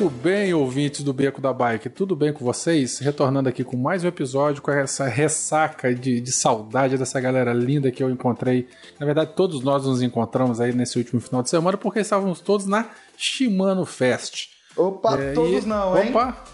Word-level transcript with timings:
Muito 0.00 0.16
bem, 0.22 0.54
ouvintes 0.54 1.02
do 1.02 1.12
Beco 1.12 1.42
da 1.42 1.52
Bike, 1.52 1.90
tudo 1.90 2.16
bem 2.16 2.32
com 2.32 2.42
vocês? 2.42 3.00
Retornando 3.00 3.50
aqui 3.50 3.62
com 3.62 3.76
mais 3.76 4.02
um 4.02 4.08
episódio 4.08 4.62
com 4.62 4.70
essa 4.70 5.04
ressaca 5.04 5.94
de, 5.94 6.22
de, 6.22 6.32
saudade 6.32 6.96
dessa 6.96 7.20
galera 7.20 7.52
linda 7.52 7.90
que 7.90 8.02
eu 8.02 8.08
encontrei. 8.08 8.66
Na 8.98 9.04
verdade, 9.04 9.32
todos 9.36 9.62
nós 9.62 9.84
nos 9.84 10.00
encontramos 10.00 10.58
aí 10.58 10.72
nesse 10.72 10.96
último 10.96 11.20
final 11.20 11.42
de 11.42 11.50
semana 11.50 11.76
porque 11.76 11.98
estávamos 11.98 12.40
todos 12.40 12.64
na 12.64 12.88
Shimano 13.14 13.84
Fest. 13.84 14.48
Opa, 14.74 15.20
é, 15.20 15.32
todos 15.34 15.64
e... 15.64 15.68
não, 15.68 15.98
hein? 15.98 16.08
Opa! 16.08 16.44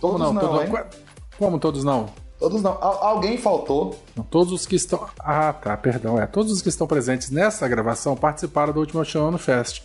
Todos 0.00 0.18
não, 0.18 0.32
não 0.32 0.40
todos... 0.40 0.62
hein? 0.62 0.84
Como 1.38 1.58
todos 1.58 1.84
não? 1.84 2.06
Todos 2.38 2.62
não. 2.62 2.78
alguém 2.80 3.36
faltou. 3.36 3.94
Todos 4.30 4.54
os 4.54 4.64
que 4.64 4.76
estão. 4.76 5.06
Ah, 5.18 5.52
tá, 5.52 5.76
perdão. 5.76 6.18
É, 6.18 6.26
todos 6.26 6.50
os 6.50 6.62
que 6.62 6.70
estão 6.70 6.86
presentes 6.86 7.30
nessa 7.30 7.68
gravação 7.68 8.16
participaram 8.16 8.72
da 8.72 8.80
última 8.80 9.04
Shimano 9.04 9.36
Fest. 9.36 9.82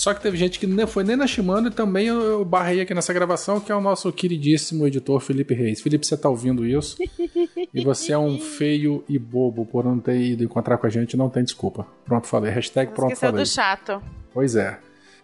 Só 0.00 0.14
que 0.14 0.22
teve 0.22 0.38
gente 0.38 0.58
que 0.58 0.66
não 0.66 0.86
foi 0.86 1.04
nem 1.04 1.14
na 1.14 1.26
Shimano 1.26 1.68
e 1.68 1.70
também 1.70 2.06
eu 2.06 2.42
barrei 2.42 2.80
aqui 2.80 2.94
nessa 2.94 3.12
gravação, 3.12 3.60
que 3.60 3.70
é 3.70 3.74
o 3.74 3.82
nosso 3.82 4.10
queridíssimo 4.10 4.86
editor 4.86 5.20
Felipe 5.20 5.52
Reis. 5.52 5.82
Felipe, 5.82 6.06
você 6.06 6.16
tá 6.16 6.26
ouvindo 6.26 6.66
isso? 6.66 6.96
e 7.74 7.84
você 7.84 8.12
é 8.12 8.18
um 8.18 8.40
feio 8.40 9.04
e 9.06 9.18
bobo 9.18 9.66
por 9.66 9.84
não 9.84 9.98
ter 9.98 10.18
ido 10.18 10.42
encontrar 10.42 10.78
com 10.78 10.86
a 10.86 10.88
gente, 10.88 11.18
não 11.18 11.28
tem 11.28 11.44
desculpa. 11.44 11.86
Pronto, 12.06 12.26
falei. 12.26 12.50
Hashtag 12.50 12.92
pronto, 12.92 13.14
falei. 13.14 13.44
do 13.44 13.46
chato. 13.46 14.02
Pois 14.32 14.56
é. 14.56 14.78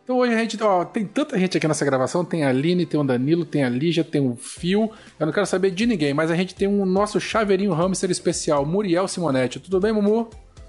Então 0.05 0.19
hoje 0.19 0.34
a 0.34 0.39
gente, 0.41 0.62
ó, 0.62 0.84
tem 0.84 1.06
tanta 1.06 1.39
gente 1.39 1.56
aqui 1.56 1.67
nessa 1.67 1.84
gravação, 1.86 2.23
tem 2.23 2.45
a 2.45 2.51
Aline, 2.51 2.84
tem 2.84 3.01
o 3.01 3.05
Danilo, 3.05 3.47
tem 3.47 3.64
a 3.64 3.70
Lígia, 3.70 4.05
tem 4.05 4.20
o 4.20 4.36
Fio. 4.36 4.91
Eu 5.19 5.25
não 5.25 5.33
quero 5.33 5.47
saber 5.47 5.70
de 5.70 5.86
ninguém, 5.86 6.12
mas 6.12 6.31
a 6.31 6.36
gente 6.36 6.55
tem 6.55 6.69
um 6.69 6.84
nosso 6.84 7.19
chaveirinho 7.19 7.73
hamster 7.73 8.11
especial, 8.11 8.67
Muriel 8.67 9.08
Simonetti. 9.08 9.58
Tudo 9.58 9.81
bem, 9.81 9.95
Mumu? 9.95 10.29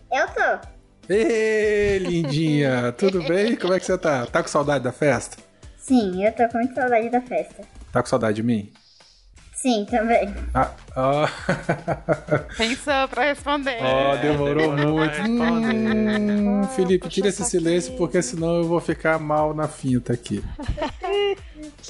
Eu 0.09 0.27
tô. 0.27 0.76
Ei, 1.09 1.99
lindinha, 1.99 2.91
tudo 2.91 3.23
bem? 3.23 3.55
Como 3.55 3.73
é 3.73 3.79
que 3.79 3.85
você 3.85 3.97
tá? 3.97 4.25
Tá 4.25 4.43
com 4.43 4.49
saudade 4.49 4.83
da 4.83 4.91
festa? 4.91 5.37
Sim, 5.77 6.25
eu 6.25 6.31
tô 6.33 6.47
com 6.49 6.57
muita 6.57 6.81
saudade 6.81 7.09
da 7.09 7.21
festa. 7.21 7.63
Tá 7.93 8.03
com 8.03 8.09
saudade 8.09 8.35
de 8.35 8.43
mim? 8.43 8.73
Sim, 9.55 9.85
também. 9.89 10.35
Ah, 10.53 10.71
oh. 10.97 11.25
Pensou 12.57 13.07
pra 13.09 13.23
responder. 13.23 13.77
Ó, 13.81 14.13
oh, 14.13 14.17
demorou 14.17 14.77
é, 14.77 14.85
muito. 14.85 15.21
Hum, 15.21 16.63
Felipe, 16.75 17.07
tira 17.07 17.29
esse 17.29 17.43
silêncio 17.45 17.95
porque 17.95 18.21
senão 18.21 18.57
eu 18.57 18.65
vou 18.65 18.81
ficar 18.81 19.17
mal 19.17 19.53
na 19.53 19.67
finta 19.67 20.11
aqui. 20.11 20.43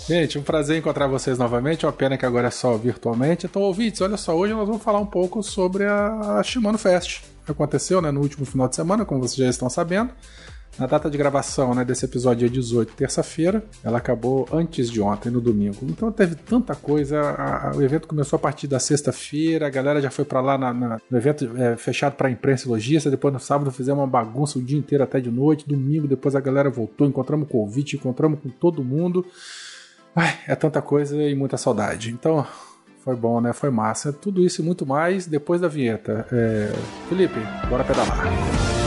Gente, 0.07 0.37
um 0.37 0.43
prazer 0.43 0.77
encontrar 0.77 1.07
vocês 1.07 1.37
novamente. 1.37 1.85
Uma 1.85 1.93
pena 1.93 2.17
que 2.17 2.25
agora 2.25 2.47
é 2.47 2.51
só 2.51 2.77
virtualmente. 2.77 3.45
Então, 3.45 3.61
ouvintes, 3.61 4.01
olha 4.01 4.17
só, 4.17 4.35
hoje 4.35 4.53
nós 4.53 4.67
vamos 4.67 4.83
falar 4.83 4.99
um 4.99 5.05
pouco 5.05 5.41
sobre 5.43 5.85
a 5.85 6.41
Shimano 6.43 6.77
Fest 6.77 7.21
aconteceu 7.51 8.01
né, 8.01 8.11
no 8.11 8.21
último 8.21 8.45
final 8.45 8.67
de 8.67 8.75
semana, 8.75 9.05
como 9.05 9.21
vocês 9.21 9.37
já 9.37 9.49
estão 9.49 9.69
sabendo. 9.69 10.11
Na 10.79 10.85
data 10.85 11.09
de 11.09 11.17
gravação 11.17 11.73
né, 11.73 11.83
desse 11.83 12.05
episódio, 12.05 12.47
dia 12.47 12.61
18, 12.61 12.93
terça-feira, 12.93 13.63
ela 13.83 13.97
acabou 13.97 14.47
antes 14.53 14.91
de 14.91 15.01
ontem, 15.01 15.31
no 15.31 15.41
domingo. 15.41 15.77
Então 15.83 16.11
teve 16.11 16.35
tanta 16.35 16.75
coisa. 16.75 17.19
A, 17.19 17.69
a, 17.69 17.75
o 17.75 17.81
evento 17.81 18.07
começou 18.07 18.37
a 18.37 18.39
partir 18.39 18.67
da 18.67 18.79
sexta-feira, 18.79 19.65
a 19.65 19.69
galera 19.71 19.99
já 19.99 20.11
foi 20.11 20.23
para 20.23 20.39
lá 20.39 20.55
na, 20.55 20.71
na, 20.71 21.01
no 21.09 21.17
evento 21.17 21.49
é, 21.57 21.75
fechado 21.75 22.13
para 22.13 22.29
imprensa 22.29 22.67
e 22.67 22.69
logística. 22.69 23.09
Depois 23.09 23.33
no 23.33 23.39
sábado 23.39 23.71
fizemos 23.71 24.01
uma 24.01 24.07
bagunça 24.07 24.59
o 24.59 24.61
dia 24.61 24.77
inteiro 24.77 25.03
até 25.03 25.19
de 25.19 25.31
noite. 25.31 25.67
Domingo, 25.67 26.07
depois 26.07 26.35
a 26.35 26.39
galera 26.39 26.69
voltou, 26.69 27.07
encontramos 27.07 27.49
convite, 27.49 27.95
encontramos 27.95 28.39
com 28.39 28.49
todo 28.49 28.83
mundo. 28.83 29.25
Ai, 30.15 30.35
é 30.47 30.55
tanta 30.55 30.81
coisa 30.81 31.15
e 31.15 31.33
muita 31.33 31.57
saudade. 31.57 32.11
Então, 32.11 32.45
foi 33.03 33.15
bom, 33.15 33.39
né? 33.39 33.53
Foi 33.53 33.69
massa. 33.69 34.11
Tudo 34.11 34.43
isso 34.43 34.61
e 34.61 34.65
muito 34.65 34.85
mais 34.85 35.25
depois 35.25 35.61
da 35.61 35.67
vinheta. 35.67 36.27
É... 36.31 36.71
Felipe, 37.07 37.39
bora 37.69 37.83
pedalar. 37.83 38.86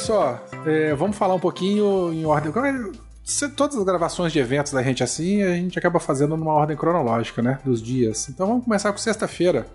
Só. 0.00 0.42
É, 0.66 0.94
vamos 0.94 1.16
falar 1.16 1.34
um 1.34 1.40
pouquinho 1.40 2.12
em 2.12 2.24
ordem. 2.24 2.52
Todas 3.56 3.76
as 3.76 3.84
gravações 3.84 4.32
de 4.32 4.38
eventos 4.38 4.72
da 4.72 4.82
gente 4.82 5.02
assim, 5.02 5.42
a 5.42 5.54
gente 5.54 5.78
acaba 5.78 6.00
fazendo 6.00 6.36
numa 6.36 6.52
ordem 6.52 6.76
cronológica, 6.76 7.42
né? 7.42 7.58
Dos 7.64 7.80
dias. 7.82 8.28
Então 8.28 8.46
vamos 8.46 8.64
começar 8.64 8.90
com 8.92 8.98
sexta-feira. 8.98 9.66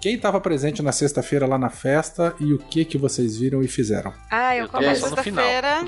Quem 0.00 0.14
estava 0.14 0.40
presente 0.40 0.82
na 0.82 0.92
sexta-feira 0.92 1.46
lá 1.46 1.58
na 1.58 1.68
festa 1.68 2.34
e 2.38 2.52
o 2.52 2.58
que 2.58 2.84
que 2.84 2.96
vocês 2.96 3.38
viram 3.38 3.62
e 3.62 3.68
fizeram? 3.68 4.12
Ah, 4.30 4.56
eu, 4.56 4.64
eu 4.64 4.68
comecei 4.68 5.08
sexta-feira. 5.08 5.84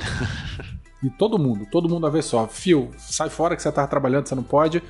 e 1.02 1.10
todo 1.10 1.38
mundo, 1.38 1.66
todo 1.70 1.88
mundo 1.88 2.06
a 2.06 2.10
ver 2.10 2.22
só. 2.22 2.46
Fio, 2.46 2.90
sai 2.98 3.30
fora 3.30 3.54
que 3.54 3.62
você 3.62 3.70
tá 3.70 3.86
trabalhando, 3.86 4.26
você 4.26 4.34
não 4.34 4.42
pode. 4.42 4.82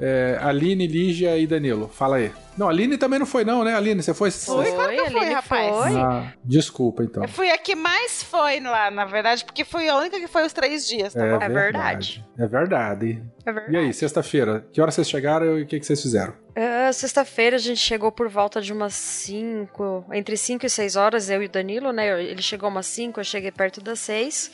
É, 0.00 0.38
Aline, 0.40 0.86
Lígia 0.86 1.36
e 1.36 1.46
Danilo, 1.46 1.88
fala 1.88 2.16
aí. 2.16 2.32
Não, 2.56 2.66
a 2.66 2.70
Aline 2.70 2.96
também 2.96 3.18
não 3.18 3.26
foi, 3.26 3.44
não, 3.44 3.62
né? 3.62 3.74
Aline, 3.74 4.02
você 4.02 4.12
foi? 4.12 4.30
Foi, 4.32 4.72
claro 4.72 4.90
que 4.90 5.10
foi, 5.10 5.30
rapaz. 5.30 5.76
Foi. 5.76 5.96
Ah, 5.96 6.32
desculpa, 6.44 7.04
então. 7.04 7.22
Eu 7.22 7.28
fui 7.28 7.50
a 7.50 7.56
que 7.56 7.76
mais 7.76 8.22
foi 8.22 8.60
lá, 8.60 8.90
na 8.90 9.04
verdade, 9.04 9.44
porque 9.44 9.64
fui 9.64 9.88
a 9.88 9.96
única 9.96 10.18
que 10.18 10.26
foi 10.26 10.44
os 10.44 10.52
três 10.52 10.86
dias. 10.86 11.14
Tá 11.14 11.24
é, 11.24 11.48
verdade. 11.48 12.24
É 12.36 12.46
verdade. 12.46 13.22
É 13.46 13.52
verdade. 13.52 13.76
E 13.76 13.78
aí, 13.78 13.94
sexta-feira, 13.94 14.66
que 14.72 14.80
hora 14.80 14.90
vocês 14.90 15.08
chegaram 15.08 15.58
e 15.58 15.62
o 15.62 15.66
que, 15.66 15.78
que 15.78 15.86
vocês 15.86 16.02
fizeram? 16.02 16.32
Uh, 16.50 16.92
sexta-feira 16.92 17.56
a 17.56 17.60
gente 17.60 17.80
chegou 17.80 18.10
por 18.10 18.28
volta 18.28 18.60
de 18.60 18.72
umas 18.72 18.94
5, 18.94 20.06
entre 20.12 20.36
5 20.36 20.66
e 20.66 20.70
6 20.70 20.96
horas, 20.96 21.30
eu 21.30 21.42
e 21.42 21.46
o 21.46 21.48
Danilo, 21.48 21.92
né? 21.92 22.22
Ele 22.22 22.42
chegou 22.42 22.68
umas 22.68 22.86
5, 22.86 23.20
eu 23.20 23.24
cheguei 23.24 23.52
perto 23.52 23.80
das 23.80 24.00
6. 24.00 24.50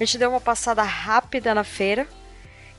A 0.00 0.04
gente 0.04 0.18
deu 0.18 0.30
uma 0.30 0.40
passada 0.40 0.82
rápida 0.82 1.52
na 1.52 1.64
feira 1.64 2.06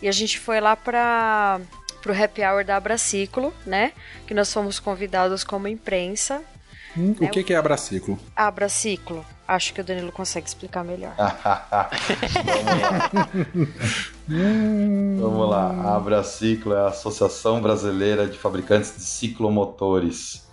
e 0.02 0.08
a 0.08 0.12
gente 0.12 0.40
foi 0.40 0.60
lá 0.60 0.76
pra 0.76 1.60
pro 2.02 2.14
happy 2.14 2.42
hour 2.42 2.66
da 2.66 2.76
Abraciclo, 2.76 3.54
né? 3.66 3.94
Que 4.28 4.34
nós 4.34 4.52
fomos 4.52 4.80
convidados 4.80 5.44
como 5.44 5.68
imprensa. 5.68 6.42
Hum, 6.98 7.16
né? 7.20 7.28
O 7.28 7.30
que, 7.30 7.44
que 7.44 7.54
é 7.54 7.58
Abraciclo? 7.58 8.20
Abraciclo. 8.36 9.26
Acho 9.48 9.74
que 9.74 9.82
o 9.82 9.84
Danilo 9.84 10.12
consegue 10.12 10.48
explicar 10.48 10.84
melhor. 10.84 11.14
Vamos 11.18 11.40
lá. 11.44 11.90
Vamos 15.20 15.50
lá. 15.50 15.72
A 15.84 15.96
Abraciclo 15.98 16.74
é 16.74 16.80
a 16.80 16.88
Associação 16.88 17.62
Brasileira 17.62 18.28
de 18.28 18.38
Fabricantes 18.38 18.96
de 18.96 19.04
Ciclomotores. 19.04 20.48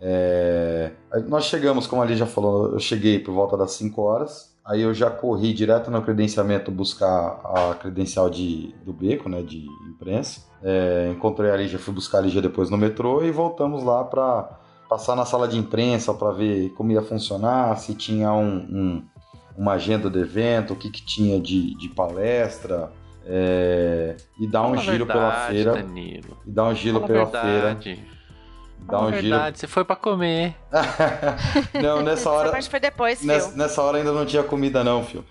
É... 0.00 0.90
Nós 1.28 1.44
chegamos, 1.44 1.86
como 1.86 2.02
ali 2.02 2.16
já 2.16 2.26
falou, 2.26 2.72
eu 2.72 2.80
cheguei 2.80 3.18
por 3.20 3.32
volta 3.32 3.56
das 3.56 3.72
5 3.72 4.02
horas. 4.02 4.49
Aí 4.70 4.82
eu 4.82 4.94
já 4.94 5.10
corri 5.10 5.52
direto 5.52 5.90
no 5.90 6.00
credenciamento 6.00 6.70
buscar 6.70 7.40
a 7.44 7.74
credencial 7.74 8.30
de, 8.30 8.72
do 8.84 8.92
beco, 8.92 9.28
né, 9.28 9.42
de 9.42 9.66
imprensa. 9.88 10.42
É, 10.62 11.10
encontrei 11.12 11.50
a 11.50 11.56
Lígia, 11.56 11.76
fui 11.76 11.92
buscar 11.92 12.18
a 12.18 12.20
Lígia 12.20 12.40
depois 12.40 12.70
no 12.70 12.78
metrô 12.78 13.24
e 13.24 13.32
voltamos 13.32 13.82
lá 13.82 14.04
para 14.04 14.48
passar 14.88 15.16
na 15.16 15.24
sala 15.24 15.48
de 15.48 15.58
imprensa 15.58 16.14
para 16.14 16.30
ver 16.30 16.68
como 16.74 16.92
ia 16.92 17.02
funcionar, 17.02 17.76
se 17.78 17.96
tinha 17.96 18.32
um, 18.32 18.58
um, 18.58 19.04
uma 19.58 19.72
agenda 19.72 20.08
do 20.08 20.20
evento, 20.20 20.74
o 20.74 20.76
que, 20.76 20.88
que 20.88 21.04
tinha 21.04 21.40
de, 21.40 21.76
de 21.76 21.88
palestra. 21.88 22.92
É, 23.26 24.16
e 24.38 24.46
dar 24.46 24.68
um 24.68 24.76
giro 24.76 25.04
verdade, 25.04 25.18
pela 25.18 25.32
feira. 25.48 25.72
Danilo. 25.72 26.38
E 26.46 26.50
dar 26.50 26.64
um 26.66 26.74
giro 26.76 27.00
Fala 27.00 27.06
pela 27.08 27.26
feira. 27.26 27.78
Dá 28.86 29.00
um 29.00 29.10
verdade, 29.10 29.44
giro. 29.44 29.58
você 29.58 29.66
foi 29.66 29.84
para 29.84 29.96
comer. 29.96 30.54
não, 31.82 32.02
nessa 32.02 32.30
hora. 32.30 32.56
Essa 32.56 32.70
foi 32.70 32.80
depois, 32.80 33.22
nessa, 33.22 33.56
nessa 33.56 33.82
hora 33.82 33.98
ainda 33.98 34.12
não 34.12 34.26
tinha 34.26 34.42
comida, 34.42 34.82
não, 34.82 35.04
filho. 35.04 35.24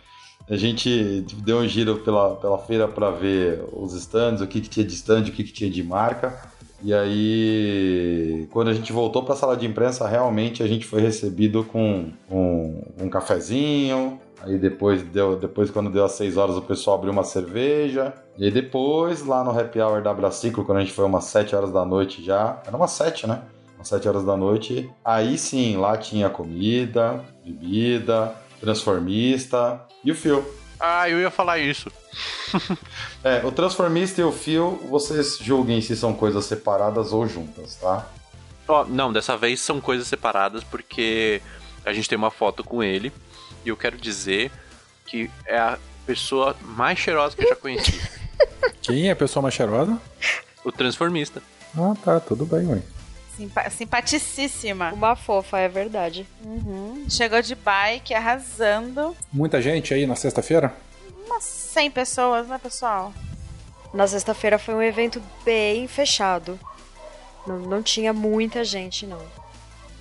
A 0.50 0.56
gente 0.56 1.22
deu 1.44 1.60
um 1.60 1.68
giro 1.68 1.98
pela, 2.00 2.36
pela 2.36 2.58
feira 2.58 2.88
para 2.88 3.12
ver 3.12 3.64
os 3.72 3.94
stands, 3.94 4.42
o 4.42 4.48
que, 4.48 4.62
que 4.62 4.70
tinha 4.70 4.86
de 4.86 4.94
stand, 4.94 5.22
o 5.22 5.32
que, 5.32 5.44
que 5.44 5.52
tinha 5.52 5.70
de 5.70 5.84
marca. 5.84 6.50
E 6.82 6.94
aí, 6.94 8.48
quando 8.52 8.70
a 8.70 8.74
gente 8.74 8.92
voltou 8.92 9.22
para 9.22 9.34
a 9.34 9.38
sala 9.38 9.56
de 9.56 9.68
imprensa, 9.68 10.08
realmente 10.08 10.64
a 10.64 10.68
gente 10.68 10.86
foi 10.86 11.02
recebido 11.02 11.64
com 11.66 12.10
um, 12.32 12.82
um 12.98 13.10
cafezinho, 13.10 14.20
Aí 14.42 14.58
depois, 14.58 15.04
deu, 15.04 15.36
depois 15.36 15.70
quando 15.70 15.90
deu 15.90 16.06
às 16.06 16.14
6 16.14 16.38
horas, 16.38 16.56
o 16.56 16.62
pessoal 16.62 16.98
abriu 16.98 17.12
uma 17.12 17.24
cerveja. 17.24 18.14
E 18.38 18.46
aí 18.46 18.52
depois, 18.52 19.26
lá 19.26 19.44
no 19.44 19.58
Happy 19.58 19.80
Hour 19.80 20.02
da 20.02 20.14
Braciclo, 20.14 20.64
quando 20.64 20.78
a 20.78 20.82
gente 20.82 20.94
foi 20.94 21.06
umas 21.06 21.26
7 21.26 21.56
horas 21.56 21.72
da 21.72 21.86
noite 21.86 22.24
já. 22.24 22.62
Era 22.66 22.76
umas 22.76 22.92
7, 22.92 23.28
né? 23.28 23.42
Umas 23.76 23.88
7 23.88 24.08
horas 24.08 24.26
da 24.26 24.38
noite. 24.38 24.90
Aí 25.04 25.38
sim, 25.38 25.78
lá 25.78 25.98
tinha 25.98 26.30
comida, 26.30 27.24
bebida, 27.44 28.34
transformista 28.60 29.82
e 30.04 30.12
o 30.12 30.16
fio. 30.16 30.46
Ah, 30.80 31.10
eu 31.10 31.20
ia 31.20 31.30
falar 31.30 31.60
isso. 31.60 31.92
é, 33.24 33.46
o 33.46 33.52
transformista 33.52 34.22
e 34.22 34.24
o 34.24 34.32
fio, 34.32 34.80
vocês 34.90 35.38
julguem 35.38 35.82
se 35.82 35.96
são 35.96 36.14
coisas 36.14 36.46
separadas 36.46 37.12
ou 37.12 37.28
juntas, 37.28 37.76
tá? 37.76 38.08
Oh, 38.66 38.86
não, 38.86 39.12
dessa 39.12 39.36
vez 39.36 39.60
são 39.60 39.82
coisas 39.82 40.08
separadas 40.08 40.64
porque 40.64 41.42
a 41.86 41.92
gente 41.92 42.08
tem 42.08 42.18
uma 42.18 42.32
foto 42.32 42.64
com 42.64 42.82
ele 42.82 43.12
e 43.66 43.70
eu 43.70 43.78
quero 43.78 43.98
dizer 43.98 44.52
que 45.06 45.30
é 45.46 45.58
a 45.58 45.78
pessoa 46.06 46.56
mais 46.62 46.98
cheirosa 46.98 47.36
que 47.36 47.44
eu 47.44 47.50
já 47.50 47.56
conheci. 47.56 48.00
Quem 48.82 49.08
é 49.08 49.12
a 49.12 49.16
pessoa 49.16 49.44
mais 49.44 49.54
cheirosa? 49.54 50.00
O 50.64 50.72
transformista. 50.72 51.42
Ah, 51.78 51.94
tá, 52.04 52.20
tudo 52.20 52.46
bem, 52.46 52.66
ué. 52.68 52.82
Simpa 53.36 53.70
simpaticíssima. 53.70 54.92
Uma 54.92 55.16
fofa, 55.16 55.60
é 55.60 55.68
verdade. 55.68 56.28
Uhum. 56.44 57.06
Chegou 57.10 57.42
de 57.42 57.56
bike, 57.56 58.14
arrasando. 58.14 59.16
Muita 59.32 59.62
gente 59.62 59.94
aí 59.94 60.06
na 60.06 60.16
sexta-feira? 60.16 60.74
Umas 61.26 61.44
100 61.44 61.92
pessoas, 61.92 62.48
né, 62.48 62.60
pessoal? 62.62 63.14
Na 63.94 64.08
sexta-feira 64.08 64.60
foi 64.60 64.76
um 64.76 64.82
evento 64.82 65.22
bem 65.46 65.88
fechado. 65.88 66.60
Não, 67.48 67.60
não 67.60 67.82
tinha 67.82 68.12
muita 68.12 68.64
gente, 68.64 69.08
não. 69.08 69.22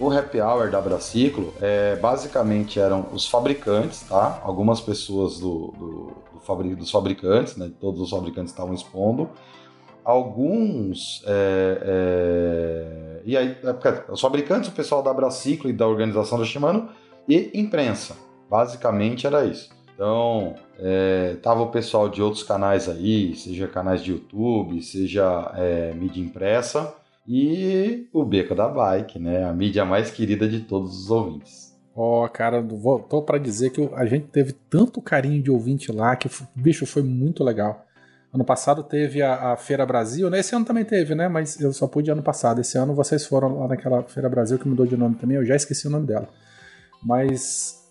O 0.01 0.13
happy 0.13 0.41
hour 0.41 0.71
da 0.71 0.81
Braciclo, 0.81 1.53
é, 1.61 1.97
basicamente 1.97 2.79
eram 2.79 3.09
os 3.13 3.27
fabricantes, 3.27 4.03
tá? 4.03 4.41
Algumas 4.45 4.81
pessoas 4.81 5.41
do, 5.41 5.75
do, 5.77 6.13
do 6.47 6.77
dos 6.77 6.91
fabricantes, 6.91 7.57
né? 7.57 7.71
Todos 7.81 8.01
os 8.01 8.11
fabricantes 8.11 8.53
estavam 8.53 8.73
expondo. 8.73 9.29
Alguns. 10.05 11.25
É, 11.27 11.81
é, 11.83 13.23
e 13.25 13.37
aí, 13.37 13.57
é, 13.61 14.13
os 14.13 14.21
fabricantes, 14.21 14.69
o 14.71 14.73
pessoal 14.73 15.03
da 15.03 15.13
Braciclo 15.13 15.69
e 15.69 15.73
da 15.73 15.87
organização 15.87 16.39
da 16.39 16.45
Shimano 16.45 16.91
e 17.29 17.51
imprensa. 17.55 18.17
Basicamente 18.49 19.27
era 19.27 19.45
isso. 19.45 19.69
Então, 19.95 20.55
é, 20.79 21.37
tava 21.43 21.63
o 21.63 21.71
pessoal 21.71 22.09
de 22.09 22.23
outros 22.23 22.45
canais 22.45 22.89
aí, 22.89 23.35
seja 23.35 23.67
canais 23.67 24.01
de 24.01 24.13
YouTube, 24.13 24.81
seja 24.81 25.53
é, 25.57 25.93
mídia 25.93 26.23
impressa 26.23 26.95
e 27.29 28.09
o 28.11 28.25
Beco 28.25 28.55
da 28.55 28.67
Bike, 28.67 29.19
né? 29.19 29.45
A 29.45 29.53
mídia 29.53 29.85
mais 29.85 30.11
querida 30.11 30.49
de 30.49 30.61
todos 30.61 31.05
os 31.05 31.11
ouvintes. 31.11 31.77
Ó, 31.95 32.25
oh, 32.25 32.29
cara, 32.29 32.63
vou, 32.63 33.01
tô 33.01 33.21
para 33.21 33.39
dizer 33.39 33.71
que 33.71 33.87
a 33.95 34.07
gente 34.07 34.29
teve 34.29 34.55
tanto 34.71 35.03
carinho 35.03 35.43
de 35.43 35.51
ouvinte 35.51 35.93
lá 35.93 36.17
que, 36.17 36.31
bicho, 36.55 36.87
foi 36.87 37.03
muito 37.03 37.45
legal. 37.45 37.85
Ano 38.33 38.45
passado 38.45 38.83
teve 38.83 39.21
a, 39.21 39.53
a, 39.53 39.57
Feira 39.57 39.85
Brasil, 39.85 40.31
né? 40.31 40.39
Esse 40.41 40.55
ano 40.55 40.65
também 40.65 40.85
teve, 40.85 41.15
né? 41.15 41.29
Mas 41.29 41.61
eu 41.61 41.73
só 41.73 41.87
pude 41.87 42.11
ano 42.11 42.23
passado. 42.23 42.63
Esse 42.63 42.79
ano 42.79 42.95
vocês 42.95 43.27
foram 43.27 43.59
lá 43.59 43.69
naquela 43.69 44.03
Feira 44.05 44.29
Brasil 44.29 44.59
que 44.59 44.69
mudou 44.69 44.87
de 44.87 44.97
nome 44.97 45.17
também. 45.17 45.37
Eu 45.37 45.45
já 45.45 45.57
esqueci 45.57 45.87
o 45.87 45.91
nome 45.91 46.07
dela. 46.07 46.29
Mas 47.03 47.88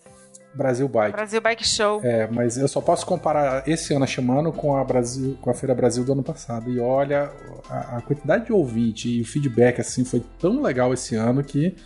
Brasil 0.54 0.88
Bike. 0.88 1.12
Brasil 1.12 1.40
Bike 1.40 1.66
Show. 1.66 2.00
É, 2.02 2.26
mas 2.26 2.56
eu 2.56 2.68
só 2.68 2.80
posso 2.80 3.06
comparar 3.06 3.66
esse 3.68 3.94
ano 3.94 4.04
a 4.04 4.06
Shimano 4.06 4.52
com 4.52 4.76
a 4.76 4.84
Brasil, 4.84 5.36
com 5.40 5.50
a 5.50 5.54
Feira 5.54 5.74
Brasil 5.74 6.04
do 6.04 6.12
ano 6.12 6.22
passado. 6.22 6.70
E 6.70 6.80
olha, 6.80 7.30
a, 7.68 7.98
a 7.98 8.02
quantidade 8.02 8.46
de 8.46 8.52
ouvinte 8.52 9.08
e 9.08 9.20
o 9.20 9.24
feedback 9.24 9.80
assim 9.80 10.04
foi 10.04 10.22
tão 10.38 10.62
legal 10.62 10.92
esse 10.92 11.14
ano 11.14 11.44
que 11.44 11.76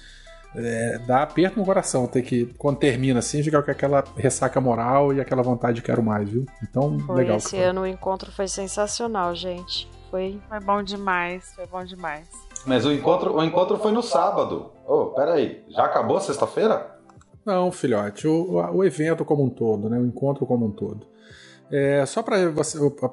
é, 0.55 0.99
dá 1.06 1.23
aperto 1.23 1.59
no 1.59 1.64
coração 1.64 2.06
ter 2.06 2.23
que, 2.23 2.47
quando 2.59 2.79
termina 2.79 3.19
assim, 3.19 3.43
ficar 3.43 3.62
com 3.62 3.70
aquela 3.70 4.05
ressaca 4.17 4.61
moral 4.61 5.12
e 5.12 5.20
aquela 5.20 5.43
vontade 5.43 5.76
de 5.76 5.82
quero 5.82 6.03
mais, 6.03 6.29
viu? 6.29 6.47
Então, 6.62 6.99
foi, 7.00 7.17
legal. 7.17 7.37
Esse 7.38 7.56
ano 7.56 7.82
o 7.82 7.87
encontro 7.87 8.31
foi 8.31 8.49
sensacional, 8.49 9.35
gente. 9.35 9.91
Foi... 10.11 10.41
foi 10.49 10.61
bom 10.61 10.82
demais, 10.82 11.55
foi 11.55 11.67
bom 11.67 11.82
demais. 11.85 12.29
Mas 12.67 12.85
o 12.85 12.93
encontro, 12.93 13.35
o 13.35 13.43
encontro 13.43 13.79
foi 13.79 13.93
no 13.93 14.03
sábado. 14.03 14.73
Ô, 14.87 14.94
oh, 14.94 15.06
peraí, 15.06 15.65
já 15.70 15.85
acabou 15.85 16.20
sexta-feira? 16.20 17.00
Não, 17.44 17.73
filhote, 17.73 18.27
o, 18.27 18.55
o 18.73 18.85
evento 18.85 19.25
como 19.25 19.44
um 19.44 19.50
todo, 19.50 19.89
né, 19.89 19.99
o 19.99 20.06
encontro 20.06 20.47
como 20.47 20.67
um 20.67 20.71
todo. 20.71 21.06
É, 21.71 22.05
só 22.05 22.23
para 22.23 22.37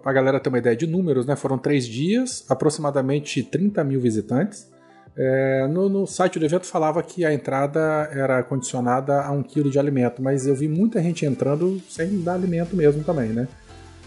a 0.05 0.13
galera 0.13 0.39
ter 0.39 0.49
uma 0.49 0.57
ideia 0.57 0.75
de 0.75 0.85
números, 0.85 1.25
né, 1.25 1.35
foram 1.35 1.57
três 1.57 1.87
dias, 1.87 2.45
aproximadamente 2.49 3.41
30 3.41 3.83
mil 3.83 4.01
visitantes. 4.01 4.69
É, 5.17 5.67
no, 5.67 5.89
no, 5.89 6.05
site 6.05 6.37
do 6.37 6.45
evento 6.45 6.65
falava 6.65 7.01
que 7.01 7.25
a 7.25 7.33
entrada 7.33 8.09
era 8.11 8.43
condicionada 8.43 9.21
a 9.21 9.31
um 9.31 9.41
quilo 9.41 9.69
de 9.69 9.79
alimento, 9.79 10.21
mas 10.21 10.45
eu 10.45 10.55
vi 10.55 10.67
muita 10.67 11.01
gente 11.01 11.25
entrando 11.25 11.81
sem 11.89 12.21
dar 12.21 12.33
alimento 12.33 12.75
mesmo 12.75 13.03
também, 13.03 13.29
né? 13.29 13.47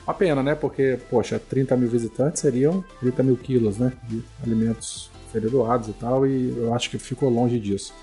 Uma 0.07 0.15
pena, 0.15 0.43
né? 0.43 0.55
Porque, 0.55 0.99
poxa, 1.11 1.39
30 1.39 1.77
mil 1.77 1.89
visitantes 1.89 2.41
seriam 2.41 2.85
30 3.01 3.23
mil 3.23 3.37
quilos, 3.37 3.79
né? 3.79 3.93
De 4.09 4.23
alimentos 4.43 5.11
serem 5.33 5.49
doados 5.49 5.89
e 5.89 5.93
tal, 5.93 6.27
e 6.27 6.57
eu 6.57 6.75
acho 6.75 6.91
que 6.91 6.99
ficou 6.99 7.29
longe 7.29 7.59
disso. 7.59 7.95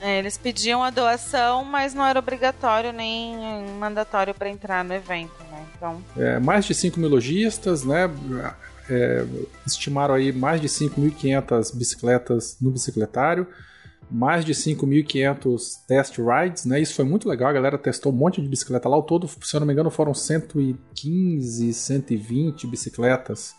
É, 0.00 0.18
eles 0.18 0.36
pediam 0.36 0.82
a 0.82 0.90
doação, 0.90 1.64
mas 1.64 1.94
não 1.94 2.04
era 2.04 2.18
obrigatório 2.18 2.92
nem 2.92 3.36
mandatório 3.78 4.34
para 4.34 4.48
entrar 4.48 4.84
no 4.84 4.92
evento, 4.92 5.32
né? 5.50 5.66
Então... 5.76 6.02
É, 6.16 6.38
mais 6.38 6.64
de 6.64 6.74
5 6.74 6.98
mil 6.98 7.08
lojistas, 7.08 7.84
né? 7.84 8.10
É, 8.90 9.24
estimaram 9.66 10.14
aí 10.14 10.32
mais 10.32 10.60
de 10.60 10.68
5.500 10.68 11.74
bicicletas 11.76 12.56
no 12.60 12.70
bicicletário, 12.70 13.46
mais 14.10 14.44
de 14.44 14.52
5.500 14.52 15.86
test 15.86 16.18
rides, 16.18 16.66
né? 16.66 16.80
Isso 16.80 16.94
foi 16.94 17.04
muito 17.04 17.28
legal, 17.28 17.48
a 17.48 17.52
galera 17.52 17.78
testou 17.78 18.12
um 18.12 18.16
monte 18.16 18.42
de 18.42 18.48
bicicleta 18.48 18.88
lá. 18.88 18.96
Ao 18.96 19.02
todo, 19.02 19.28
se 19.28 19.54
eu 19.54 19.60
não 19.60 19.66
me 19.66 19.72
engano, 19.72 19.90
foram 19.90 20.12
115, 20.12 21.72
120 21.72 22.66
bicicletas 22.66 23.54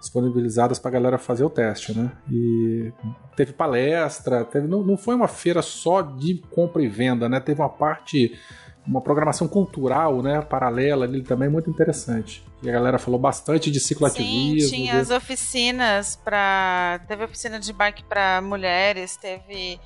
disponibilizadas 0.00 0.78
para 0.78 0.90
a 0.90 0.92
galera 0.92 1.18
fazer 1.18 1.44
o 1.44 1.50
teste, 1.50 1.96
né? 1.96 2.12
E 2.30 2.92
teve 3.36 3.52
palestra, 3.52 4.44
teve, 4.44 4.68
não, 4.68 4.82
não 4.82 4.96
foi 4.96 5.14
uma 5.14 5.28
feira 5.28 5.60
só 5.62 6.02
de 6.02 6.42
compra 6.50 6.82
e 6.82 6.88
venda, 6.88 7.28
né? 7.28 7.40
Teve 7.40 7.60
uma 7.60 7.68
parte, 7.68 8.38
uma 8.86 9.00
programação 9.00 9.48
cultural, 9.48 10.22
né? 10.22 10.40
Paralela 10.40 11.04
ali 11.04 11.22
também 11.22 11.48
muito 11.48 11.68
interessante. 11.68 12.44
E 12.62 12.68
a 12.68 12.72
galera 12.72 12.98
falou 12.98 13.18
bastante 13.18 13.70
de 13.70 13.80
cicloativismo. 13.80 14.68
Sim, 14.68 14.76
tinha 14.76 14.92
de... 14.94 15.00
as 15.00 15.10
oficinas 15.10 16.16
para, 16.16 17.00
teve 17.08 17.24
oficina 17.24 17.58
de 17.58 17.72
bike 17.72 18.04
para 18.04 18.40
mulheres, 18.40 19.16
teve 19.16 19.80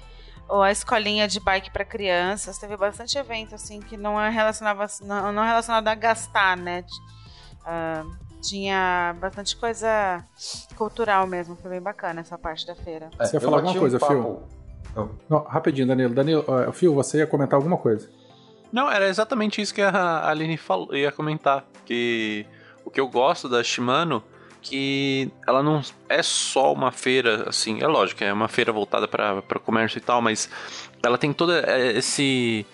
ou 0.49 0.63
a 0.63 0.71
escolinha 0.71 1.27
de 1.27 1.41
bike 1.41 1.71
para 1.71 1.85
crianças, 1.85 2.59
teve 2.59 2.77
bastante 2.77 3.17
evento 3.17 3.55
assim 3.55 3.81
que 3.81 3.97
não 3.97 4.21
é 4.21 4.29
relacionado 4.29 4.79
não, 5.01 5.33
não 5.33 5.43
é 5.43 5.49
relacionado 5.49 5.89
a 5.89 5.95
gastar, 5.95 6.59
né? 6.59 6.85
Uh, 7.63 8.22
tinha 8.43 9.15
bastante 9.21 9.57
coisa 9.57 10.25
cultural 10.77 11.27
mesmo, 11.27 11.57
foi 11.57 11.71
bem 11.71 11.81
bacana 11.81 12.21
essa 12.21 12.37
parte 12.37 12.67
da 12.67 12.75
feira. 12.75 13.11
É, 13.19 13.25
você 13.25 13.37
ia 13.37 13.41
falar 13.41 13.59
alguma 13.59 13.79
coisa, 13.79 13.97
um 13.97 14.01
Phil? 14.01 14.43
Não, 15.29 15.39
rapidinho, 15.45 15.87
Danilo. 15.87 16.15
Danilo, 16.15 16.45
uh, 16.49 16.73
Phil, 16.73 16.95
você 16.95 17.19
ia 17.19 17.27
comentar 17.27 17.57
alguma 17.57 17.79
coisa? 17.79 18.11
Não, 18.73 18.91
era 18.91 19.09
exatamente 19.09 19.61
isso 19.61 19.75
que 19.75 19.83
a 19.83 20.29
Aline 20.29 20.57
falou, 20.57 20.95
ia 20.95 21.13
comentar. 21.13 21.65
Que 21.85 22.47
o 22.85 22.91
que 22.91 23.01
eu 23.01 23.09
gosto 23.09 23.49
da 23.49 23.63
Shimano 23.63 24.23
que 24.63 25.31
ela 25.47 25.61
não 25.63 25.83
é 26.09 26.23
só 26.23 26.73
uma 26.73 26.93
feira, 26.93 27.49
assim, 27.49 27.83
é 27.83 27.87
lógico, 27.87 28.23
é 28.23 28.33
uma 28.33 28.47
feira 28.47 28.73
voltada 28.73 29.09
para 29.09 29.43
comércio 29.59 29.99
e 29.99 30.01
tal, 30.01 30.23
mas 30.23 30.49
ela 31.03 31.19
tem 31.19 31.33
toda 31.33 31.59
é, 31.67 31.99
esse 31.99 32.65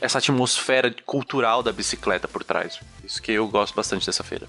essa 0.00 0.18
atmosfera 0.18 0.94
cultural 1.04 1.62
da 1.62 1.72
bicicleta 1.72 2.28
por 2.28 2.44
trás. 2.44 2.80
Isso 3.04 3.22
que 3.22 3.32
eu 3.32 3.48
gosto 3.48 3.74
bastante 3.74 4.06
dessa 4.06 4.22
feira. 4.22 4.46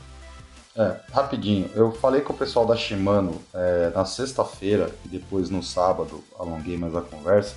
É, 0.80 0.96
rapidinho. 1.12 1.70
Eu 1.76 1.92
falei 1.92 2.22
com 2.22 2.32
o 2.32 2.38
pessoal 2.38 2.66
da 2.66 2.74
Shimano 2.74 3.42
é, 3.54 3.92
na 3.94 4.06
sexta-feira 4.06 4.90
e 5.04 5.10
depois 5.10 5.50
no 5.50 5.62
sábado 5.62 6.24
alonguei 6.40 6.78
mais 6.78 6.96
a 6.96 7.02
conversa. 7.02 7.54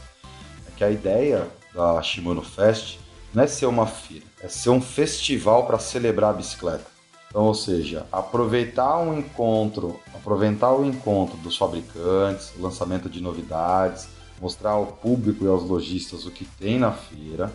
É 0.67 0.76
que 0.76 0.83
a 0.83 0.91
ideia 0.91 1.47
da 1.73 2.02
Shimano 2.02 2.43
Fest 2.43 2.99
não 3.33 3.45
é 3.45 3.47
ser 3.47 3.67
uma 3.67 3.87
feira, 3.87 4.25
é 4.43 4.49
ser 4.49 4.71
um 4.71 4.83
festival 4.83 5.67
para 5.67 5.79
celebrar 5.79 6.31
a 6.31 6.37
bicicleta. 6.37 6.85
Então, 7.29 7.45
ou 7.45 7.55
seja, 7.55 8.05
aproveitar 8.11 8.99
um 8.99 9.17
encontro, 9.17 10.00
aproveitar 10.12 10.73
o 10.73 10.85
encontro 10.85 11.37
dos 11.37 11.57
fabricantes, 11.57 12.52
lançamento 12.59 13.09
de 13.09 13.23
novidades, 13.23 14.09
mostrar 14.41 14.73
ao 14.73 14.87
público 14.87 15.45
e 15.45 15.49
aos 15.49 15.62
lojistas 15.62 16.26
o 16.26 16.31
que 16.33 16.45
tem 16.45 16.76
na 16.76 16.91
feira. 16.91 17.52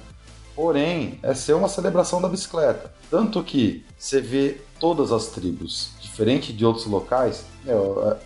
Porém, 0.57 1.19
é 1.21 1.35
ser 1.35 1.53
uma 1.53 1.69
celebração 1.69 2.19
da 2.19 2.27
bicicleta. 2.27 2.91
Tanto 3.11 3.43
que 3.43 3.85
você 3.95 4.19
vê 4.19 4.59
todas 4.79 5.11
as 5.11 5.27
tribos, 5.27 5.91
diferente 6.01 6.51
de 6.51 6.65
outros 6.65 6.87
locais, 6.87 7.45
eu, 7.63 8.17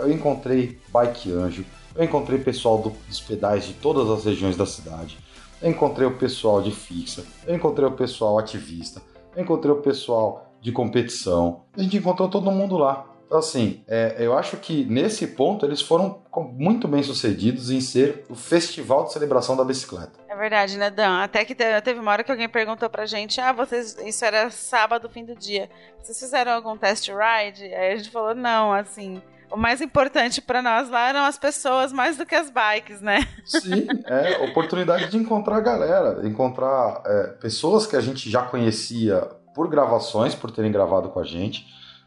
eu 0.00 0.10
encontrei 0.10 0.80
bike 0.88 1.30
anjo, 1.30 1.64
eu 1.94 2.02
encontrei 2.02 2.40
pessoal 2.40 2.78
do, 2.78 2.90
dos 3.06 3.20
pedais 3.20 3.66
de 3.66 3.72
todas 3.74 4.10
as 4.10 4.24
regiões 4.24 4.56
da 4.56 4.66
cidade, 4.66 5.16
eu 5.62 5.70
encontrei 5.70 6.08
o 6.08 6.18
pessoal 6.18 6.60
de 6.60 6.72
fixa, 6.72 7.24
eu 7.46 7.54
encontrei 7.54 7.86
o 7.86 7.92
pessoal 7.92 8.36
ativista, 8.36 9.00
eu 9.36 9.44
encontrei 9.44 9.72
o 9.72 9.80
pessoal 9.80 10.50
de 10.60 10.72
competição, 10.72 11.62
a 11.72 11.80
gente 11.80 11.96
encontrou 11.96 12.28
todo 12.28 12.50
mundo 12.50 12.76
lá. 12.76 13.06
Então, 13.26 13.38
assim, 13.38 13.82
é, 13.86 14.16
eu 14.18 14.36
acho 14.36 14.56
que 14.56 14.84
nesse 14.84 15.26
ponto 15.28 15.64
eles 15.64 15.80
foram 15.80 16.22
muito 16.52 16.88
bem 16.88 17.02
sucedidos 17.02 17.70
em 17.70 17.80
ser 17.80 18.24
o 18.28 18.34
festival 18.34 19.04
de 19.04 19.12
celebração 19.12 19.56
da 19.56 19.64
bicicleta. 19.64 20.25
É 20.36 20.38
verdade, 20.38 20.76
né, 20.76 20.90
Dan? 20.90 21.22
Até 21.22 21.46
que 21.46 21.54
teve 21.54 21.98
uma 21.98 22.12
hora 22.12 22.22
que 22.22 22.30
alguém 22.30 22.48
perguntou 22.48 22.90
pra 22.90 23.06
gente: 23.06 23.40
ah, 23.40 23.52
vocês. 23.52 23.96
Isso 24.04 24.22
era 24.22 24.50
sábado, 24.50 25.08
fim 25.08 25.24
do 25.24 25.34
dia. 25.34 25.70
Vocês 26.02 26.20
fizeram 26.20 26.52
algum 26.52 26.76
test 26.76 27.08
ride? 27.08 27.64
Aí 27.64 27.94
a 27.94 27.96
gente 27.96 28.10
falou: 28.10 28.34
não, 28.34 28.72
assim. 28.72 29.22
O 29.50 29.56
mais 29.56 29.80
importante 29.80 30.42
para 30.42 30.60
nós 30.60 30.90
lá 30.90 31.08
eram 31.08 31.20
as 31.20 31.38
pessoas 31.38 31.92
mais 31.92 32.16
do 32.16 32.26
que 32.26 32.34
as 32.34 32.50
bikes, 32.50 33.00
né? 33.00 33.20
Sim, 33.44 33.86
é 34.04 34.44
oportunidade 34.44 35.08
de 35.08 35.16
encontrar 35.16 35.60
galera, 35.60 36.26
encontrar 36.26 37.00
é, 37.06 37.26
pessoas 37.40 37.86
que 37.86 37.94
a 37.94 38.00
gente 38.00 38.28
já 38.28 38.42
conhecia 38.42 39.20
por 39.54 39.68
gravações, 39.68 40.34
por 40.34 40.50
terem 40.50 40.72
gravado 40.72 41.10
com 41.10 41.20
a 41.20 41.24
gente, 41.24 41.64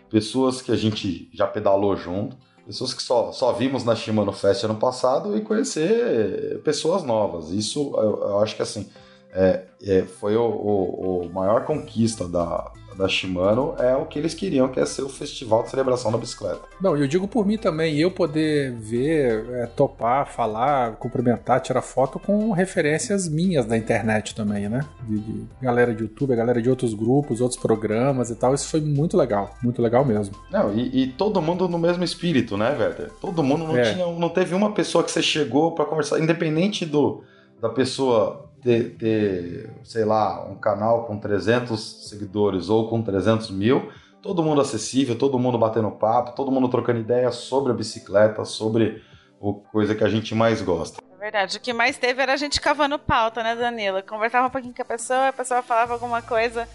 pessoas 0.10 0.62
que 0.62 0.70
a 0.70 0.76
gente 0.76 1.30
já 1.34 1.48
pedalou 1.48 1.96
junto, 1.96 2.38
pessoas 2.70 2.94
que 2.94 3.02
só, 3.02 3.32
só 3.32 3.52
vimos 3.52 3.84
na 3.84 3.96
Shimano 3.96 4.32
Fest 4.32 4.64
ano 4.64 4.76
passado 4.76 5.36
e 5.36 5.42
conhecer 5.42 6.62
pessoas 6.64 7.02
novas. 7.02 7.50
Isso 7.50 7.96
eu, 7.98 8.22
eu 8.22 8.40
acho 8.40 8.56
que 8.56 8.62
assim 8.62 8.88
é, 9.34 9.64
é, 9.82 10.04
foi 10.04 10.36
o, 10.36 10.44
o, 10.44 11.22
o, 11.26 11.34
maior 11.34 11.66
conquista 11.66 12.28
da, 12.28 12.72
da 12.96 13.08
Shimano 13.08 13.76
é 13.80 13.96
o 13.96 14.06
que 14.06 14.20
eles 14.20 14.34
queriam, 14.34 14.68
que 14.68 14.80
é 14.80 14.86
ser 14.86 15.04
o 15.04 15.10
festival 15.10 15.64
de 15.64 15.70
celebração 15.70 16.12
da 16.12 16.18
bicicleta. 16.18 16.62
Não, 16.82 16.96
eu 16.98 17.08
digo 17.08 17.28
por 17.28 17.46
mim 17.46 17.58
também, 17.58 17.98
eu 17.98 18.12
poder 18.12 18.74
ver, 18.74 19.46
é, 19.52 19.66
topar, 19.68 20.28
falar, 20.28 20.96
cumprimentar, 20.98 21.62
tirar 21.62 21.82
foto 21.82 22.20
com 22.20 22.52
referências 22.52 23.28
minhas 23.28 23.66
da 23.66 23.78
internet 23.78 24.36
também, 24.36 24.68
né? 24.68 24.86
De, 25.08 25.20
de 25.20 25.48
galera 25.62 25.94
de 25.94 26.04
YouTube, 26.04 26.36
galera 26.36 26.62
de 26.62 26.70
outros 26.70 26.94
grupos, 26.94 27.42
outros 27.42 27.60
programas 27.60 28.30
e 28.30 28.36
tal. 28.36 28.54
Isso 28.54 28.68
foi 28.68 28.82
muito 28.82 29.16
legal, 29.16 29.56
muito 29.64 29.82
legal 29.82 30.04
mesmo. 30.04 30.36
Não, 30.52 30.74
e, 30.74 31.04
e 31.04 31.08
todo 31.08 31.42
mundo 31.42 31.68
no 31.68 31.80
mesmo 31.80 32.04
espírito, 32.04 32.58
né, 32.58 32.72
velho? 32.72 33.12
Todo 33.22 33.44
mundo 33.44 33.66
não 33.66 33.78
é. 33.78 33.94
tinha, 33.94 34.06
não 34.06 34.30
teve 34.30 34.54
uma 34.54 34.72
pessoa 34.72 35.04
que 35.04 35.12
você 35.12 35.22
chegou 35.22 35.74
para 35.74 35.86
conversar, 35.86 36.20
independente 36.20 36.86
do 36.86 37.24
da 37.62 37.70
pessoa 37.70 38.49
ter, 38.62 38.96
ter, 38.98 39.74
sei 39.84 40.06
lá, 40.06 40.46
um 40.46 40.56
canal 40.56 41.06
com 41.06 41.18
300 41.18 42.08
seguidores 42.10 42.70
ou 42.70 42.90
com 42.90 43.02
300 43.02 43.52
mil, 43.52 43.92
todo 44.22 44.44
mundo 44.44 44.62
acessível, 44.62 45.18
todo 45.18 45.40
mundo 45.40 45.58
batendo 45.58 45.92
papo, 45.92 46.36
todo 46.36 46.52
mundo 46.52 46.70
trocando 46.70 47.00
ideias 47.00 47.36
sobre 47.36 47.72
a 47.72 47.76
bicicleta, 47.76 48.44
sobre 48.46 49.02
o 49.40 49.54
coisa 49.54 49.96
que 49.96 50.04
a 50.04 50.10
gente 50.10 50.36
mais 50.36 50.62
gosta. 50.62 51.02
É 51.02 51.18
verdade, 51.18 51.58
o 51.58 51.60
que 51.60 51.74
mais 51.74 51.98
teve 51.98 52.22
era 52.22 52.34
a 52.34 52.38
gente 52.38 52.62
cavando 52.62 52.98
pauta, 52.98 53.44
né, 53.44 53.56
Danila? 53.56 54.02
Conversava 54.02 54.48
um 54.48 54.50
pouquinho 54.50 54.74
com 54.74 54.82
a 54.82 54.86
pessoa, 54.86 55.28
a 55.28 55.34
pessoa 55.34 55.62
falava 55.62 55.94
alguma 55.94 56.22
coisa 56.22 56.68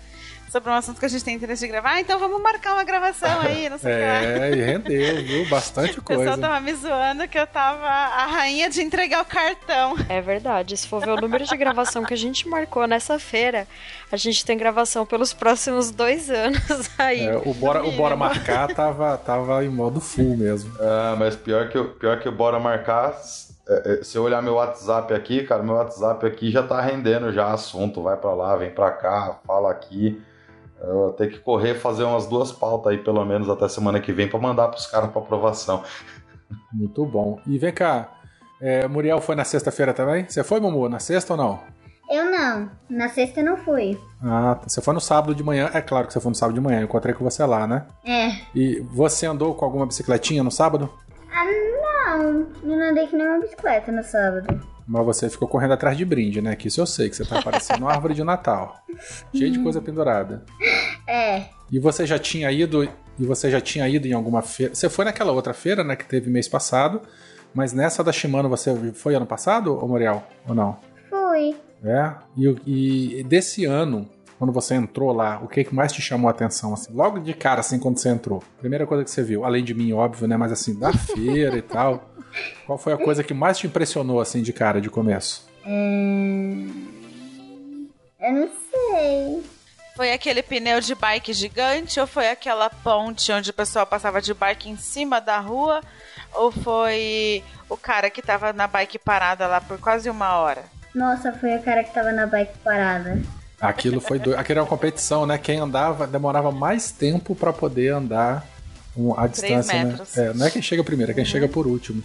sobre 0.54 0.70
um 0.70 0.74
assunto 0.74 1.00
que 1.00 1.06
a 1.06 1.08
gente 1.08 1.24
tem 1.24 1.34
interesse 1.34 1.62
de 1.62 1.68
gravar. 1.68 1.94
Ah, 1.94 2.00
então 2.00 2.16
vamos 2.16 2.40
marcar 2.40 2.74
uma 2.74 2.84
gravação 2.84 3.40
aí, 3.40 3.68
não 3.68 3.76
sei 3.76 3.92
o 3.92 3.96
é, 3.96 4.20
que 4.20 4.38
É, 4.44 4.50
e 4.50 4.62
rendeu, 4.62 5.24
viu? 5.24 5.48
Bastante 5.48 6.00
coisa. 6.00 6.22
O 6.24 6.24
pessoal 6.24 6.38
tava 6.38 6.60
me 6.60 6.72
zoando 6.74 7.26
que 7.26 7.36
eu 7.36 7.46
tava 7.46 7.86
a 7.86 8.26
rainha 8.26 8.70
de 8.70 8.80
entregar 8.80 9.22
o 9.22 9.24
cartão. 9.24 9.96
É 10.08 10.20
verdade. 10.20 10.76
Se 10.76 10.86
for 10.86 11.04
ver 11.04 11.10
o 11.10 11.16
número 11.16 11.44
de 11.44 11.56
gravação 11.56 12.04
que 12.04 12.14
a 12.14 12.16
gente 12.16 12.48
marcou 12.48 12.86
nessa 12.86 13.18
feira, 13.18 13.66
a 14.12 14.16
gente 14.16 14.44
tem 14.44 14.56
gravação 14.56 15.04
pelos 15.04 15.32
próximos 15.32 15.90
dois 15.90 16.30
anos 16.30 16.88
aí. 16.96 17.26
É, 17.26 17.36
o, 17.36 17.52
Bora, 17.52 17.84
o 17.84 17.90
Bora 17.90 18.14
Marcar 18.14 18.72
tava, 18.72 19.18
tava 19.18 19.64
em 19.64 19.68
modo 19.68 20.00
full 20.00 20.36
mesmo. 20.36 20.72
Ah, 20.78 21.16
mas 21.18 21.34
pior 21.34 21.68
que, 21.68 21.82
pior 21.82 22.20
que 22.20 22.28
o 22.28 22.32
Bora 22.32 22.60
Marcar 22.60 23.12
se 24.02 24.16
eu 24.16 24.22
olhar 24.22 24.42
meu 24.42 24.54
WhatsApp 24.54 25.12
aqui, 25.14 25.44
cara, 25.44 25.62
meu 25.62 25.74
WhatsApp 25.74 26.26
aqui 26.26 26.50
já 26.50 26.62
tá 26.62 26.80
rendendo 26.80 27.32
já 27.32 27.52
assunto, 27.52 28.02
vai 28.02 28.16
para 28.16 28.34
lá, 28.34 28.56
vem 28.56 28.70
para 28.70 28.90
cá, 28.90 29.40
fala 29.46 29.70
aqui. 29.70 30.22
Eu 30.80 30.94
vou 30.94 31.12
ter 31.12 31.30
que 31.30 31.38
correr 31.38 31.74
fazer 31.74 32.04
umas 32.04 32.26
duas 32.26 32.52
pautas 32.52 32.92
aí, 32.92 32.98
pelo 32.98 33.24
menos, 33.24 33.48
até 33.48 33.68
semana 33.68 34.00
que 34.00 34.12
vem, 34.12 34.28
para 34.28 34.38
mandar 34.38 34.68
pros 34.68 34.86
caras 34.86 35.10
para 35.10 35.20
aprovação. 35.22 35.82
Muito 36.72 37.06
bom. 37.06 37.40
E 37.46 37.58
vem 37.58 37.72
cá, 37.72 38.10
é, 38.60 38.86
Muriel 38.86 39.20
foi 39.20 39.34
na 39.34 39.44
sexta-feira 39.44 39.92
também? 39.92 40.26
Você 40.28 40.44
foi, 40.44 40.60
Mumu, 40.60 40.88
na 40.88 40.98
sexta 40.98 41.32
ou 41.32 41.36
não? 41.36 41.60
Eu 42.10 42.30
não. 42.30 42.70
Na 42.88 43.08
sexta 43.08 43.40
eu 43.40 43.44
não 43.44 43.56
fui. 43.56 43.98
Ah, 44.22 44.56
tá. 44.60 44.68
você 44.68 44.80
foi 44.80 44.94
no 44.94 45.00
sábado 45.00 45.34
de 45.34 45.42
manhã. 45.42 45.70
É 45.72 45.80
claro 45.80 46.06
que 46.06 46.12
você 46.12 46.20
foi 46.20 46.30
no 46.30 46.34
sábado 46.34 46.54
de 46.54 46.60
manhã. 46.60 46.80
Eu 46.80 46.84
encontrei 46.84 47.14
com 47.14 47.24
você 47.24 47.44
lá, 47.44 47.66
né? 47.66 47.86
É. 48.04 48.30
E 48.54 48.80
você 48.92 49.26
andou 49.26 49.54
com 49.54 49.64
alguma 49.64 49.86
bicicletinha 49.86 50.42
no 50.42 50.50
sábado? 50.50 50.90
Ah, 51.32 51.44
não. 51.44 51.73
Não 52.16 52.90
andei 52.90 53.06
com 53.06 53.16
nenhuma 53.16 53.40
bicicleta 53.40 53.90
no 53.92 54.02
sábado. 54.02 54.60
Mas 54.86 55.04
você 55.04 55.30
ficou 55.30 55.48
correndo 55.48 55.72
atrás 55.72 55.96
de 55.96 56.04
brinde, 56.04 56.42
né? 56.42 56.54
Que 56.54 56.68
isso 56.68 56.80
eu 56.80 56.86
sei, 56.86 57.08
que 57.08 57.16
você 57.16 57.24
tá 57.24 57.40
parecendo 57.42 57.84
uma 57.84 57.92
árvore 57.92 58.14
de 58.14 58.22
Natal. 58.22 58.76
Cheio 59.34 59.50
de 59.50 59.62
coisa 59.62 59.80
pendurada. 59.80 60.44
É. 61.08 61.44
E 61.72 61.78
você 61.78 62.06
já 62.06 62.18
tinha 62.18 62.50
ido. 62.52 62.88
E 63.18 63.24
você 63.24 63.50
já 63.50 63.60
tinha 63.60 63.88
ido 63.88 64.06
em 64.06 64.12
alguma 64.12 64.42
feira. 64.42 64.74
Você 64.74 64.88
foi 64.88 65.04
naquela 65.04 65.32
outra 65.32 65.54
feira, 65.54 65.82
né? 65.82 65.96
Que 65.96 66.04
teve 66.04 66.30
mês 66.30 66.48
passado. 66.48 67.00
Mas 67.54 67.72
nessa 67.72 68.02
da 68.02 68.12
Shimano 68.12 68.48
você 68.48 68.74
foi 68.92 69.14
ano 69.14 69.26
passado, 69.26 69.78
ô 69.82 69.86
Muriel? 69.86 70.24
Ou 70.46 70.54
não? 70.54 70.76
Fui. 71.08 71.54
É. 71.84 72.12
E, 72.36 73.20
e 73.20 73.24
desse 73.24 73.64
ano, 73.64 74.08
quando 74.44 74.52
você 74.52 74.74
entrou 74.74 75.10
lá, 75.10 75.40
o 75.42 75.48
que 75.48 75.74
mais 75.74 75.90
te 75.90 76.02
chamou 76.02 76.28
a 76.28 76.30
atenção? 76.30 76.74
Assim, 76.74 76.92
logo 76.92 77.18
de 77.18 77.32
cara, 77.32 77.60
assim, 77.60 77.78
quando 77.78 77.98
você 77.98 78.10
entrou? 78.10 78.42
Primeira 78.58 78.86
coisa 78.86 79.02
que 79.02 79.10
você 79.10 79.22
viu, 79.22 79.42
além 79.42 79.64
de 79.64 79.72
mim, 79.72 79.94
óbvio, 79.94 80.28
né? 80.28 80.36
Mas 80.36 80.52
assim, 80.52 80.78
da 80.78 80.92
feira 80.92 81.56
e 81.56 81.62
tal. 81.62 82.10
Qual 82.66 82.76
foi 82.76 82.92
a 82.92 82.98
coisa 82.98 83.24
que 83.24 83.32
mais 83.32 83.56
te 83.56 83.66
impressionou, 83.66 84.20
assim, 84.20 84.42
de 84.42 84.52
cara, 84.52 84.82
de 84.82 84.90
começo? 84.90 85.48
Hum... 85.66 86.90
Eu 88.20 88.32
não 88.32 88.50
sei. 88.70 89.44
Foi 89.96 90.12
aquele 90.12 90.42
pneu 90.42 90.78
de 90.80 90.94
bike 90.94 91.32
gigante 91.32 91.98
ou 91.98 92.06
foi 92.06 92.28
aquela 92.28 92.68
ponte 92.68 93.32
onde 93.32 93.48
o 93.48 93.54
pessoal 93.54 93.86
passava 93.86 94.20
de 94.20 94.34
bike 94.34 94.68
em 94.68 94.76
cima 94.76 95.20
da 95.20 95.38
rua? 95.38 95.80
Ou 96.34 96.50
foi 96.50 97.42
o 97.70 97.78
cara 97.78 98.10
que 98.10 98.20
tava 98.20 98.52
na 98.52 98.66
bike 98.66 98.98
parada 98.98 99.46
lá 99.46 99.60
por 99.60 99.78
quase 99.78 100.10
uma 100.10 100.36
hora? 100.36 100.64
Nossa, 100.94 101.32
foi 101.32 101.56
o 101.56 101.62
cara 101.62 101.82
que 101.82 101.94
tava 101.94 102.12
na 102.12 102.26
bike 102.26 102.58
parada. 102.58 103.22
Aquilo 103.60 104.00
foi 104.00 104.18
doido. 104.18 104.38
Aquilo 104.38 104.58
era 104.58 104.62
uma 104.62 104.68
competição, 104.68 105.26
né? 105.26 105.38
Quem 105.38 105.58
andava 105.58 106.06
demorava 106.06 106.50
mais 106.50 106.90
tempo 106.90 107.34
para 107.34 107.52
poder 107.52 107.94
andar 107.94 108.46
a 109.16 109.26
distância, 109.26 109.84
né? 109.84 109.98
É, 110.16 110.32
não 110.34 110.46
é 110.46 110.50
quem 110.50 110.62
chega 110.62 110.84
primeiro, 110.84 111.12
é 111.12 111.14
quem 111.14 111.24
uhum. 111.24 111.30
chega 111.30 111.48
por 111.48 111.66
último. 111.66 112.02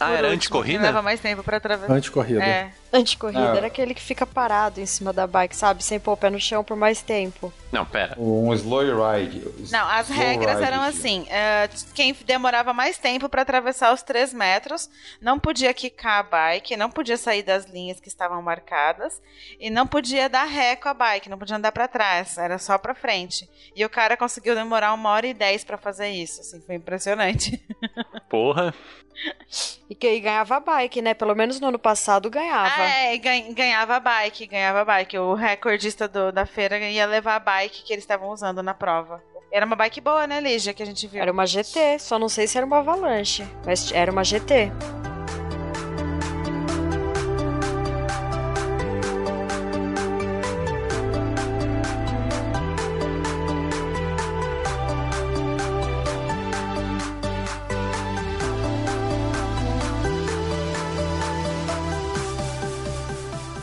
Ah, 0.00 0.12
era 0.12 0.28
anticorrida? 0.28 0.82
Leva 0.82 1.02
mais 1.02 1.20
tempo 1.20 1.42
pra 1.42 1.58
atravessar. 1.58 1.92
Anticorrida. 1.92 2.42
É. 2.42 2.72
Anticorrida 2.92 3.52
ah. 3.52 3.56
era 3.56 3.66
aquele 3.68 3.94
que 3.94 4.02
fica 4.02 4.26
parado 4.26 4.80
em 4.80 4.86
cima 4.86 5.12
da 5.12 5.26
bike, 5.26 5.54
sabe? 5.54 5.84
Sem 5.84 6.00
pôr 6.00 6.12
o 6.12 6.16
pé 6.16 6.28
no 6.28 6.40
chão 6.40 6.64
por 6.64 6.76
mais 6.76 7.02
tempo. 7.02 7.52
Não, 7.70 7.86
pera. 7.86 8.16
Um 8.18 8.52
slow 8.54 8.82
ride. 8.82 9.46
Não, 9.70 9.86
as 9.88 10.08
regras 10.08 10.56
ride, 10.56 10.66
eram 10.66 10.82
assim: 10.82 11.22
uh, 11.22 11.92
quem 11.94 12.12
demorava 12.26 12.72
mais 12.72 12.98
tempo 12.98 13.28
para 13.28 13.42
atravessar 13.42 13.92
os 13.92 14.02
3 14.02 14.32
metros 14.34 14.90
não 15.20 15.38
podia 15.38 15.72
quicar 15.72 16.18
a 16.18 16.22
bike, 16.22 16.76
não 16.76 16.90
podia 16.90 17.16
sair 17.16 17.44
das 17.44 17.66
linhas 17.66 18.00
que 18.00 18.08
estavam 18.08 18.42
marcadas 18.42 19.22
e 19.60 19.70
não 19.70 19.86
podia 19.86 20.28
dar 20.28 20.44
ré 20.44 20.74
com 20.74 20.88
a 20.88 20.94
bike, 20.94 21.28
não 21.28 21.38
podia 21.38 21.56
andar 21.56 21.70
para 21.70 21.86
trás, 21.86 22.38
era 22.38 22.58
só 22.58 22.76
para 22.76 22.94
frente. 22.94 23.48
E 23.76 23.84
o 23.84 23.90
cara 23.90 24.16
conseguiu 24.16 24.54
demorar 24.56 24.92
uma 24.94 25.10
hora 25.10 25.28
e 25.28 25.34
dez 25.34 25.62
para 25.62 25.78
fazer 25.78 26.08
isso, 26.08 26.40
assim, 26.40 26.60
foi 26.62 26.74
impressionante. 26.74 27.64
Porra. 28.28 28.74
E 29.88 29.94
que 29.94 30.20
ganhava 30.20 30.56
a 30.56 30.60
bike, 30.60 31.02
né? 31.02 31.14
Pelo 31.14 31.34
menos 31.34 31.58
no 31.58 31.68
ano 31.68 31.78
passado 31.78 32.30
ganhava. 32.30 32.82
É, 32.82 33.16
ganhava 33.18 33.96
a 33.96 34.00
bike, 34.00 34.46
ganhava 34.46 34.80
a 34.82 34.84
bike. 34.84 35.18
O 35.18 35.34
recordista 35.34 36.06
do, 36.06 36.30
da 36.30 36.46
feira 36.46 36.78
ia 36.78 37.06
levar 37.06 37.36
a 37.36 37.40
bike 37.40 37.82
que 37.82 37.92
eles 37.92 38.04
estavam 38.04 38.30
usando 38.30 38.62
na 38.62 38.72
prova. 38.72 39.22
Era 39.52 39.66
uma 39.66 39.74
bike 39.74 40.00
boa, 40.00 40.28
né, 40.28 40.40
Lígia, 40.40 40.72
que 40.72 40.82
a 40.82 40.86
gente 40.86 41.08
viu? 41.08 41.20
Era 41.20 41.32
uma 41.32 41.44
GT, 41.44 41.98
só 41.98 42.20
não 42.20 42.28
sei 42.28 42.46
se 42.46 42.56
era 42.56 42.64
uma 42.64 42.78
Avalanche, 42.78 43.44
mas 43.66 43.90
era 43.90 44.12
uma 44.12 44.22
GT. 44.22 44.70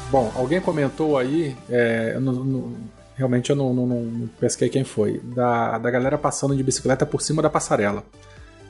Bom, 0.10 0.32
alguém 0.36 0.62
comentou 0.62 1.18
aí, 1.18 1.56
é, 1.70 2.14
eu 2.16 2.22
não, 2.22 2.34
não, 2.34 2.78
realmente 3.16 3.50
eu 3.50 3.56
não, 3.56 3.74
não, 3.74 4.30
pesquei 4.40 4.70
quem 4.70 4.86
foi, 4.86 5.20
da, 5.20 5.78
da 5.78 5.92
galera 5.92 6.18
passando 6.18 6.56
de 6.56 6.64
bicicleta 6.64 7.06
por 7.06 7.22
cima 7.22 7.42
da 7.42 7.50
passarela. 7.50 8.04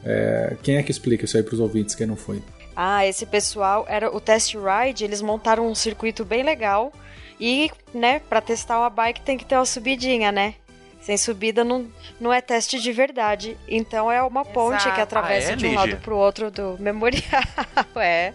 É, 0.03 0.55
quem 0.63 0.77
é 0.77 0.83
que 0.83 0.91
explica 0.91 1.25
isso 1.25 1.37
aí 1.37 1.43
para 1.43 1.53
os 1.53 1.59
ouvintes, 1.59 1.93
quem 1.93 2.07
não 2.07 2.15
foi? 2.15 2.41
Ah, 2.75 3.05
esse 3.05 3.25
pessoal 3.25 3.85
era 3.87 4.15
o 4.15 4.19
test 4.19 4.55
ride, 4.55 5.03
eles 5.03 5.21
montaram 5.21 5.67
um 5.67 5.75
circuito 5.75 6.25
bem 6.25 6.41
legal 6.43 6.91
e, 7.39 7.69
né, 7.93 8.19
para 8.19 8.41
testar 8.41 8.79
uma 8.79 8.89
bike 8.89 9.21
tem 9.21 9.37
que 9.37 9.45
ter 9.45 9.55
uma 9.55 9.65
subidinha, 9.65 10.31
né? 10.31 10.55
Sem 11.07 11.15
subida 11.15 11.63
não, 11.63 11.89
não 12.19 12.33
é 12.33 12.41
teste 12.41 12.81
de 12.81 12.91
verdade. 12.91 13.57
Então 13.65 14.11
é 14.11 14.21
uma 14.21 14.43
ponte 14.43 14.81
Exato. 14.81 14.93
que 14.93 14.99
atravessa 14.99 15.51
ah, 15.51 15.53
é, 15.53 15.55
de 15.55 15.65
um 15.65 15.69
Lígia? 15.69 15.79
lado 15.79 15.97
pro 16.01 16.17
outro 16.17 16.51
do 16.51 16.75
memorial. 16.81 17.23
é. 17.95 18.33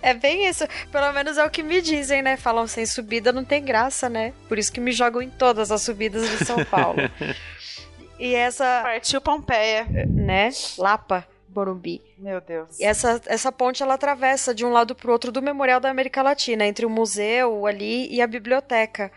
É 0.00 0.14
bem 0.14 0.46
isso. 0.46 0.64
Pelo 0.92 1.12
menos 1.12 1.36
é 1.36 1.44
o 1.44 1.50
que 1.50 1.64
me 1.64 1.82
dizem, 1.82 2.22
né? 2.22 2.36
Falam 2.36 2.68
sem 2.68 2.86
subida 2.86 3.32
não 3.32 3.44
tem 3.44 3.64
graça, 3.64 4.08
né? 4.08 4.32
Por 4.46 4.56
isso 4.56 4.72
que 4.72 4.78
me 4.78 4.92
jogam 4.92 5.20
em 5.20 5.30
todas 5.30 5.72
as 5.72 5.82
subidas 5.82 6.22
de 6.30 6.44
São 6.44 6.64
Paulo. 6.64 6.98
e 8.20 8.36
essa. 8.36 8.82
Partiu 8.84 9.20
Pompeia. 9.20 9.84
Né? 10.08 10.50
Lapa. 10.78 11.26
Morumbi. 11.52 12.00
Meu 12.16 12.40
Deus. 12.40 12.78
E 12.78 12.84
essa, 12.84 13.20
essa 13.26 13.50
ponte 13.50 13.82
ela 13.82 13.94
atravessa 13.94 14.54
de 14.54 14.64
um 14.64 14.70
lado 14.70 14.94
pro 14.94 15.10
outro 15.10 15.32
do 15.32 15.42
Memorial 15.42 15.80
da 15.80 15.90
América 15.90 16.22
Latina, 16.22 16.64
entre 16.64 16.86
o 16.86 16.88
museu 16.88 17.66
ali 17.66 18.06
e 18.14 18.22
a 18.22 18.28
biblioteca. 18.28 19.10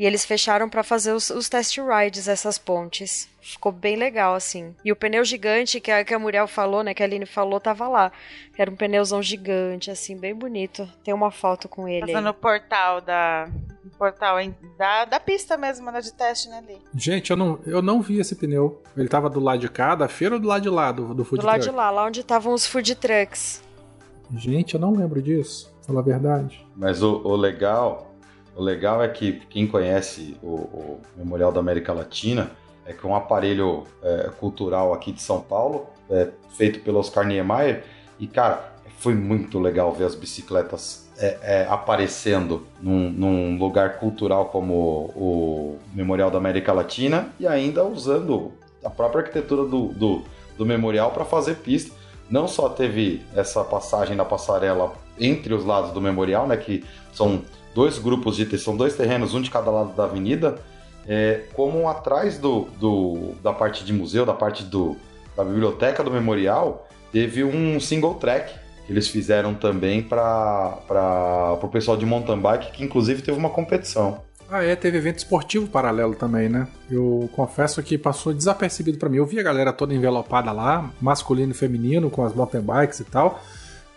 E 0.00 0.06
eles 0.06 0.24
fecharam 0.24 0.66
para 0.66 0.82
fazer 0.82 1.12
os, 1.12 1.28
os 1.28 1.50
test 1.50 1.76
rides, 1.76 2.26
essas 2.26 2.56
pontes. 2.56 3.28
Ficou 3.38 3.70
bem 3.70 3.96
legal, 3.96 4.34
assim. 4.34 4.74
E 4.82 4.90
o 4.90 4.96
pneu 4.96 5.22
gigante 5.22 5.78
que 5.78 5.90
a, 5.90 6.02
que 6.02 6.14
a 6.14 6.18
Muriel 6.18 6.48
falou, 6.48 6.82
né? 6.82 6.94
Que 6.94 7.02
a 7.02 7.06
Aline 7.06 7.26
falou, 7.26 7.60
tava 7.60 7.86
lá. 7.86 8.10
Era 8.56 8.70
um 8.70 8.76
pneuzão 8.76 9.22
gigante, 9.22 9.90
assim, 9.90 10.16
bem 10.16 10.34
bonito. 10.34 10.88
Tem 11.04 11.12
uma 11.12 11.30
foto 11.30 11.68
com 11.68 11.86
ele. 11.86 12.12
Fazendo 12.12 12.30
o 12.30 12.32
portal 12.32 13.02
da. 13.02 13.50
Portal 13.98 14.38
da, 14.78 15.04
da 15.04 15.20
pista 15.20 15.58
mesmo, 15.58 15.90
né? 15.90 16.00
De 16.00 16.14
teste, 16.14 16.48
né, 16.48 16.62
ali. 16.66 16.78
Gente, 16.94 17.30
eu 17.30 17.36
não, 17.36 17.58
eu 17.66 17.82
não 17.82 18.00
vi 18.00 18.20
esse 18.20 18.34
pneu. 18.34 18.82
Ele 18.96 19.06
tava 19.06 19.28
do 19.28 19.38
lado 19.38 19.58
de 19.58 19.68
cá 19.68 19.94
da 19.94 20.08
feira 20.08 20.36
ou 20.36 20.40
do 20.40 20.48
lado 20.48 20.62
de 20.62 20.70
lá 20.70 20.92
do, 20.92 21.12
do 21.12 21.26
food 21.26 21.42
Do 21.42 21.46
lado 21.46 21.60
truck? 21.60 21.70
de 21.70 21.76
lá, 21.76 21.90
lá 21.90 22.06
onde 22.06 22.20
estavam 22.20 22.54
os 22.54 22.66
food 22.66 22.94
trucks. 22.94 23.62
Gente, 24.34 24.72
eu 24.76 24.80
não 24.80 24.92
lembro 24.94 25.20
disso. 25.20 25.70
pra 25.80 25.88
Falar 25.88 26.00
a 26.00 26.04
verdade. 26.04 26.66
Mas 26.74 27.02
o, 27.02 27.20
o 27.22 27.36
legal, 27.36 28.09
o 28.60 28.62
legal 28.62 29.02
é 29.02 29.08
que 29.08 29.40
quem 29.48 29.66
conhece 29.66 30.36
o, 30.42 30.54
o 30.54 31.00
Memorial 31.16 31.50
da 31.50 31.60
América 31.60 31.94
Latina 31.94 32.50
é 32.84 32.92
que 32.92 33.06
é 33.06 33.08
um 33.08 33.14
aparelho 33.14 33.84
é, 34.02 34.30
cultural 34.38 34.92
aqui 34.92 35.12
de 35.12 35.22
São 35.22 35.40
Paulo, 35.40 35.86
é, 36.10 36.28
feito 36.50 36.80
pelo 36.80 36.98
Oscar 36.98 37.26
Niemeyer, 37.26 37.84
e 38.18 38.26
cara, 38.26 38.74
foi 38.98 39.14
muito 39.14 39.58
legal 39.58 39.92
ver 39.94 40.04
as 40.04 40.14
bicicletas 40.14 41.08
é, 41.16 41.38
é, 41.40 41.66
aparecendo 41.70 42.66
num, 42.82 43.08
num 43.10 43.58
lugar 43.58 43.98
cultural 43.98 44.46
como 44.46 44.74
o 45.16 45.78
Memorial 45.94 46.30
da 46.30 46.36
América 46.36 46.70
Latina 46.74 47.32
e 47.40 47.46
ainda 47.46 47.82
usando 47.82 48.52
a 48.84 48.90
própria 48.90 49.22
arquitetura 49.22 49.64
do, 49.64 49.88
do, 49.88 50.22
do 50.58 50.66
memorial 50.66 51.12
para 51.12 51.24
fazer 51.24 51.56
pista. 51.56 51.94
Não 52.28 52.46
só 52.46 52.68
teve 52.68 53.22
essa 53.34 53.64
passagem 53.64 54.16
da 54.16 54.24
passarela 54.24 54.92
entre 55.20 55.54
os 55.54 55.64
lados 55.64 55.92
do 55.92 56.00
memorial, 56.00 56.48
né, 56.48 56.56
que 56.56 56.84
são 57.12 57.42
dois 57.74 57.98
grupos 57.98 58.36
de 58.36 58.58
são 58.58 58.76
dois 58.76 58.96
terrenos, 58.96 59.34
um 59.34 59.40
de 59.40 59.50
cada 59.50 59.70
lado 59.70 59.94
da 59.94 60.04
avenida, 60.04 60.58
é, 61.06 61.44
como 61.54 61.88
atrás 61.88 62.38
do, 62.38 62.68
do, 62.78 63.32
da 63.42 63.52
parte 63.52 63.84
de 63.84 63.92
museu, 63.92 64.24
da 64.24 64.34
parte 64.34 64.64
do, 64.64 64.96
da 65.36 65.44
biblioteca 65.44 66.02
do 66.02 66.10
memorial, 66.10 66.88
teve 67.12 67.44
um 67.44 67.78
single 67.80 68.14
track 68.14 68.52
que 68.86 68.92
eles 68.92 69.08
fizeram 69.08 69.54
também 69.54 70.02
para 70.02 71.58
o 71.62 71.68
pessoal 71.68 71.96
de 71.96 72.04
mountain 72.04 72.38
bike, 72.38 72.72
que 72.72 72.84
inclusive 72.84 73.22
teve 73.22 73.38
uma 73.38 73.50
competição. 73.50 74.22
Ah, 74.50 74.64
é, 74.64 74.74
teve 74.74 74.98
evento 74.98 75.18
esportivo 75.18 75.68
paralelo 75.68 76.16
também, 76.16 76.48
né? 76.48 76.66
Eu 76.90 77.30
confesso 77.32 77.80
que 77.84 77.96
passou 77.96 78.34
desapercebido 78.34 78.98
pra 78.98 79.08
mim. 79.08 79.18
Eu 79.18 79.26
vi 79.26 79.38
a 79.38 79.44
galera 79.44 79.72
toda 79.72 79.94
envelopada 79.94 80.50
lá, 80.50 80.90
masculino 81.00 81.52
e 81.52 81.54
feminino, 81.54 82.10
com 82.10 82.24
as 82.24 82.34
mountain 82.34 82.60
bikes 82.60 82.98
e 82.98 83.04
tal, 83.04 83.40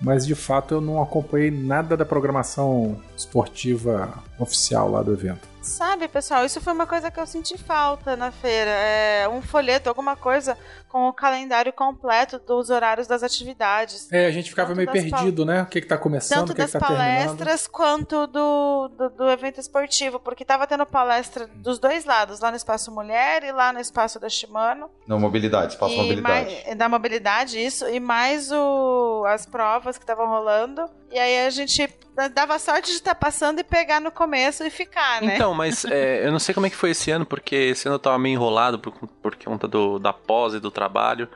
mas 0.04 0.26
de 0.26 0.36
fato 0.36 0.74
eu 0.74 0.82
não 0.82 1.02
acompanhei 1.02 1.50
nada 1.50 1.96
da 1.96 2.06
programação 2.06 2.98
esportiva 3.16 4.14
oficial 4.38 4.92
lá 4.92 5.02
do 5.02 5.14
evento. 5.14 5.53
Sabe, 5.64 6.10
pessoal, 6.10 6.46
isso 6.46 6.60
foi 6.60 6.74
uma 6.74 6.86
coisa 6.86 7.10
que 7.10 7.18
eu 7.20 7.26
senti 7.26 7.58
falta 7.58 8.18
na 8.18 8.32
feira. 8.32 8.70
É 8.70 9.30
um 9.30 9.42
folheto, 9.42 9.88
alguma 9.88 10.14
coisa 10.16 10.58
com 10.90 11.08
o 11.08 11.14
calendário 11.14 11.72
completo 11.72 12.38
dos 12.38 12.70
horários 12.70 13.08
das 13.08 13.24
atividades. 13.24 14.12
É, 14.12 14.26
a 14.26 14.32
gente 14.32 14.50
ficava 14.50 14.76
Tanto 14.76 14.78
meio 14.78 14.92
perdido, 14.92 15.46
né? 15.46 15.62
O 15.64 15.66
que 15.66 15.80
que 15.82 15.88
tá 15.88 15.98
começando, 15.98 16.40
Tanto 16.40 16.52
o 16.52 16.56
que 16.56 16.62
das 16.62 16.72
que 16.72 16.78
tá 16.78 16.86
terminando. 16.88 17.26
palestras 17.38 17.66
quanto 17.68 18.28
do, 18.28 18.90
do, 18.90 19.10
do 19.10 19.30
evento 19.32 19.60
esportivo, 19.60 20.20
porque 20.20 20.44
tava 20.44 20.68
tendo 20.68 20.86
palestra 20.86 21.48
dos 21.48 21.80
dois 21.80 22.04
lados, 22.04 22.42
lá 22.42 22.52
no 22.52 22.58
Espaço 22.58 22.92
Mulher 22.92 23.44
e 23.44 23.52
lá 23.54 23.72
no 23.72 23.80
Espaço 23.80 24.20
da 24.20 24.28
Shimano. 24.30 24.90
Não, 25.08 25.18
mobilidade, 25.20 25.74
espaço 25.74 25.94
e 25.94 25.98
mobilidade. 25.98 26.62
mais- 26.66 26.78
da 26.78 26.90
mobilidade, 26.90 27.58
isso, 27.64 27.88
e 27.88 28.00
mais 28.02 28.52
o, 28.52 29.24
as 29.28 29.46
provas 29.46 29.98
que 29.98 30.04
estavam 30.04 30.28
rolando. 30.28 30.86
E 31.14 31.20
aí 31.20 31.46
a 31.46 31.50
gente 31.52 31.88
dava 32.34 32.58
sorte 32.58 32.90
de 32.90 32.98
estar 32.98 33.14
passando 33.14 33.60
e 33.60 33.64
pegar 33.64 34.02
no 34.02 34.12
começo 34.12 34.64
e 34.64 34.70
ficar, 34.72 35.22
né? 35.22 35.36
Então, 35.36 35.54
mas 35.54 35.86
é, 35.86 36.26
eu 36.26 36.32
não 36.32 36.40
sei 36.40 36.56
como 36.56 36.66
é 36.66 36.72
que 36.72 36.76
foi 36.76 36.90
esse 36.90 37.12
ano, 37.12 37.24
porque 37.24 37.56
esse 37.56 37.88
ano 37.88 37.96
eu 37.96 38.00
tava 38.00 38.18
meio 38.18 38.34
enrolado 38.34 38.80
por, 38.80 38.92
por 39.22 39.36
conta 39.36 39.68
do, 39.68 40.00
da 40.00 40.12
pós 40.12 40.56
e 40.56 40.60
do 40.60 40.72
trabalho. 40.72 41.30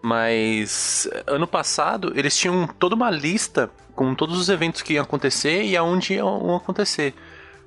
Mas 0.00 1.06
ano 1.26 1.46
passado 1.46 2.12
eles 2.16 2.34
tinham 2.34 2.66
toda 2.66 2.94
uma 2.94 3.10
lista 3.10 3.70
com 3.94 4.14
todos 4.14 4.38
os 4.38 4.48
eventos 4.48 4.80
que 4.80 4.94
iam 4.94 5.04
acontecer 5.04 5.62
e 5.62 5.76
aonde 5.76 6.14
iam 6.14 6.56
acontecer. 6.56 7.14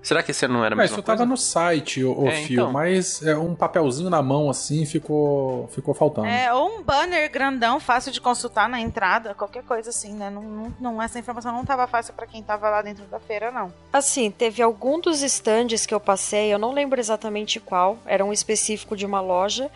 Será 0.04 0.24
que 0.24 0.32
esse 0.32 0.48
não 0.48 0.66
era 0.66 0.76
mesma 0.76 0.94
isso 0.96 1.04
tava 1.04 1.18
coisa? 1.20 1.30
no 1.30 1.38
site, 1.38 2.04
o, 2.04 2.28
É, 2.28 2.44
Fio, 2.44 2.62
então. 2.62 2.72
mas 2.72 3.22
é, 3.26 3.36
um 3.38 3.54
papelzinho 3.54 4.10
na 4.10 4.22
mão 4.22 4.50
assim 4.50 4.86
ficou, 4.86 5.68
ficou 5.72 5.94
faltando. 5.94 6.28
É, 6.28 6.52
ou 6.54 6.80
um 6.80 6.82
banner 6.84 7.30
grandão, 7.32 7.80
fácil 7.80 8.12
de 8.12 8.20
consultar 8.20 8.68
na 8.68 8.80
entrada, 8.80 9.36
qualquer 9.36 9.64
coisa 9.64 9.92
assim, 9.92 10.14
né? 10.14 10.30
Não, 10.30 10.42
não, 10.42 10.74
não- 10.80 11.02
essa 11.02 11.20
informação 11.20 11.54
não 11.54 11.64
tava 11.64 11.86
fácil 11.88 12.14
pra 12.16 12.26
quem 12.26 12.42
tava 12.42 12.70
lá 12.70 12.82
dentro 12.82 13.04
da 13.06 13.20
feira, 13.20 13.52
não. 13.52 13.72
Assim, 13.94 14.32
teve 14.32 14.62
algum 14.64 15.00
dos 15.00 15.22
stands 15.22 15.86
que 15.86 15.94
eu 15.94 16.00
passei, 16.00 16.52
eu 16.54 16.58
não 16.58 16.72
lembro 16.74 17.00
exatamente 17.00 17.60
qual, 17.60 17.98
era 18.06 18.26
um 18.26 18.34
específico 18.34 18.96
de 18.98 19.06
uma 19.06 19.22
loja. 19.22 19.70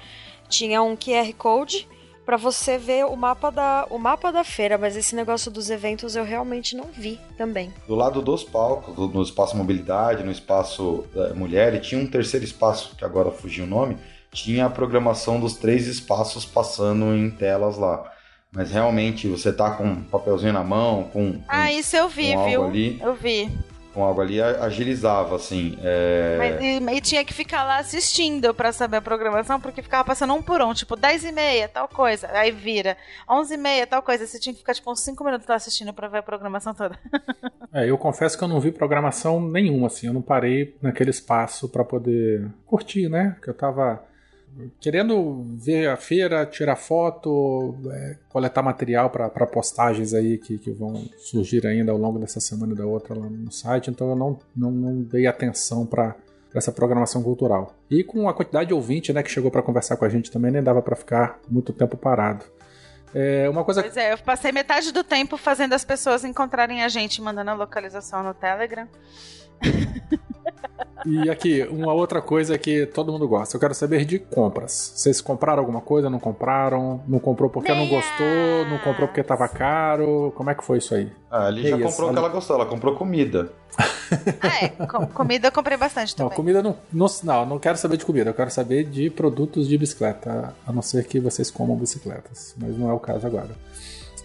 Tinha 0.49 0.81
um 0.81 0.95
QR 0.95 1.33
Code 1.37 1.87
pra 2.25 2.37
você 2.37 2.77
ver 2.77 3.05
o 3.05 3.15
mapa 3.15 3.49
da 3.51 3.85
o 3.89 3.97
mapa 3.97 4.31
da 4.31 4.43
feira, 4.43 4.77
mas 4.77 4.95
esse 4.97 5.15
negócio 5.15 5.51
dos 5.51 5.69
eventos 5.69 6.15
eu 6.15 6.23
realmente 6.23 6.75
não 6.75 6.85
vi 6.85 7.19
também. 7.37 7.71
Do 7.87 7.95
lado 7.95 8.21
dos 8.21 8.43
palcos, 8.43 8.95
do- 8.95 9.07
no 9.07 9.21
espaço 9.21 9.55
mobilidade, 9.55 10.23
no 10.23 10.31
espaço 10.31 11.05
eh, 11.15 11.33
mulher, 11.33 11.73
e 11.75 11.79
tinha 11.79 12.01
um 12.01 12.07
terceiro 12.07 12.43
espaço, 12.45 12.95
que 12.97 13.05
agora 13.05 13.29
fugiu 13.31 13.65
o 13.65 13.67
nome, 13.67 13.97
tinha 14.31 14.65
a 14.65 14.69
programação 14.69 15.39
dos 15.39 15.55
três 15.55 15.87
espaços 15.87 16.45
passando 16.45 17.15
em 17.15 17.29
telas 17.29 17.77
lá. 17.77 18.11
Mas 18.51 18.71
realmente, 18.71 19.27
você 19.27 19.51
tá 19.51 19.71
com 19.71 19.83
um 19.83 20.03
papelzinho 20.03 20.53
na 20.53 20.63
mão, 20.63 21.03
com, 21.11 21.33
com, 21.33 21.39
Ah, 21.49 21.71
isso 21.71 21.95
eu 21.95 22.07
vi, 22.07 22.35
viu? 22.37 22.63
ali. 22.65 22.97
Eu 23.01 23.13
vi. 23.13 23.51
Com 23.95 24.03
algo 24.03 24.19
ali, 24.19 24.41
agilizava, 24.41 25.37
assim. 25.37 25.77
é, 25.81 26.35
Mas, 26.37 26.61
e, 26.61 26.97
e 26.97 27.01
tinha 27.01 27.23
que 27.23 27.33
ficar 27.33 27.63
lá 27.63 27.77
assistindo 27.77 28.53
pra 28.53 28.73
saber 28.73 28.97
a 28.97 29.01
programação, 29.01 29.59
porque 29.59 29.81
ficava 29.81 30.03
passando 30.03 30.33
um 30.33 30.41
por 30.41 30.61
um, 30.61 30.73
tipo, 30.73 30.97
10 30.97 31.23
e 31.23 31.31
meia, 31.31 31.69
tal 31.69 31.87
coisa. 31.87 32.27
Aí 32.33 32.51
vira, 32.51 32.97
11 33.29 33.53
e 33.53 33.57
meia, 33.57 33.87
tal 33.87 34.01
coisa. 34.03 34.27
Você 34.27 34.37
tinha 34.37 34.51
que 34.53 34.59
ficar, 34.59 34.73
tipo, 34.73 34.91
uns 34.91 34.99
5 34.99 35.23
minutos 35.23 35.47
lá 35.47 35.55
assistindo 35.55 35.93
pra 35.93 36.09
ver 36.09 36.17
a 36.17 36.23
programação 36.23 36.73
toda. 36.75 36.99
É, 37.73 37.89
eu 37.89 37.97
confesso 37.97 38.37
que 38.37 38.43
eu 38.43 38.47
não 38.47 38.61
vi 38.61 38.71
programação 38.71 39.41
nenhuma, 39.41 39.87
assim, 39.87 40.07
eu 40.07 40.13
não 40.13 40.21
parei 40.21 40.77
naquele 40.81 41.09
espaço 41.09 41.67
pra 41.67 41.83
poder 41.83 42.47
curtir, 42.65 43.09
né? 43.09 43.35
Que 43.43 43.49
eu 43.49 43.53
tava 43.53 44.01
querendo 44.79 45.45
ver 45.55 45.89
a 45.89 45.97
feira, 45.97 46.45
tirar 46.45 46.75
foto, 46.75 47.75
é, 47.91 48.17
coletar 48.29 48.61
material 48.61 49.09
pra 49.09 49.29
postagens 49.45 50.13
aí 50.13 50.37
que, 50.37 50.57
que 50.57 50.71
vão 50.71 50.93
surgir 51.17 51.65
ainda 51.65 51.91
ao 51.91 51.97
longo 51.97 52.19
dessa 52.19 52.39
semana 52.39 52.73
e 52.73 52.75
da 52.75 52.85
outra 52.85 53.17
lá 53.17 53.29
no 53.29 53.51
site, 53.51 53.89
então 53.89 54.09
eu 54.09 54.15
não, 54.15 54.39
não, 54.55 54.71
não 54.71 55.01
dei 55.01 55.27
atenção 55.27 55.85
pra 55.85 56.15
essa 56.53 56.71
programação 56.71 57.21
cultural. 57.21 57.75
E 57.89 58.03
com 58.03 58.29
a 58.29 58.33
quantidade 58.33 58.69
de 58.69 58.73
ouvinte, 58.73 59.11
né, 59.11 59.21
que 59.21 59.29
chegou 59.29 59.51
pra 59.51 59.61
conversar 59.61 59.97
com 59.97 60.05
a 60.05 60.09
gente 60.09 60.31
também, 60.31 60.51
nem 60.51 60.63
dava 60.63 60.81
pra 60.81 60.95
ficar 60.95 61.39
muito 61.49 61.73
tempo 61.73 61.97
parado. 61.97 62.45
É, 63.13 63.49
uma 63.49 63.63
coisa 63.63 63.81
Pois 63.81 63.95
é, 63.95 64.13
eu 64.13 64.17
passei 64.17 64.51
metade 64.51 64.91
do 64.91 65.03
tempo 65.03 65.37
fazendo 65.37 65.73
as 65.73 65.85
pessoas 65.85 66.23
encontrarem 66.23 66.83
a 66.83 66.89
gente, 66.89 67.21
mandando 67.21 67.51
a 67.51 67.53
localização 67.53 68.23
no 68.23 68.33
Telegram. 68.33 68.87
E 71.05 71.29
aqui, 71.29 71.61
uma 71.69 71.93
outra 71.93 72.21
coisa 72.21 72.57
que 72.57 72.85
todo 72.87 73.11
mundo 73.11 73.27
gosta. 73.27 73.55
Eu 73.55 73.59
quero 73.59 73.73
saber 73.75 74.05
de 74.05 74.17
compras. 74.17 74.93
Vocês 74.95 75.21
compraram 75.21 75.59
alguma 75.59 75.81
coisa? 75.81 76.09
Não 76.09 76.19
compraram? 76.19 77.01
Não 77.07 77.19
comprou 77.19 77.49
porque 77.49 77.73
não 77.73 77.87
gostou? 77.87 78.65
Não 78.69 78.77
comprou 78.79 79.07
porque 79.07 79.21
tava 79.23 79.47
caro? 79.47 80.33
Como 80.35 80.49
é 80.49 80.55
que 80.55 80.63
foi 80.63 80.79
isso 80.79 80.95
aí? 80.95 81.11
Ah, 81.29 81.47
ali 81.47 81.67
já 81.69 81.77
comprou 81.77 82.09
o 82.09 82.13
que 82.13 82.19
ela 82.19 82.29
gostou, 82.29 82.55
ela 82.55 82.65
comprou 82.65 82.95
comida. 82.95 83.51
Ah, 84.39 84.63
é, 84.65 84.67
com- 84.69 85.07
comida 85.07 85.47
eu 85.47 85.51
comprei 85.51 85.75
bastante 85.75 86.11
Não, 86.17 86.25
também. 86.27 86.35
comida 86.35 86.61
não, 86.61 86.75
não. 86.93 87.07
Não, 87.23 87.45
não 87.45 87.59
quero 87.59 87.75
saber 87.75 87.97
de 87.97 88.05
comida. 88.05 88.29
Eu 88.29 88.33
quero 88.35 88.51
saber 88.51 88.83
de 88.83 89.09
produtos 89.09 89.67
de 89.67 89.75
bicicleta. 89.79 90.53
A 90.65 90.71
não 90.71 90.83
ser 90.83 91.05
que 91.05 91.19
vocês 91.19 91.49
comam 91.49 91.75
bicicletas. 91.75 92.55
Mas 92.55 92.77
não 92.77 92.87
é 92.89 92.93
o 92.93 92.99
caso 92.99 93.25
agora. 93.25 93.49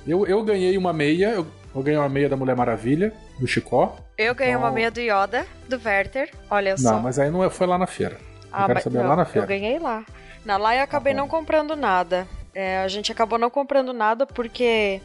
Eu, 0.06 0.26
eu 0.26 0.42
ganhei 0.44 0.76
uma 0.76 0.92
meia. 0.92 1.30
Eu, 1.30 1.46
eu 1.74 1.82
ganhei 1.82 1.98
uma 1.98 2.08
meia 2.08 2.28
da 2.28 2.36
Mulher 2.36 2.56
Maravilha, 2.56 3.12
do 3.38 3.46
Chicó. 3.46 3.96
Eu 4.18 4.34
ganhei 4.34 4.54
uma 4.56 4.66
Então- 4.66 4.74
meia 4.74 4.90
do 4.90 5.00
Yoda, 5.00 5.46
do 5.68 5.80
Werther, 5.84 6.30
olha 6.50 6.76
só. 6.76 6.92
Não, 6.92 7.00
mas 7.00 7.18
aí 7.18 7.30
não 7.30 7.42
é- 7.44 7.50
foi 7.50 7.66
lá 7.66 7.78
na 7.78 7.86
feira. 7.86 8.14
Eu 8.14 8.48
Ah, 8.52 8.60
quero 8.62 8.74
mas- 8.74 8.84
saber 8.84 8.98
não, 8.98 9.08
lá 9.08 9.16
na 9.16 9.24
feira. 9.24 9.44
Eu 9.44 9.48
ganhei 9.48 9.78
lá. 9.78 10.04
Na 10.44 10.56
lá 10.56 10.74
eu 10.76 10.82
acabei 10.82 11.12
bom. 11.12 11.20
não 11.20 11.28
comprando 11.28 11.76
nada. 11.76 12.26
É, 12.54 12.78
a 12.82 12.88
gente 12.88 13.12
acabou 13.12 13.38
não 13.38 13.48
comprando 13.50 13.92
nada 13.92 14.26
porque 14.26 15.00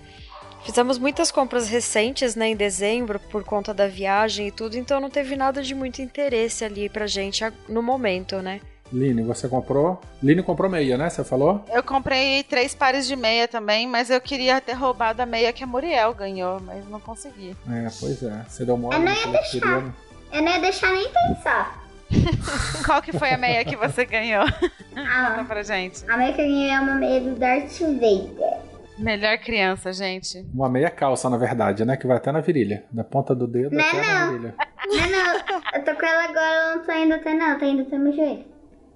fizemos 0.63 0.97
muitas 0.97 1.31
compras 1.31 1.69
recentes, 1.69 2.35
né, 2.35 2.47
em 2.47 2.55
dezembro, 2.55 3.19
por 3.19 3.43
conta 3.43 3.71
da 3.73 3.87
viagem 3.87 4.47
e 4.47 4.51
tudo, 4.51 4.75
então 4.77 4.99
não 4.99 5.09
teve 5.11 5.35
nada 5.35 5.61
de 5.61 5.75
muito 5.75 6.01
interesse 6.01 6.65
ali 6.65 6.89
pra 6.89 7.05
gente 7.05 7.43
no 7.69 7.83
momento, 7.83 8.37
né? 8.41 8.59
Line, 8.93 9.23
você 9.23 9.47
comprou? 9.49 9.99
Line 10.21 10.43
comprou 10.43 10.69
meia, 10.69 10.97
né? 10.97 11.09
Você 11.09 11.23
falou? 11.23 11.63
Eu 11.73 11.81
comprei 11.83 12.43
três 12.43 12.73
pares 12.75 13.07
de 13.07 13.15
meia 13.15 13.47
também, 13.47 13.87
mas 13.87 14.09
eu 14.09 14.21
queria 14.21 14.61
ter 14.61 14.73
roubado 14.73 15.21
a 15.21 15.25
meia 15.25 15.51
que 15.51 15.63
a 15.63 15.67
Muriel 15.67 16.13
ganhou, 16.13 16.59
mas 16.61 16.87
não 16.87 16.99
consegui. 16.99 17.55
É, 17.69 17.87
pois 17.99 18.21
é. 18.23 18.45
Você 18.47 18.63
deu 18.63 18.77
mole. 18.77 18.95
Eu 18.95 18.99
não 18.99 19.05
né? 19.11 19.15
ia 19.19 19.27
deixar. 19.27 19.49
queria- 19.59 19.93
Eu 20.31 20.41
não 20.43 20.51
ia 20.51 20.59
deixar 20.59 20.91
nem 20.93 21.07
pensar. 21.11 21.83
Qual 22.85 23.01
que 23.01 23.11
foi 23.17 23.31
a 23.31 23.37
meia 23.37 23.65
que 23.65 23.75
você 23.75 24.05
ganhou? 24.05 24.45
Conta 24.93 25.41
A, 25.41 25.43
pra 25.45 25.63
gente. 25.63 26.03
a 26.09 26.15
meia 26.15 26.31
que 26.33 26.41
eu 26.41 26.45
ganhei 26.45 26.69
é 26.69 26.79
uma 26.79 26.95
meia 26.95 27.19
do 27.19 27.35
Darth 27.35 27.79
Vader. 27.79 28.59
Melhor 28.97 29.37
criança, 29.39 29.91
gente. 29.91 30.45
Uma 30.53 30.69
meia 30.69 30.89
calça, 30.89 31.29
na 31.29 31.35
verdade, 31.37 31.83
né? 31.83 31.97
Que 31.97 32.07
vai 32.07 32.15
até 32.17 32.31
na 32.31 32.39
virilha. 32.39 32.85
Da 32.91 33.03
ponta 33.03 33.35
do 33.35 33.45
dedo 33.47 33.75
Não, 33.75 33.83
até 33.83 34.01
na 34.01 34.19
não. 34.25 34.31
virilha. 34.31 34.55
Não, 34.87 35.09
não. 35.09 35.61
Eu 35.73 35.83
tô 35.83 35.95
com 35.95 36.05
ela 36.05 36.23
agora, 36.25 36.45
ela 36.45 36.75
não 36.77 36.85
tá 36.85 36.97
indo 36.99 37.13
até 37.15 37.33
não. 37.33 37.59
Tá 37.59 37.65
indo 37.65 37.81
até 37.81 37.97
meu 37.97 38.13
joelho. 38.15 38.45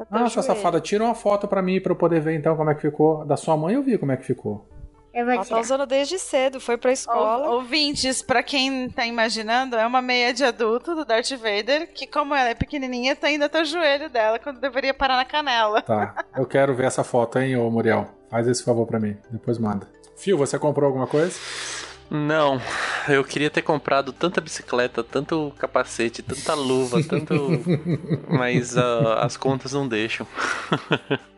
Ah, 0.09 0.29
sua 0.29 0.41
safada, 0.43 0.79
tira 0.79 1.03
uma 1.03 1.15
foto 1.15 1.47
pra 1.47 1.61
mim 1.61 1.79
pra 1.81 1.91
eu 1.91 1.95
poder 1.95 2.21
ver 2.21 2.35
então 2.35 2.55
como 2.55 2.69
é 2.69 2.75
que 2.75 2.81
ficou. 2.81 3.25
Da 3.25 3.35
sua 3.37 3.55
mãe 3.57 3.75
eu 3.75 3.83
vi 3.83 3.97
como 3.97 4.11
é 4.11 4.17
que 4.17 4.25
ficou. 4.25 4.67
Eu 5.11 5.25
vou 5.25 5.33
Ela 5.33 5.43
tá 5.43 5.59
usando 5.59 5.87
desde 5.87 6.19
cedo, 6.19 6.59
foi 6.59 6.77
pra 6.77 6.91
escola. 6.91 7.47
Ou- 7.49 7.55
Ouvintes, 7.55 8.21
pra 8.21 8.43
quem 8.43 8.87
tá 8.89 9.05
imaginando, 9.07 9.75
é 9.75 9.85
uma 9.85 10.01
meia 10.03 10.31
de 10.33 10.43
adulto 10.43 10.93
do 10.93 11.03
Darth 11.03 11.31
Vader, 11.31 11.91
que 11.93 12.05
como 12.05 12.35
ela 12.35 12.49
é 12.49 12.53
pequenininha, 12.55 13.15
tá 13.15 13.29
indo 13.31 13.43
até 13.43 13.59
o 13.61 13.65
joelho 13.65 14.07
dela, 14.09 14.37
quando 14.37 14.59
deveria 14.59 14.93
parar 14.93 15.15
na 15.17 15.25
canela. 15.25 15.81
Tá. 15.81 16.23
Eu 16.37 16.45
quero 16.45 16.75
ver 16.75 16.85
essa 16.85 17.03
foto, 17.03 17.39
hein, 17.39 17.57
ô 17.57 17.69
Muriel. 17.71 18.07
Faz 18.29 18.47
esse 18.47 18.63
favor 18.63 18.85
pra 18.85 18.99
mim. 18.99 19.17
Depois 19.31 19.57
manda. 19.57 19.87
Fio, 20.15 20.37
você 20.37 20.59
comprou 20.59 20.85
alguma 20.87 21.07
coisa? 21.07 21.33
Não, 22.09 22.59
eu 23.07 23.23
queria 23.23 23.49
ter 23.49 23.61
comprado 23.61 24.11
tanta 24.11 24.41
bicicleta, 24.41 25.03
tanto 25.03 25.53
capacete, 25.59 26.23
tanta 26.23 26.55
luva, 26.55 27.01
tanto. 27.07 27.49
Mas 28.27 28.75
ah, 28.77 29.19
as 29.21 29.37
contas 29.37 29.73
não 29.73 29.87
deixam. 29.87 30.25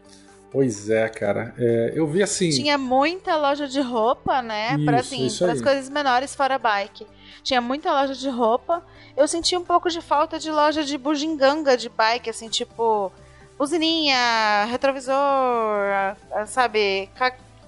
Pois 0.51 0.89
é, 0.89 1.07
cara. 1.07 1.55
É, 1.57 1.93
eu 1.95 2.05
vi 2.05 2.21
assim. 2.21 2.49
Tinha 2.49 2.77
muita 2.77 3.37
loja 3.37 3.69
de 3.69 3.79
roupa, 3.79 4.41
né? 4.41 4.75
Isso, 4.75 4.85
para 4.85 4.99
assim, 4.99 5.29
para 5.39 5.53
as 5.53 5.61
coisas 5.61 5.89
menores 5.89 6.35
fora 6.35 6.59
bike. 6.59 7.07
Tinha 7.41 7.61
muita 7.61 7.89
loja 7.89 8.13
de 8.13 8.27
roupa. 8.27 8.83
Eu 9.15 9.29
senti 9.29 9.55
um 9.55 9.63
pouco 9.63 9.89
de 9.89 10.01
falta 10.01 10.37
de 10.37 10.51
loja 10.51 10.83
de 10.83 10.97
bugiganga 10.97 11.77
de 11.77 11.87
bike, 11.87 12.29
assim, 12.29 12.49
tipo 12.49 13.11
buzininha, 13.57 14.65
retrovisor, 14.69 15.15
sabe, 16.47 17.09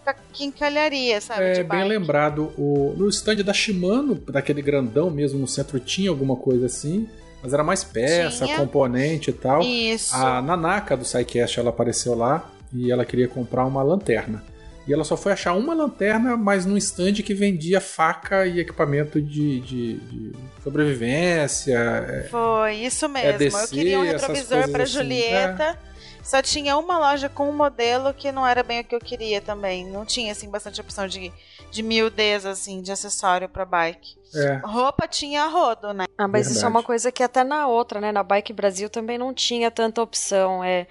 ca- 0.05 0.15
quincalharia, 0.33 1.19
sabe? 1.21 1.43
É 1.43 1.63
bem 1.63 1.83
lembrado, 1.87 2.51
o, 2.57 2.93
no 2.97 3.07
stand 3.09 3.37
da 3.37 3.53
Shimano, 3.53 4.15
daquele 4.15 4.61
grandão 4.61 5.09
mesmo 5.09 5.39
no 5.39 5.47
centro, 5.47 5.79
tinha 5.79 6.09
alguma 6.09 6.35
coisa 6.35 6.65
assim, 6.65 7.07
mas 7.41 7.53
era 7.53 7.63
mais 7.63 7.83
peça, 7.83 8.45
Tinha. 8.45 8.57
componente 8.57 9.29
e 9.29 9.33
tal. 9.33 9.61
Isso. 9.61 10.15
A 10.15 10.41
Nanaka 10.41 10.95
do 10.95 11.03
SciCast, 11.05 11.59
ela 11.59 11.69
apareceu 11.69 12.15
lá 12.15 12.49
e 12.73 12.91
ela 12.91 13.05
queria 13.05 13.27
comprar 13.27 13.65
uma 13.65 13.81
lanterna. 13.83 14.43
E 14.85 14.91
ela 14.91 15.05
só 15.05 15.15
foi 15.15 15.31
achar 15.31 15.53
uma 15.53 15.73
lanterna, 15.73 16.35
mas 16.35 16.65
num 16.65 16.75
stand 16.75 17.13
que 17.13 17.33
vendia 17.33 17.79
faca 17.79 18.45
e 18.45 18.59
equipamento 18.59 19.21
de, 19.21 19.61
de- 19.61 19.93
de 19.97 20.31
sobrevivência. 20.61 21.73
é, 21.77 22.27
Foi, 22.29 22.75
isso 22.75 23.07
mesmo. 23.07 23.37
DC, 23.37 23.63
eu 23.63 23.67
queria 23.69 23.99
um 23.99 24.03
retrovisor 24.03 24.69
pra 24.69 24.83
assim, 24.83 24.93
Julieta. 24.93 25.79
Só 26.23 26.41
tinha 26.41 26.77
uma 26.77 26.97
loja 26.97 27.27
com 27.27 27.49
um 27.49 27.53
modelo 27.53 28.13
que 28.13 28.31
não 28.31 28.47
era 28.47 28.63
bem 28.63 28.79
o 28.79 28.83
que 28.83 28.95
eu 28.95 28.99
queria 28.99 29.41
também. 29.41 29.86
Não 29.86 30.05
tinha, 30.05 30.31
assim, 30.31 30.49
bastante 30.49 30.79
opção 30.79 31.05
de, 31.05 31.31
de 31.69 31.83
miudez, 31.83 32.45
assim, 32.45 32.81
de 32.81 32.91
acessório 32.91 33.49
pra 33.49 33.65
bike. 33.65 34.15
É. 34.33 34.62
Roupa 34.63 35.07
tinha 35.07 35.43
a 35.43 35.47
rodo, 35.47 35.93
né? 35.93 36.05
Ah, 36.17 36.27
mas 36.27 36.47
isso 36.47 36.51
é 36.51 36.62
Verdade. 36.62 36.75
uma 36.75 36.83
coisa 36.83 37.12
que 37.12 37.21
até 37.21 37.43
na 37.43 37.67
outra, 37.67 37.99
né? 37.99 38.12
Na 38.12 38.23
Bike 38.23 38.53
Brasil 38.53 38.89
também 38.89 39.17
não 39.17 39.33
tinha 39.33 39.69
tanta 39.69 40.01
opção. 40.01 40.63
É, 40.63 40.88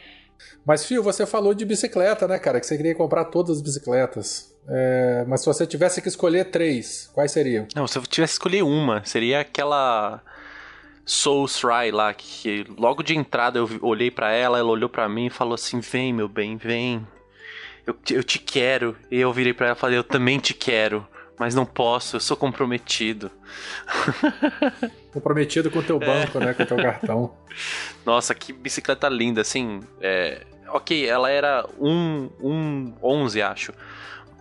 Mas, 0.65 0.85
Fio, 0.85 1.03
você 1.03 1.25
falou 1.27 1.55
de 1.55 1.65
bicicleta, 1.65 2.29
né, 2.29 2.39
cara? 2.39 2.61
Que 2.61 2.67
você 2.67 2.77
queria 2.77 2.95
comprar 2.95 3.25
todas 3.25 3.57
as 3.57 3.63
bicicletas. 3.63 4.53
É, 4.69 5.25
mas 5.27 5.41
se 5.41 5.47
você 5.47 5.67
tivesse 5.67 6.01
que 6.01 6.07
escolher 6.07 6.45
três, 6.51 7.11
quais 7.13 7.33
seriam? 7.33 7.67
Não, 7.75 7.89
se 7.89 7.99
eu 7.99 8.03
tivesse 8.03 8.35
que 8.35 8.37
escolher 8.37 8.63
uma, 8.63 9.05
seria 9.05 9.41
aquela 9.41 10.23
Soul 11.05 11.47
Sry 11.47 11.91
lá, 11.91 12.13
que 12.15 12.65
logo 12.79 13.03
de 13.03 13.17
entrada 13.17 13.59
eu 13.59 13.69
olhei 13.83 14.11
pra 14.11 14.33
ela, 14.33 14.59
ela 14.59 14.71
olhou 14.71 14.89
pra 14.89 15.09
mim 15.09 15.27
e 15.27 15.31
falou 15.31 15.55
assim: 15.55 15.81
Vem, 15.81 16.13
meu 16.13 16.29
bem, 16.29 16.57
vem. 16.57 17.07
Eu, 17.87 17.95
te- 17.95 18.15
eu 18.15 18.23
te 18.23 18.39
quero. 18.39 18.97
E 19.11 19.19
eu 19.19 19.33
virei 19.33 19.53
pra 19.53 19.67
ela 19.69 19.77
e 19.77 19.79
falei: 19.81 19.99
Eu 19.99 20.05
também 20.05 20.39
te 20.39 20.55
quero. 20.55 21.07
Mas 21.39 21.55
não 21.55 21.65
posso, 21.67 22.17
eu 22.17 22.21
sou 22.21 22.37
comprometido. 22.37 23.31
Comprometido 25.13 25.71
com 25.71 25.81
o 25.81 25.83
teu 25.83 25.99
banco, 25.99 26.39
né? 26.39 26.55
Com 26.55 26.63
o 26.63 26.67
teu 26.67 26.77
cartão. 26.77 27.35
Nossa, 28.07 28.35
que 28.35 28.53
bicicleta 28.53 29.09
linda, 29.09 29.41
assim. 29.41 29.81
É, 30.01 30.43
ok, 30.69 31.07
ela 31.09 31.31
era 31.31 31.67
um, 31.79 32.31
um 32.41 32.95
11, 33.03 33.43
acho. 33.43 33.73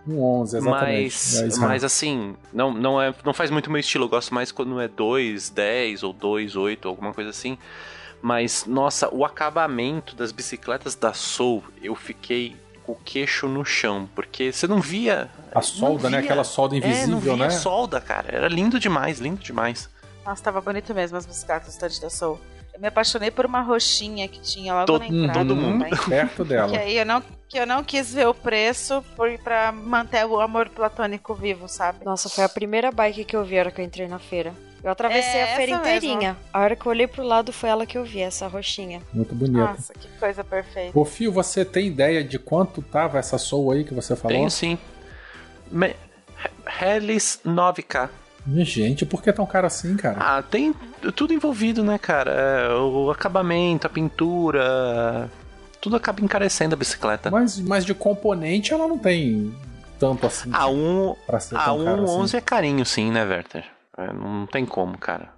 Um 0.06 0.20
11, 0.20 0.56
exatamente. 0.56 1.02
Mas, 1.04 1.40
É, 1.42 1.46
Israel. 1.46 1.68
mas 1.68 1.84
assim, 1.84 2.34
não, 2.52 2.72
não, 2.72 3.00
é, 3.00 3.14
não 3.24 3.32
faz 3.32 3.50
muito 3.50 3.70
meu 3.70 3.78
estilo. 3.80 4.04
Eu 4.04 4.08
gosto 4.08 4.34
mais 4.34 4.50
quando 4.50 4.80
é 4.80 4.88
2, 4.88 5.50
10 5.50 6.02
ou 6.02 6.12
2, 6.12 6.56
8, 6.56 6.88
alguma 6.88 7.12
coisa 7.14 7.30
assim. 7.30 7.56
Mas, 8.20 8.64
nossa, 8.66 9.12
o 9.12 9.24
acabamento 9.24 10.14
das 10.14 10.32
bicicletas 10.32 10.94
da 10.94 11.12
Soul, 11.12 11.62
eu 11.82 11.94
fiquei 11.94 12.56
com 12.84 12.92
o 12.92 12.96
queixo 12.96 13.46
no 13.48 13.64
chão. 13.64 14.08
Porque 14.14 14.52
você 14.52 14.66
não 14.66 14.80
via. 14.80 15.30
A 15.54 15.60
solda, 15.62 16.08
né? 16.10 16.18
via- 16.18 16.24
Aquela 16.26 16.44
solda 16.44 16.76
é, 16.76 16.80
não 16.80 16.86
invisível, 16.88 17.20
via 17.20 17.36
né? 17.36 17.50
solda, 17.50 18.00
cara. 18.00 18.28
Era 18.34 18.48
lindo 18.48 18.78
demais, 18.80 19.18
lindo 19.20 19.40
demais. 19.42 19.88
Nossa, 20.24 20.42
tava 20.42 20.60
bonito 20.60 20.94
mesmo 20.94 21.16
as 21.16 21.26
bicicletas 21.26 21.76
do 21.76 22.00
da 22.00 22.10
Soul. 22.10 22.40
Me 22.82 22.88
apaixonei 22.88 23.30
por 23.30 23.46
uma 23.46 23.60
roxinha 23.60 24.26
que 24.26 24.40
tinha 24.40 24.74
logo 24.74 24.86
Todo- 24.86 25.02
na 25.02 25.06
entrada 25.06 25.38
todo 25.48 25.54
também. 25.54 25.88
mundo. 25.88 26.04
Perto 26.08 26.44
dela. 26.44 26.68
Que 26.68 26.76
aí 26.76 26.98
eu 26.98 27.06
não, 27.06 27.22
que 27.48 27.56
eu 27.56 27.64
não 27.64 27.84
quis 27.84 28.12
ver 28.12 28.26
o 28.26 28.34
preço 28.34 29.04
por, 29.14 29.30
pra 29.38 29.70
manter 29.70 30.26
o 30.26 30.40
amor 30.40 30.68
platônico 30.68 31.32
vivo, 31.32 31.68
sabe? 31.68 32.04
Nossa, 32.04 32.28
foi 32.28 32.42
a 32.42 32.48
primeira 32.48 32.90
bike 32.90 33.24
que 33.24 33.36
eu 33.36 33.44
vi 33.44 33.56
a 33.56 33.60
hora 33.60 33.70
que 33.70 33.80
eu 33.80 33.84
entrei 33.84 34.08
na 34.08 34.18
feira. 34.18 34.52
Eu 34.82 34.90
atravessei 34.90 35.40
É, 35.42 35.52
a 35.52 35.56
feira 35.56 35.72
inteirinha. 35.76 36.36
A 36.52 36.58
hora 36.58 36.74
que 36.74 36.84
eu 36.84 36.90
olhei 36.90 37.06
pro 37.06 37.22
lado 37.22 37.52
foi 37.52 37.70
ela 37.70 37.86
que 37.86 37.96
eu 37.96 38.02
vi, 38.02 38.18
essa 38.20 38.48
roxinha. 38.48 39.00
Muito 39.12 39.32
bonita. 39.32 39.60
Nossa, 39.60 39.92
que 39.94 40.08
coisa 40.18 40.42
perfeita. 40.42 40.98
Ô, 40.98 41.04
Fio, 41.04 41.30
você 41.30 41.64
tem 41.64 41.86
ideia 41.86 42.24
de 42.24 42.36
quanto 42.36 42.82
tava 42.82 43.16
essa 43.16 43.38
Soul 43.38 43.70
aí 43.70 43.84
que 43.84 43.94
você 43.94 44.16
falou? 44.16 44.36
Tenho 44.36 44.50
sim. 44.50 44.76
Me... 45.70 45.94
Hellis 46.80 47.38
9K. 47.46 48.08
Gente, 48.46 49.06
por 49.06 49.22
que 49.22 49.32
tão 49.32 49.46
caro 49.46 49.66
assim, 49.66 49.96
cara? 49.96 50.18
Ah, 50.20 50.42
tem 50.42 50.74
tudo 51.14 51.32
envolvido, 51.32 51.84
né, 51.84 51.96
cara? 51.98 52.30
É, 52.30 52.74
o 52.74 53.10
acabamento, 53.10 53.86
a 53.86 53.90
pintura. 53.90 55.30
Tudo 55.80 55.96
acaba 55.96 56.20
encarecendo 56.20 56.74
a 56.74 56.78
bicicleta. 56.78 57.30
Mas, 57.30 57.58
mas 57.60 57.84
de 57.84 57.94
componente 57.94 58.72
ela 58.72 58.86
não 58.88 58.98
tem 58.98 59.54
tanto 59.98 60.26
assim. 60.26 60.50
A 60.52 60.66
1 60.68 61.14
pra 61.26 61.38
ser 61.38 61.56
a 61.56 61.64
tão 61.64 61.84
caro 61.84 62.06
111 62.06 62.24
assim. 62.24 62.36
é 62.36 62.40
carinho, 62.40 62.84
sim, 62.84 63.10
né, 63.10 63.24
Werther? 63.24 63.64
É, 63.96 64.12
não 64.12 64.46
tem 64.46 64.66
como, 64.66 64.98
cara. 64.98 65.28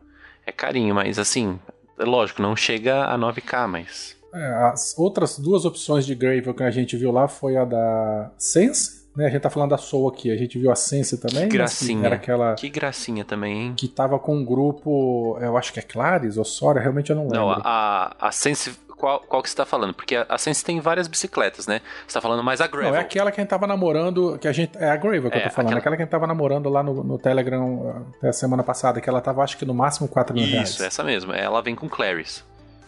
É 0.46 0.52
carinho, 0.52 0.94
mas 0.94 1.18
assim, 1.18 1.58
é 1.98 2.04
lógico, 2.04 2.40
não 2.42 2.56
chega 2.56 3.04
a 3.04 3.18
9K, 3.18 3.66
mas. 3.66 4.16
É, 4.34 4.52
as 4.72 4.98
outras 4.98 5.38
duas 5.38 5.64
opções 5.64 6.04
de 6.04 6.14
Gravel 6.14 6.54
que 6.54 6.62
a 6.62 6.70
gente 6.70 6.96
viu 6.96 7.12
lá 7.12 7.28
foi 7.28 7.56
a 7.56 7.64
da 7.64 8.30
Sense, 8.36 9.03
né? 9.16 9.26
A 9.26 9.30
gente 9.30 9.40
tá 9.42 9.50
falando 9.50 9.70
da 9.70 9.78
Soul 9.78 10.08
aqui. 10.08 10.30
A 10.30 10.36
gente 10.36 10.58
viu 10.58 10.70
a 10.70 10.76
Sense 10.76 11.18
também. 11.18 11.48
Que 11.48 11.58
mas 11.58 11.78
que 11.78 11.84
gracinha. 11.86 12.06
Era 12.06 12.14
aquela 12.16 12.54
Que 12.54 12.68
gracinha 12.68 13.24
também, 13.24 13.62
hein? 13.62 13.74
que 13.76 13.88
tava 13.88 14.18
com 14.18 14.36
um 14.36 14.44
grupo, 14.44 15.38
eu 15.40 15.56
acho 15.56 15.72
que 15.72 15.78
é 15.78 15.82
Clares 15.82 16.36
ou 16.36 16.44
Sora, 16.44 16.80
realmente 16.80 17.10
eu 17.10 17.16
não 17.16 17.24
lembro. 17.24 17.38
Não, 17.38 17.50
a, 17.50 18.14
a 18.20 18.32
Sense. 18.32 18.82
Qual, 18.96 19.20
qual 19.20 19.42
que 19.42 19.50
você 19.50 19.56
tá 19.56 19.66
falando? 19.66 19.92
Porque 19.92 20.14
a, 20.16 20.24
a 20.28 20.38
Sense 20.38 20.64
tem 20.64 20.80
várias 20.80 21.08
bicicletas, 21.08 21.66
né? 21.66 21.80
Você 22.06 22.14
tá 22.14 22.20
falando 22.20 22.42
mais 22.42 22.60
a 22.60 22.66
Gravel. 22.66 22.92
Não, 22.92 22.96
é 22.98 23.00
aquela 23.02 23.30
que 23.30 23.40
a 23.40 23.42
gente 23.42 23.50
tava 23.50 23.66
namorando, 23.66 24.38
que 24.38 24.48
a 24.48 24.52
gente. 24.52 24.78
É 24.78 24.88
a 24.88 24.96
Gravel 24.96 25.30
que 25.30 25.36
eu 25.36 25.40
É, 25.40 25.44
tô 25.48 25.50
falando. 25.50 25.66
aquela- 25.68 25.78
Aquela 25.80 25.96
que 25.96 26.02
a 26.02 26.04
gente 26.04 26.10
tava 26.12 26.26
namorando 26.26 26.68
lá 26.70 26.82
no, 26.82 27.02
no 27.04 27.18
Telegram 27.18 28.04
até 28.18 28.28
a 28.28 28.32
semana 28.32 28.62
passada, 28.62 29.00
que 29.00 29.08
ela 29.10 29.20
tava, 29.20 29.42
acho 29.42 29.58
que 29.58 29.64
no 29.66 29.74
máximo 29.74 30.08
4 30.08 30.34
mil 30.34 30.46
reais. 30.46 30.70
Isso, 30.70 30.84
essa 30.84 31.02
mesmo. 31.04 31.32
Ela 31.32 31.60
vem 31.60 31.74
com 31.74 31.88
Claris. 31.88 32.44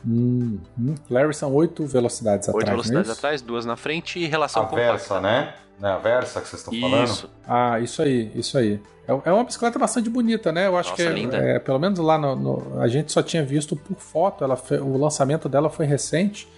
Hum, 0.06 0.58
hum. 0.78 0.94
Larry 1.10 1.34
são 1.34 1.52
8 1.54 1.84
velocidades 1.86 2.48
Oito 2.48 2.58
atrás, 2.58 2.70
velocidades 2.70 3.10
é 3.10 3.12
atrás, 3.12 3.42
duas 3.42 3.64
na 3.64 3.76
frente 3.76 4.18
e 4.18 4.26
relação 4.26 4.62
A 4.62 4.66
compacta. 4.66 4.90
Versa, 4.92 5.20
né? 5.20 5.54
Não 5.80 5.88
é 5.88 5.92
a 5.92 5.98
Versa 5.98 6.40
que 6.40 6.48
vocês 6.48 6.60
estão 6.62 6.78
falando? 6.80 7.04
Isso. 7.04 7.30
Ah, 7.46 7.80
isso 7.80 8.02
aí, 8.02 8.30
isso 8.34 8.56
aí. 8.58 8.80
É 9.08 9.28
é 9.28 9.32
uma 9.32 9.44
bicicleta 9.44 9.78
bastante 9.78 10.08
bonita, 10.10 10.50
né? 10.50 10.66
Eu 10.66 10.76
acho 10.76 10.90
Nossa, 10.90 11.02
que, 11.02 11.08
é, 11.08 11.12
linda. 11.12 11.36
é, 11.36 11.58
pelo 11.58 11.78
menos 11.78 11.98
lá 11.98 12.18
no, 12.18 12.34
no- 12.34 12.80
A 12.80 12.88
gente 12.88 13.12
só 13.12 13.22
tinha 13.22 13.44
visto 13.44 13.76
por 13.76 13.96
foto, 13.98 14.42
ela 14.42 14.56
fe- 14.56 14.78
o 14.78 14.96
lançamento 14.96 15.48
dela 15.48 15.70
foi 15.70 15.86
recente. 15.86 16.48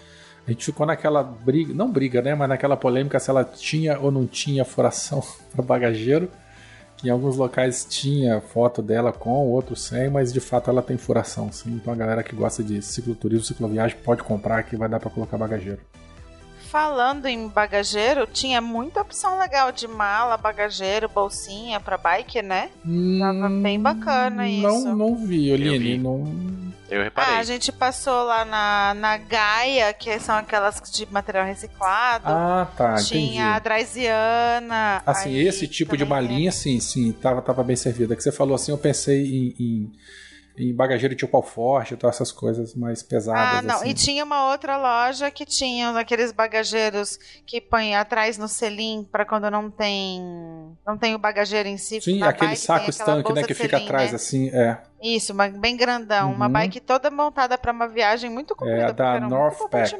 A 0.47 0.51
gente 0.51 0.65
ficou 0.65 0.87
naquela 0.87 1.23
briga, 1.23 1.75
não 1.75 1.91
briga, 1.91 2.23
né? 2.23 2.35
Mas 2.35 2.49
naquela 2.49 2.75
polêmica 2.77 3.19
se 3.19 3.29
ela 3.29 3.45
tinha 3.45 3.99
ou 3.99 4.11
não 4.11 4.27
tinha 4.27 4.65
furação 4.65 5.23
para 5.55 5.63
bagageiro. 5.63 6.31
Em 7.05 7.11
alguns 7.11 7.37
locais 7.37 7.87
tinha 7.89 8.41
foto 8.41 8.83
dela 8.83 9.13
com, 9.13 9.47
outros 9.47 9.83
sem, 9.83 10.11
mas 10.11 10.33
de 10.33 10.41
fato 10.41 10.69
ela 10.69 10.83
tem 10.83 10.97
furação, 10.97 11.51
sim. 11.53 11.71
Então 11.75 11.93
a 11.93 11.97
galera 11.97 12.23
que 12.25 12.35
gosta 12.35 12.63
de 12.63 12.83
cicloturismo, 12.83 13.45
cicloviagem, 13.45 13.97
pode 14.05 14.23
comprar 14.25 14.65
que 14.65 14.77
vai 14.77 14.89
dar 14.89 14.99
para 14.99 15.11
colocar 15.11 15.39
bagageiro. 15.39 15.81
Falando 16.69 17.25
em 17.27 17.49
bagageiro, 17.49 18.27
tinha 18.27 18.61
muita 18.61 19.01
opção 19.01 19.39
legal 19.39 19.73
de 19.73 19.89
mala, 19.89 20.37
bagageiro, 20.37 21.09
bolsinha 21.09 21.81
pra 21.81 21.97
bike, 21.97 22.43
né? 22.43 22.69
Tava 23.19 23.49
bem 23.49 23.81
bacana 23.81 24.47
isso. 24.47 24.67
Hum, 24.69 24.85
Não, 24.85 24.97
não 24.97 25.17
vi, 25.17 25.51
Oline. 25.51 25.79
vi. 25.79 25.99
Não... 25.99 26.25
Eu 26.91 27.03
reparei. 27.03 27.35
Ah, 27.35 27.39
a 27.39 27.43
gente 27.43 27.71
passou 27.71 28.25
lá 28.25 28.45
na, 28.45 28.95
na 28.95 29.17
Gaia, 29.19 29.93
que 29.93 30.19
são 30.21 30.37
aquelas 30.37 30.81
de 30.91 31.07
material 31.11 31.45
reciclado. 31.45 32.25
Ah, 32.27 32.67
tá, 32.77 32.95
entendi. 32.95 33.09
Tinha 33.09 33.55
a 33.55 33.59
Draisiana. 33.59 35.03
Assim, 35.05 35.31
aí 35.31 35.47
esse 35.47 35.69
tipo 35.69 35.97
de 35.97 36.07
também 36.07 36.49
é. 36.49 36.51
sim, 36.51 36.81
sim, 36.81 37.13
tava, 37.13 37.43
tava 37.43 37.63
bem 37.63 37.77
servida. 37.77 38.17
Que 38.17 38.23
você 38.23 38.33
falou 38.33 38.55
assim, 38.55 38.73
eu 38.73 38.79
pensei 38.79 39.23
em, 39.23 39.55
em, 39.59 39.93
em 40.59 40.75
bagageiro 40.75 41.15
tipo 41.15 41.37
Alforge, 41.37 41.97
todas 41.97 42.17
essas 42.17 42.33
coisas 42.33 42.75
mais 42.75 43.03
pesadas. 43.03 43.59
Ah, 43.59 43.63
não. 43.63 43.77
Assim. 43.77 43.91
E 43.91 43.95
tinha 43.95 44.25
uma 44.25 44.51
outra 44.51 44.77
loja 44.77 45.31
que 45.31 45.47
tinha 45.47 45.91
aqueles 45.91 46.33
bagageiros 46.33 47.19
que 47.47 47.61
põe 47.61 47.95
atrás 47.95 48.37
no 48.37 48.49
selim 48.49 49.07
para 49.11 49.25
quando 49.25 49.51
não 49.51 49.71
tem 49.71 50.21
não 50.87 50.99
tem 50.99 51.15
o 51.15 51.19
bagageiro 51.19 51.69
em 51.69 51.79
si. 51.79 52.01
Sim, 52.01 52.23
aquele 52.23 52.51
bike, 52.51 52.61
saco 52.61 52.91
estanque, 52.91 53.33
né, 53.33 53.43
que 53.43 53.55
fica 53.55 53.77
atrás, 53.77 54.11
né? 54.11 54.17
assim, 54.17 54.49
é. 54.49 54.79
Isso, 55.03 55.33
uma, 55.33 55.49
bem 55.49 55.77
grandão. 55.77 56.31
Uhum. 56.31 56.35
Uma 56.35 56.49
bike 56.49 56.81
toda 56.81 57.11
montada 57.11 57.57
para 57.57 57.73
uma 57.73 57.87
viagem 57.87 58.29
muito 58.29 58.57
comprida. 58.57 58.87
É 58.87 58.93
da 58.93 59.21
Northpack. 59.21 59.95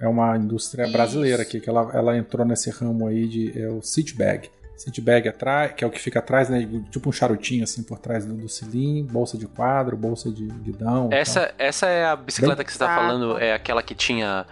É 0.00 0.06
uma 0.06 0.36
indústria 0.36 0.84
Isso. 0.84 0.92
brasileira 0.92 1.42
aqui, 1.42 1.58
que 1.60 1.68
ela, 1.68 1.90
ela 1.92 2.16
entrou 2.16 2.46
nesse 2.46 2.70
ramo 2.70 3.08
aí 3.08 3.26
de 3.26 3.60
é 3.60 3.68
o 3.68 3.82
City 3.82 4.14
Bag. 4.14 4.48
City 4.76 5.00
bag 5.00 5.28
atrás, 5.28 5.72
que 5.72 5.82
é 5.82 5.86
o 5.86 5.90
que 5.90 5.98
fica 5.98 6.18
atrás, 6.18 6.50
né? 6.50 6.68
Tipo 6.90 7.08
um 7.08 7.12
charutinho 7.12 7.64
assim 7.64 7.82
por 7.82 7.98
trás 7.98 8.26
do, 8.26 8.34
do 8.34 8.48
cilim, 8.48 9.04
bolsa 9.04 9.38
de 9.38 9.46
quadro, 9.46 9.96
bolsa 9.96 10.30
de 10.30 10.46
guidão. 10.46 11.08
Essa, 11.10 11.54
essa 11.58 11.86
é 11.86 12.04
a 12.04 12.14
bicicleta 12.14 12.56
Bem... 12.56 12.66
que 12.66 12.72
você 12.72 12.78
tá 12.78 12.94
falando, 12.94 13.38
é 13.38 13.54
aquela 13.54 13.82
que 13.82 13.94
tinha 13.94 14.46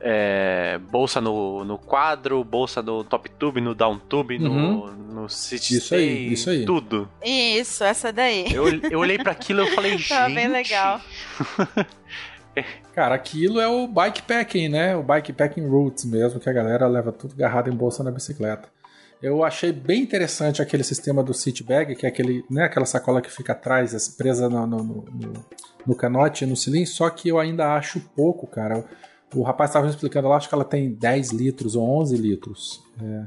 é, 0.00 0.78
bolsa 0.90 1.20
no, 1.20 1.64
no 1.64 1.78
quadro, 1.78 2.42
bolsa 2.42 2.82
no 2.82 3.04
top 3.04 3.28
tube, 3.30 3.60
no 3.60 3.74
down 3.74 3.98
tube, 3.98 4.38
uhum. 4.38 4.48
no, 4.48 4.92
no 5.22 5.28
city 5.28 5.76
isso 5.76 5.86
stay, 5.86 6.08
aí, 6.08 6.32
isso 6.32 6.50
aí. 6.50 6.64
tudo. 6.64 7.08
Isso, 7.24 7.84
essa 7.84 8.12
daí. 8.12 8.46
Eu, 8.52 8.66
eu 8.90 8.98
olhei 8.98 9.18
para 9.18 9.32
aquilo 9.32 9.62
e 9.62 9.74
falei, 9.74 9.92
gente... 9.92 10.08
Tá 10.16 10.28
bem 10.28 10.48
legal. 10.48 11.00
Cara, 12.94 13.14
aquilo 13.14 13.60
é 13.60 13.68
o 13.68 13.86
bikepacking, 13.86 14.68
né? 14.68 14.96
O 14.96 15.02
bikepacking 15.02 15.66
roots 15.66 16.06
mesmo, 16.06 16.40
que 16.40 16.48
a 16.48 16.52
galera 16.52 16.86
leva 16.86 17.12
tudo 17.12 17.34
agarrado 17.34 17.68
em 17.68 17.76
bolsa 17.76 18.02
na 18.02 18.10
bicicleta. 18.10 18.68
Eu 19.22 19.42
achei 19.42 19.72
bem 19.72 20.02
interessante 20.02 20.60
aquele 20.60 20.84
sistema 20.84 21.22
do 21.22 21.32
seat 21.32 21.62
bag, 21.62 21.94
que 21.96 22.04
é 22.04 22.08
aquele, 22.08 22.44
né, 22.50 22.64
aquela 22.64 22.86
sacola 22.86 23.22
que 23.22 23.30
fica 23.30 23.52
atrás, 23.52 24.08
presa 24.08 24.48
no, 24.48 24.66
no, 24.66 24.82
no, 24.82 25.32
no 25.86 25.94
canote, 25.94 26.44
no 26.44 26.56
cilindro, 26.56 26.90
só 26.90 27.08
que 27.08 27.28
eu 27.28 27.38
ainda 27.38 27.74
acho 27.74 28.00
pouco, 28.14 28.46
cara. 28.46 28.84
O 29.34 29.42
rapaz 29.42 29.70
estava 29.70 29.86
me 29.86 29.90
explicando 29.90 30.28
lá, 30.28 30.36
acho 30.36 30.48
que 30.48 30.54
ela 30.54 30.64
tem 30.64 30.92
10 30.92 31.30
litros 31.32 31.74
ou 31.74 31.82
11 32.00 32.16
litros. 32.16 32.82
É, 33.02 33.24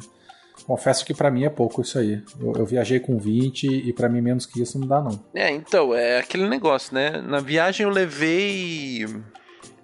confesso 0.65 1.05
que 1.05 1.13
para 1.13 1.31
mim 1.31 1.43
é 1.43 1.49
pouco 1.49 1.81
isso 1.81 1.97
aí. 1.97 2.21
Eu, 2.39 2.53
eu 2.57 2.65
viajei 2.65 2.99
com 2.99 3.17
20 3.17 3.65
e 3.67 3.91
para 3.91 4.07
mim 4.07 4.21
menos 4.21 4.45
que 4.45 4.61
isso 4.61 4.79
não 4.79 4.87
dá 4.87 5.01
não. 5.01 5.19
É, 5.33 5.51
então, 5.51 5.93
é 5.93 6.19
aquele 6.19 6.47
negócio, 6.47 6.93
né? 6.93 7.21
Na 7.21 7.39
viagem 7.39 7.83
eu 7.83 7.89
levei 7.89 9.05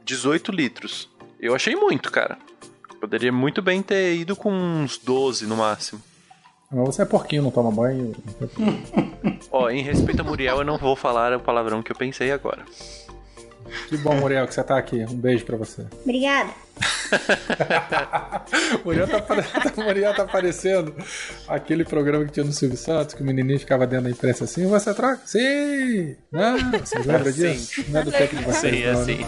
18 0.04 0.52
litros. 0.52 1.10
Eu 1.40 1.54
achei 1.54 1.76
muito, 1.76 2.12
cara. 2.12 2.38
Poderia 3.06 3.32
muito 3.32 3.62
bem 3.62 3.84
ter 3.84 4.16
ido 4.16 4.36
com 4.36 4.52
uns 4.52 4.98
12 4.98 5.46
no 5.46 5.56
máximo. 5.56 6.02
Mas 6.72 6.88
você 6.88 7.04
é 7.04 7.06
porquinho, 7.06 7.44
não 7.44 7.52
toma 7.52 7.72
banho. 7.72 8.16
Ó, 9.52 9.70
em 9.70 9.84
respeito 9.84 10.22
a 10.22 10.24
Muriel, 10.24 10.58
eu 10.58 10.64
não 10.64 10.80
vou 10.80 10.96
falar 10.96 11.32
o 11.38 11.40
palavrão 11.40 11.84
que 11.84 11.92
eu 11.92 11.96
pensei 11.96 12.32
agora. 12.32 12.66
Que 13.88 13.96
bom, 13.98 14.16
Muriel, 14.16 14.48
que 14.48 14.56
você 14.56 14.64
tá 14.64 14.76
aqui. 14.76 15.06
Um 15.08 15.18
beijo 15.18 15.46
pra 15.46 15.56
você. 15.56 15.86
Obrigada. 16.02 16.50
Muriel, 18.84 19.08
tá, 19.08 19.24
Muriel 19.84 20.16
tá 20.16 20.24
aparecendo 20.24 20.96
aquele 21.48 21.86
programa 21.86 22.26
que 22.26 22.32
tinha 22.32 22.46
no 22.46 22.52
Silvio 22.52 22.78
Santos, 22.78 23.14
que 23.14 23.22
o 23.22 23.26
menininho 23.26 23.60
ficava 23.60 23.86
dentro 23.86 24.06
da 24.06 24.12
imprensa 24.12 24.46
assim, 24.46 24.66
você 24.68 24.96
troca? 24.96 25.22
Sim! 25.26 26.16
Não, 26.32 26.58
vocês 26.72 27.06
lembram 27.06 27.32
disso? 27.32 27.86
Não 27.90 28.00
é 28.00 28.04
do 28.04 28.12
tempo 28.12 28.36
de 28.36 28.44
vocês, 28.44 28.76
Sim, 28.76 28.86
não, 28.86 29.00
assim. 29.00 29.18
Né? 29.18 29.26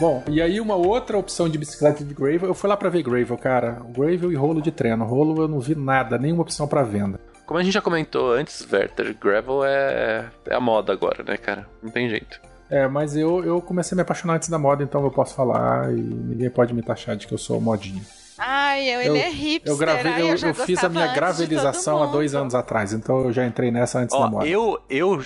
Bom, 0.00 0.24
e 0.28 0.40
aí 0.40 0.58
uma 0.62 0.76
outra 0.76 1.18
opção 1.18 1.46
de 1.46 1.58
bicicleta 1.58 2.02
de 2.02 2.14
Gravel, 2.14 2.48
eu 2.48 2.54
fui 2.54 2.70
lá 2.70 2.74
para 2.74 2.88
ver 2.88 3.02
Gravel, 3.02 3.36
cara. 3.36 3.82
Gravel 3.90 4.32
e 4.32 4.34
rolo 4.34 4.62
de 4.62 4.72
treino. 4.72 5.04
Rolo 5.04 5.42
eu 5.42 5.46
não 5.46 5.60
vi 5.60 5.74
nada, 5.74 6.16
nenhuma 6.16 6.40
opção 6.40 6.66
para 6.66 6.82
venda. 6.82 7.20
Como 7.44 7.60
a 7.60 7.62
gente 7.62 7.74
já 7.74 7.82
comentou 7.82 8.32
antes, 8.32 8.66
Werther, 8.72 9.14
Gravel 9.20 9.62
é, 9.62 10.30
é 10.46 10.54
a 10.54 10.60
moda 10.60 10.90
agora, 10.94 11.22
né, 11.22 11.36
cara? 11.36 11.68
Não 11.82 11.90
tem 11.90 12.08
jeito. 12.08 12.40
É, 12.70 12.88
mas 12.88 13.14
eu, 13.14 13.44
eu 13.44 13.60
comecei 13.60 13.94
a 13.94 13.96
me 13.96 14.00
apaixonar 14.00 14.36
antes 14.36 14.48
da 14.48 14.58
moda, 14.58 14.82
então 14.82 15.04
eu 15.04 15.10
posso 15.10 15.34
falar 15.34 15.92
e 15.92 16.00
ninguém 16.00 16.48
pode 16.48 16.72
me 16.72 16.80
taxar 16.80 17.14
de 17.14 17.26
que 17.26 17.34
eu 17.34 17.38
sou 17.38 17.60
modinho. 17.60 18.00
Ai, 18.38 18.88
eu, 18.88 19.02
ele 19.02 19.18
é 19.18 19.28
hipster. 19.28 19.70
Eu, 19.70 19.76
gravei, 19.76 20.12
eu, 20.14 20.28
eu, 20.28 20.36
eu 20.36 20.54
fiz 20.54 20.82
a 20.82 20.88
minha 20.88 21.08
gravelização 21.08 22.02
há 22.02 22.06
dois 22.06 22.34
anos 22.34 22.54
atrás, 22.54 22.94
então 22.94 23.20
eu 23.20 23.32
já 23.34 23.44
entrei 23.44 23.70
nessa 23.70 23.98
antes 23.98 24.16
Ó, 24.16 24.20
da 24.22 24.30
moda. 24.30 24.46
Eu, 24.46 24.80
eu, 24.88 25.22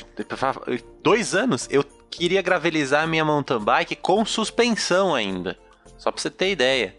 dois 1.01 1.33
anos, 1.33 1.69
eu 1.71 1.85
queria 2.17 2.43
gravelizar 2.43 3.07
minha 3.07 3.25
mountain 3.25 3.59
bike 3.59 3.97
com 3.97 4.25
suspensão 4.25 5.15
ainda. 5.15 5.57
Só 5.99 6.11
pra 6.11 6.21
você 6.21 6.31
ter 6.31 6.51
ideia. 6.51 6.95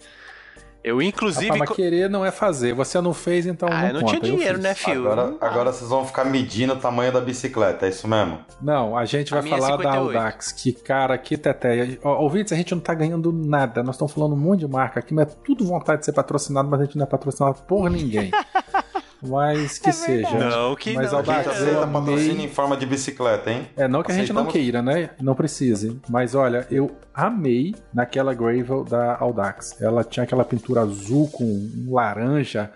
Eu, 0.85 1.01
inclusive. 1.01 1.47
Rapaz, 1.47 1.69
mas 1.69 1.75
querer 1.75 2.07
não 2.07 2.23
é 2.23 2.29
fazer. 2.29 2.75
Você 2.75 3.01
não 3.01 3.11
fez, 3.11 3.47
então. 3.47 3.67
Ah, 3.71 3.81
não 3.81 3.87
eu 3.87 3.93
não 3.95 4.01
conta. 4.01 4.19
tinha 4.19 4.21
dinheiro, 4.21 4.59
né, 4.59 4.75
filho? 4.75 5.11
Agora, 5.11 5.35
agora 5.41 5.73
vocês 5.73 5.89
vão 5.89 6.05
ficar 6.05 6.23
medindo 6.25 6.73
o 6.73 6.75
tamanho 6.75 7.11
da 7.11 7.19
bicicleta, 7.19 7.87
é 7.87 7.89
isso 7.89 8.07
mesmo? 8.07 8.37
Não, 8.61 8.95
a 8.95 9.03
gente 9.03 9.31
vai 9.31 9.41
A 9.41 9.45
é 9.45 9.49
falar 9.49 9.77
da 9.77 9.77
58. 9.77 9.97
Audax. 9.97 10.51
Que 10.51 10.71
cara, 10.73 11.17
que 11.17 11.37
teteia. 11.37 11.97
Ouvintes, 12.03 12.53
a 12.53 12.55
gente 12.55 12.75
não 12.75 12.81
tá 12.81 12.93
ganhando 12.93 13.33
nada. 13.33 13.81
Nós 13.81 13.95
estamos 13.95 14.13
falando 14.13 14.33
um 14.33 14.37
monte 14.37 14.59
de 14.59 14.67
marca 14.67 14.99
aqui, 14.99 15.11
mas 15.11 15.27
é 15.27 15.35
tudo 15.43 15.65
vontade 15.65 16.01
de 16.01 16.05
ser 16.05 16.13
patrocinado, 16.13 16.69
mas 16.69 16.79
a 16.79 16.85
gente 16.85 16.99
não 16.99 17.05
é 17.05 17.09
patrocinado 17.09 17.63
por 17.63 17.89
ninguém. 17.89 18.29
Mas 19.27 19.77
que 19.77 19.89
É 19.89 19.91
seja. 19.91 20.37
Não, 20.37 20.75
que 20.75 20.93
Mas 20.93 21.11
não. 21.11 21.19
Audax, 21.19 21.47
Aceita 21.47 21.69
aceita 21.71 21.87
patrocínio 21.87 22.45
em 22.45 22.49
forma 22.49 22.75
de 22.77 22.85
bicicleta, 22.85 23.51
hein? 23.51 23.67
É, 23.75 23.87
não 23.87 24.01
que 24.03 24.11
a 24.11 24.15
gente 24.15 24.31
não 24.33 24.41
Aceitamos. 24.43 24.53
queira, 24.53 24.81
né? 24.81 25.09
Não 25.21 25.35
precise. 25.35 25.99
Mas 26.09 26.35
olha, 26.35 26.67
eu 26.71 26.91
amei 27.13 27.75
naquela 27.93 28.33
Gravel 28.33 28.83
da 28.83 29.17
Audax. 29.19 29.81
Ela 29.81 30.03
tinha 30.03 30.23
aquela 30.23 30.43
pintura 30.45 30.81
azul 30.81 31.27
com 31.29 31.43
um 31.43 31.93
laranja. 31.93 32.71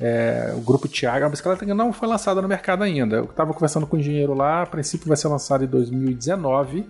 É, 0.00 0.54
o 0.56 0.60
grupo 0.60 0.86
Tiago, 0.86 1.26
a 1.26 1.28
bicicleta 1.28 1.66
que 1.66 1.74
não 1.74 1.92
foi 1.92 2.06
lançada 2.06 2.40
no 2.40 2.46
mercado 2.46 2.84
ainda. 2.84 3.16
Eu 3.16 3.24
estava 3.24 3.52
conversando 3.52 3.86
com 3.86 3.96
o 3.96 3.98
engenheiro 3.98 4.32
lá, 4.32 4.62
a 4.62 4.66
princípio 4.66 5.08
vai 5.08 5.16
ser 5.16 5.26
lançada 5.26 5.64
em 5.64 5.66
2019, 5.66 6.86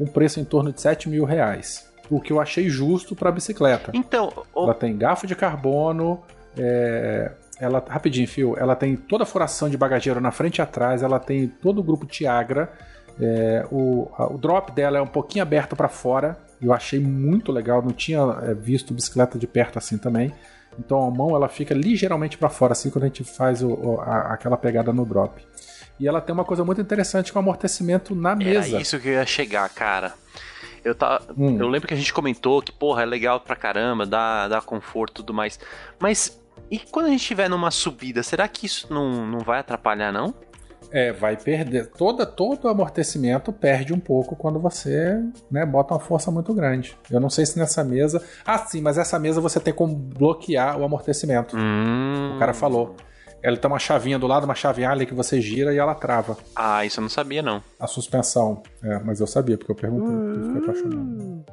um 0.00 0.06
preço 0.06 0.40
em 0.40 0.44
torno 0.44 0.72
de 0.72 0.80
7 0.80 1.08
mil 1.08 1.24
reais. 1.24 1.86
O 2.08 2.20
que 2.20 2.32
eu 2.32 2.40
achei 2.40 2.68
justo 2.70 3.14
para 3.16 3.28
a 3.28 3.32
bicicleta. 3.32 3.90
Então, 3.92 4.32
o- 4.54 4.64
Ela 4.64 4.74
tem 4.74 4.96
garfo 4.96 5.26
de 5.26 5.34
carbono, 5.34 6.22
é, 6.56 7.32
ela 7.60 7.82
rapidinho, 7.88 8.28
fio, 8.28 8.54
ela 8.58 8.76
tem 8.76 8.96
toda 8.96 9.22
a 9.24 9.26
furação 9.26 9.68
de 9.70 9.76
bagageiro 9.76 10.20
na 10.20 10.30
frente 10.30 10.58
e 10.58 10.62
atrás, 10.62 11.02
ela 11.02 11.18
tem 11.18 11.48
todo 11.48 11.78
o 11.80 11.82
grupo 11.82 12.04
Tiagra, 12.06 12.70
é, 13.20 13.66
o, 13.70 14.10
a- 14.18 14.26
o 14.32 14.36
drop 14.38 14.72
dela 14.72 14.98
é 14.98 15.00
um 15.00 15.06
pouquinho 15.06 15.42
aberto 15.42 15.74
para 15.74 15.88
fora. 15.88 16.36
Eu 16.60 16.72
achei 16.72 16.98
muito 17.00 17.50
legal, 17.52 17.82
não 17.82 17.92
tinha 17.92 18.18
é, 18.42 18.54
visto 18.54 18.92
bicicleta 18.92 19.38
de 19.38 19.46
perto 19.46 19.78
assim 19.78 19.96
também. 19.98 20.32
Então 20.78 21.02
a 21.06 21.10
mão 21.10 21.34
ela 21.34 21.48
fica 21.48 21.72
ligeiramente 21.74 22.36
para 22.36 22.50
fora 22.50 22.72
assim 22.72 22.90
quando 22.90 23.04
a 23.04 23.06
gente 23.06 23.24
faz 23.24 23.62
o- 23.62 23.68
o- 23.72 24.00
a- 24.02 24.34
aquela 24.34 24.56
pegada 24.58 24.92
no 24.92 25.06
drop. 25.06 25.42
E 25.98 26.06
ela 26.06 26.20
tem 26.20 26.34
uma 26.34 26.44
coisa 26.44 26.62
muito 26.62 26.80
interessante 26.80 27.32
com 27.32 27.38
o 27.38 27.42
amortecimento 27.42 28.14
na 28.14 28.30
era 28.32 28.36
mesa. 28.38 28.78
isso 28.78 29.00
que 29.00 29.08
eu 29.08 29.12
ia 29.14 29.24
chegar, 29.24 29.66
cara. 29.70 30.12
Eu, 30.84 30.94
tá, 30.94 31.20
Hum. 31.36 31.58
eu 31.58 31.66
lembro 31.68 31.88
que 31.88 31.94
a 31.94 31.96
gente 31.96 32.12
comentou 32.12 32.60
que, 32.60 32.70
porra, 32.70 33.02
é 33.02 33.06
legal 33.06 33.40
pra 33.40 33.56
caramba, 33.56 34.04
dá, 34.04 34.46
dá 34.46 34.60
conforto 34.60 35.12
e 35.12 35.14
tudo 35.16 35.32
mais. 35.32 35.58
Mas 35.98 36.38
e 36.70 36.78
quando 36.78 37.06
a 37.06 37.10
gente 37.10 37.20
estiver 37.20 37.48
numa 37.48 37.70
subida, 37.70 38.22
será 38.22 38.46
que 38.48 38.66
isso 38.66 38.92
não, 38.92 39.26
não 39.26 39.40
vai 39.40 39.60
atrapalhar, 39.60 40.12
não? 40.12 40.34
É, 40.90 41.12
vai 41.12 41.36
perder. 41.36 41.86
Toda, 41.88 42.24
todo 42.24 42.64
o 42.64 42.68
amortecimento 42.68 43.52
perde 43.52 43.92
um 43.92 43.98
pouco 43.98 44.36
quando 44.36 44.60
você 44.60 45.20
né, 45.50 45.66
bota 45.66 45.94
uma 45.94 46.00
força 46.00 46.30
muito 46.30 46.54
grande. 46.54 46.96
Eu 47.10 47.18
não 47.18 47.28
sei 47.28 47.44
se 47.44 47.58
nessa 47.58 47.82
mesa. 47.82 48.22
Ah, 48.44 48.58
sim, 48.58 48.80
mas 48.80 48.96
essa 48.96 49.18
mesa 49.18 49.40
você 49.40 49.58
tem 49.58 49.74
como 49.74 49.94
bloquear 49.96 50.78
o 50.78 50.84
amortecimento. 50.84 51.56
Hum. 51.56 52.34
O 52.36 52.38
cara 52.38 52.54
falou. 52.54 52.94
Ela 53.42 53.56
tem 53.56 53.70
uma 53.70 53.78
chavinha 53.78 54.18
do 54.18 54.26
lado, 54.26 54.44
uma 54.44 54.54
chave 54.54 54.84
ali 54.84 55.06
que 55.06 55.14
você 55.14 55.40
gira 55.40 55.72
e 55.72 55.78
ela 55.78 55.94
trava 55.94 56.36
Ah, 56.54 56.84
isso 56.84 56.98
eu 56.98 57.02
não 57.02 57.08
sabia, 57.08 57.42
não. 57.42 57.62
a 57.78 57.86
suspensão. 57.86 58.62
É, 58.82 58.98
mas 59.00 59.20
eu 59.20 59.26
sabia, 59.26 59.56
porque 59.58 59.70
eu 59.70 59.76
perguntei, 59.76 60.16
porque 60.16 60.38
eu 60.40 60.44
fiquei 60.46 60.62
apaixonado. 60.62 61.44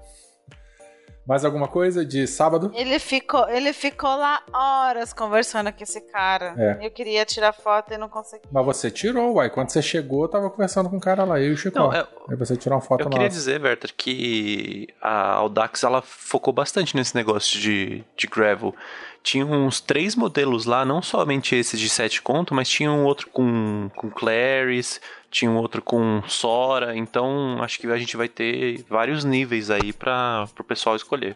Mais 1.26 1.46
alguma 1.46 1.68
coisa 1.70 2.06
de 2.06 2.28
sábado? 2.28 2.70
Ele 2.76 3.00
ficou, 3.00 3.48
ele 3.50 3.72
ficou 3.72 4.10
lá 4.10 4.42
horas 4.54 5.14
conversando 5.14 5.72
com 5.72 5.82
esse 5.82 6.02
cara. 6.02 6.54
É. 6.58 6.86
Eu 6.86 6.92
queria 6.92 7.24
tirar 7.26 7.54
foto 7.54 7.94
e 7.94 7.98
não 7.98 8.10
consegui. 8.10 8.44
Mas 8.52 8.66
você 8.66 8.92
tirou, 8.92 9.36
uai. 9.36 9.50
Quando 9.50 9.70
você 9.70 9.82
chegou, 9.82 10.24
eu 10.24 10.28
tava 10.28 10.50
conversando 10.50 10.90
com 10.90 10.98
o 10.98 11.00
cara 11.00 11.24
lá, 11.24 11.40
eu 11.40 11.48
e 11.48 11.52
o 11.54 11.58
Chico. 11.58 11.80
Não, 11.80 11.94
é- 11.94 12.06
Aí 12.30 12.36
você 12.36 12.58
tirou 12.58 12.78
uma 12.78 12.82
foto 12.84 13.02
Eu 13.02 13.10
queria 13.10 13.30
dizer, 13.30 13.62
Werther, 13.62 13.94
que 13.96 14.88
a 15.02 15.34
Audax 15.36 15.84
ela 15.84 16.02
focou 16.02 16.54
bastante 16.54 16.96
nesse 16.96 17.16
negócio 17.16 17.58
de, 17.60 18.04
de 18.18 18.28
gravel. 18.28 18.76
Tinha 19.22 19.46
uns 19.46 19.80
três 19.80 20.18
modelos 20.18 20.66
lá, 20.66 20.84
não 20.84 21.02
somente 21.02 21.56
esses 21.56 21.80
de 21.80 21.88
7 21.88 22.22
conto, 22.22 22.54
mas 22.54 22.68
tinha 22.68 22.92
um 22.92 23.06
outro 23.06 23.30
com, 23.30 23.90
com 23.96 24.10
Claris, 24.10 25.00
tinha 25.34 25.50
um 25.50 25.58
outro 25.58 25.82
com 25.82 26.22
Sora. 26.28 26.96
Então 26.96 27.62
acho 27.62 27.80
que 27.80 27.88
a 27.88 27.98
gente 27.98 28.16
vai 28.16 28.30
ter 28.30 28.86
vários 28.88 29.26
níveis 29.26 29.70
aí 29.70 29.92
para 29.92 30.48
o 30.58 30.64
pessoal 30.64 30.96
escolher. 30.96 31.36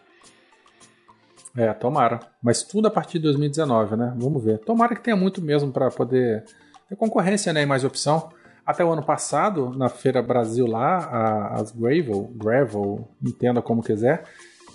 É, 1.56 1.72
tomara. 1.72 2.20
Mas 2.42 2.62
tudo 2.62 2.86
a 2.86 2.90
partir 2.90 3.18
de 3.18 3.24
2019, 3.24 3.96
né? 3.96 4.14
Vamos 4.16 4.42
ver. 4.42 4.58
Tomara 4.58 4.94
que 4.94 5.02
tenha 5.02 5.16
muito 5.16 5.42
mesmo 5.42 5.72
pra 5.72 5.90
poder 5.90 6.44
ter 6.88 6.96
concorrência, 6.96 7.52
né? 7.52 7.62
E 7.62 7.66
mais 7.66 7.84
opção. 7.84 8.30
Até 8.64 8.84
o 8.84 8.92
ano 8.92 9.02
passado, 9.02 9.70
na 9.76 9.88
Feira 9.88 10.22
Brasil 10.22 10.66
lá, 10.66 10.98
a, 10.98 11.54
as 11.60 11.72
Gravel, 11.72 12.30
Gravel, 12.36 13.08
entenda 13.22 13.62
como 13.62 13.82
quiser, 13.82 14.24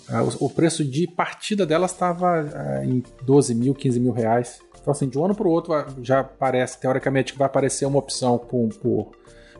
o, 0.08 0.46
o, 0.46 0.50
preço 0.50 0.84
de 0.84 1.06
partida 1.06 1.64
delas 1.64 1.92
estava 1.92 2.40
é, 2.40 2.84
em 2.84 3.02
12 3.22 3.54
mil, 3.54 3.74
15 3.74 4.00
mil 4.00 4.12
reais. 4.12 4.60
Então, 4.80 4.92
assim, 4.92 5.08
de 5.08 5.18
um 5.18 5.24
ano 5.24 5.34
para 5.34 5.48
o 5.48 5.50
outro 5.50 5.72
já 6.02 6.22
parece, 6.22 6.78
teoricamente, 6.78 7.32
que 7.32 7.38
vai 7.38 7.46
aparecer 7.46 7.86
uma 7.86 7.98
opção 7.98 8.36
por, 8.36 8.68
por 8.80 9.12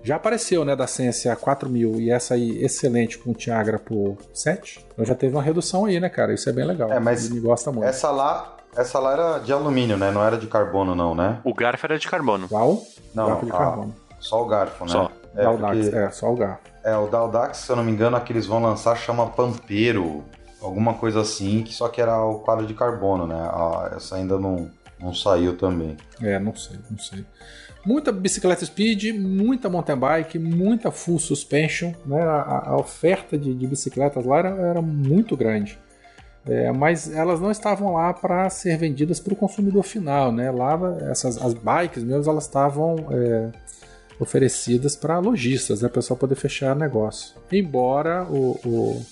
já 0.05 0.17
apareceu, 0.17 0.67
né, 0.67 0.77
da 0.77 0.87
Sense 0.87 1.35
4 1.35 1.69
mil 1.69 1.99
e 1.99 2.11
essa 2.11 2.35
aí 2.35 2.63
excelente 2.63 3.17
com 3.17 3.31
o 3.31 3.35
Tiagra 3.35 3.79
por 3.79 4.19
7. 4.35 4.87
Então 4.93 5.03
já 5.03 5.15
teve 5.15 5.35
uma 5.35 5.43
redução 5.43 5.87
aí, 5.87 5.99
né, 5.99 6.11
cara? 6.11 6.35
Isso 6.35 6.49
é 6.49 6.53
bem 6.53 6.67
legal. 6.67 6.93
É, 6.93 7.01
mas 7.01 7.31
Ele 7.31 7.41
gosta 7.41 7.73
muito. 7.73 7.87
Essa 7.87 8.11
lá, 8.11 8.59
essa 8.77 8.99
lá 8.99 9.13
era 9.13 9.39
de 9.39 9.51
alumínio, 9.51 9.97
né? 9.97 10.11
Não 10.11 10.23
era 10.23 10.37
de 10.37 10.47
carbono, 10.47 10.95
não, 10.95 11.15
né? 11.15 11.41
O 11.43 11.55
garfo 11.55 11.87
era 11.87 11.99
de 11.99 12.07
carbono. 12.07 12.47
Qual? 12.47 12.83
Não, 13.15 13.29
garfo 13.29 13.47
de 13.47 13.53
a, 13.53 13.57
carbono. 13.57 13.95
Só 14.21 14.43
o 14.43 14.47
garfo, 14.47 14.85
né? 14.85 14.91
Só. 14.91 15.11
É, 15.35 15.49
porque... 15.49 15.97
é, 15.97 16.11
só 16.11 16.31
o 16.31 16.37
garfo. 16.37 16.74
É, 16.85 16.95
o 16.97 17.07
Daldax, 17.07 17.59
se 17.59 17.73
eu 17.73 17.77
não 17.77 17.83
me 17.83 17.91
engano, 17.91 18.17
a 18.17 18.21
que 18.21 18.31
eles 18.31 18.47
vão 18.47 18.63
lançar 18.63 18.95
chama 18.97 19.27
Pampeiro. 19.27 20.23
Alguma 20.61 20.95
coisa 20.95 21.23
assim, 21.23 21.63
que 21.63 21.73
só 21.73 21.89
que 21.89 22.01
era 22.01 22.23
o 22.23 22.41
quadro 22.41 22.67
de 22.67 22.75
carbono, 22.75 23.27
né? 23.27 23.37
Ah, 23.37 23.93
essa 23.97 24.17
ainda 24.17 24.39
não, 24.39 24.71
não 25.01 25.15
saiu 25.15 25.57
também. 25.57 25.97
É, 26.23 26.39
não 26.39 26.55
sei, 26.55 26.79
não 26.91 26.99
sei. 26.99 27.25
Muita 27.85 28.11
bicicleta 28.11 28.65
speed, 28.65 29.15
muita 29.15 29.69
mountain 29.69 29.97
bike, 29.97 30.39
muita 30.39 30.91
full 30.91 31.19
suspension. 31.19 31.93
Né? 32.07 32.23
A, 32.23 32.71
a 32.71 32.77
oferta 32.77 33.37
de, 33.37 33.55
de, 33.55 33.67
bicicletas 33.67 34.25
lá 34.25 34.39
era, 34.39 34.49
era 34.49 34.83
muito 34.83 35.37
grande. 35.37 35.79
É, 36.47 36.73
mas 36.73 37.11
elas 37.15 37.41
não 37.41 37.51
estavam 37.51 37.95
lá 37.95 38.13
para 38.13 38.49
ser 38.51 38.77
vendidas 38.77 39.21
para 39.21 39.35
o 39.35 39.37
consumidor 39.37 39.83
final. 39.83 40.33
Né? 40.33 40.51
Lá, 40.51 40.79
essas, 41.11 41.41
as 41.43 41.53
bikes 41.53 42.03
mesmo, 42.03 42.31
elas 42.31 42.45
estavam 42.45 42.97
é, 43.11 43.51
oferecidas 44.19 44.97
para 44.97 45.19
lojistas, 45.19 45.83
né? 45.83 45.89
para 45.89 45.95
o 45.99 46.03
pessoal 46.03 46.19
poder 46.19 46.37
fechar 46.37 46.75
negócio. 46.77 47.37
Embora 47.51 48.25
o, 48.25 48.59
o 48.65 49.05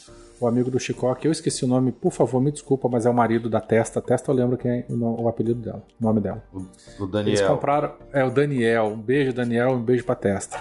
o 0.43 0.47
amigo 0.49 0.71
do 0.71 0.81
Chicó, 0.81 1.15
que 1.15 1.29
eu 1.29 1.33
esqueci 1.33 1.65
o 1.65 1.69
nome, 1.69 1.93
por 1.93 2.11
favor, 2.13 2.41
me 2.41 2.51
desculpa, 2.51 2.89
mas 2.89 3.07
é 3.07 3.11
o 3.11 3.15
marido 3.15 3.49
da 3.49 3.61
Testa. 3.61 4.03
Testa 4.03 4.31
eu 4.31 4.35
lembro 4.35 4.59
quem 4.59 4.81
é 4.81 4.85
o, 4.89 5.23
o 5.23 5.29
apelido 5.29 5.61
dela, 5.61 5.85
o 6.01 6.05
nome 6.05 6.21
dela. 6.21 6.43
O, 6.53 6.67
o 7.05 7.07
Daniel. 7.07 7.37
Eles 7.37 7.47
compraram. 7.47 7.95
É, 8.13 8.25
o 8.25 8.31
Daniel. 8.31 8.87
Um 8.87 9.01
beijo, 9.01 9.33
Daniel, 9.33 9.71
um 9.71 9.81
beijo 9.81 10.05
pra 10.05 10.17
Testa. 10.17 10.61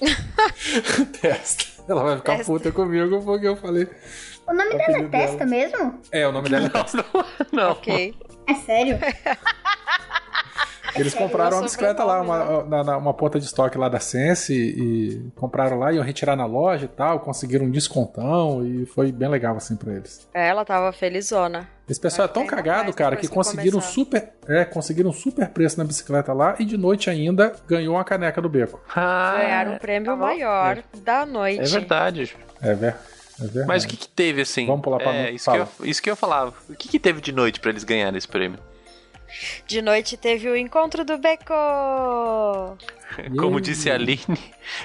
testa. 1.20 1.64
Ela 1.88 2.02
vai 2.02 2.16
ficar 2.16 2.36
testa. 2.36 2.52
puta 2.52 2.70
comigo 2.70 3.20
porque 3.22 3.48
eu 3.48 3.56
falei. 3.56 3.88
O 4.46 4.52
nome 4.54 4.74
o 4.74 4.78
dela 4.78 4.98
é 4.98 5.08
Testa 5.08 5.38
dela. 5.38 5.50
mesmo? 5.50 6.00
É, 6.12 6.28
o 6.28 6.32
nome 6.32 6.48
dela 6.48 6.66
é 6.66 6.68
Testa. 6.68 7.04
Não, 7.12 7.24
não. 7.52 7.72
Ok. 7.72 8.14
É 8.46 8.54
sério? 8.54 8.98
Eles 10.96 11.14
compraram 11.14 11.56
uma 11.56 11.62
bicicleta 11.62 12.04
lá, 12.04 12.20
uma, 12.20 12.64
na, 12.64 12.84
na, 12.84 12.96
uma 12.96 13.14
ponta 13.14 13.38
de 13.38 13.46
estoque 13.46 13.76
lá 13.78 13.88
da 13.88 14.00
Sense 14.00 14.52
e 14.52 15.30
compraram 15.36 15.78
lá, 15.78 15.92
iam 15.92 16.04
retirar 16.04 16.36
na 16.36 16.46
loja 16.46 16.84
e 16.84 16.88
tal, 16.88 17.20
conseguiram 17.20 17.66
um 17.66 17.70
descontão 17.70 18.64
e 18.66 18.86
foi 18.86 19.10
bem 19.12 19.28
legal 19.28 19.56
assim 19.56 19.76
pra 19.76 19.92
eles. 19.92 20.28
É, 20.32 20.48
ela 20.48 20.64
tava 20.64 20.92
felizona. 20.92 21.68
Esse 21.88 22.00
pessoal 22.00 22.26
é 22.26 22.28
tão 22.28 22.46
cagado, 22.46 22.92
cara, 22.94 23.16
que 23.16 23.28
conseguiram 23.28 23.78
começar. 23.78 23.92
super, 23.92 24.32
é, 24.48 24.64
conseguiram 24.64 25.12
super 25.12 25.48
preço 25.50 25.76
na 25.78 25.84
bicicleta 25.84 26.32
lá 26.32 26.56
e 26.58 26.64
de 26.64 26.78
noite 26.78 27.10
ainda 27.10 27.52
ganhou 27.66 27.96
uma 27.96 28.04
caneca 28.04 28.40
do 28.40 28.48
beco. 28.48 28.80
Ah, 28.96 29.36
Ganharam 29.38 29.72
um 29.74 29.78
prêmio 29.78 30.12
tá 30.12 30.16
maior 30.16 30.78
é. 30.78 30.84
da 31.00 31.26
noite. 31.26 31.60
É 31.60 31.66
verdade. 31.66 32.36
É 32.62 32.74
verdade. 32.74 33.14
É 33.58 33.64
Mas 33.64 33.84
o 33.84 33.88
que, 33.88 33.96
que 33.96 34.08
teve 34.08 34.42
assim? 34.42 34.66
Vamos 34.66 34.82
pular 34.82 34.98
pra 34.98 35.12
é, 35.12 35.32
isso, 35.32 35.50
que 35.50 35.56
eu, 35.56 35.68
isso 35.82 36.02
que 36.02 36.10
eu 36.10 36.16
falava. 36.16 36.54
O 36.68 36.74
que, 36.74 36.88
que 36.88 36.98
teve 36.98 37.20
de 37.20 37.32
noite 37.32 37.60
para 37.60 37.70
eles 37.70 37.84
ganharem 37.84 38.16
esse 38.16 38.28
prêmio? 38.28 38.58
De 39.66 39.80
noite 39.82 40.16
teve 40.16 40.48
o 40.48 40.56
encontro 40.56 41.04
do 41.04 41.18
Beco! 41.18 41.54
Como 43.38 43.60
disse 43.60 43.90
a 43.90 43.94
Aline, 43.94 44.38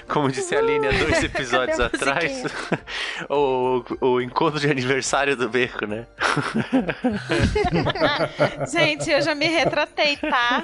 como 0.07 0.29
disse 0.29 0.55
a 0.55 0.59
Aline 0.59 0.87
há 0.87 0.91
dois 0.91 1.23
episódios 1.23 1.79
atrás, 1.79 2.43
o, 3.29 3.83
o 4.01 4.21
encontro 4.21 4.59
de 4.59 4.69
aniversário 4.69 5.35
do 5.35 5.49
Beco, 5.49 5.87
né? 5.87 6.05
Gente, 8.71 9.09
eu 9.09 9.21
já 9.21 9.33
me 9.33 9.47
retratei, 9.47 10.15
tá? 10.17 10.63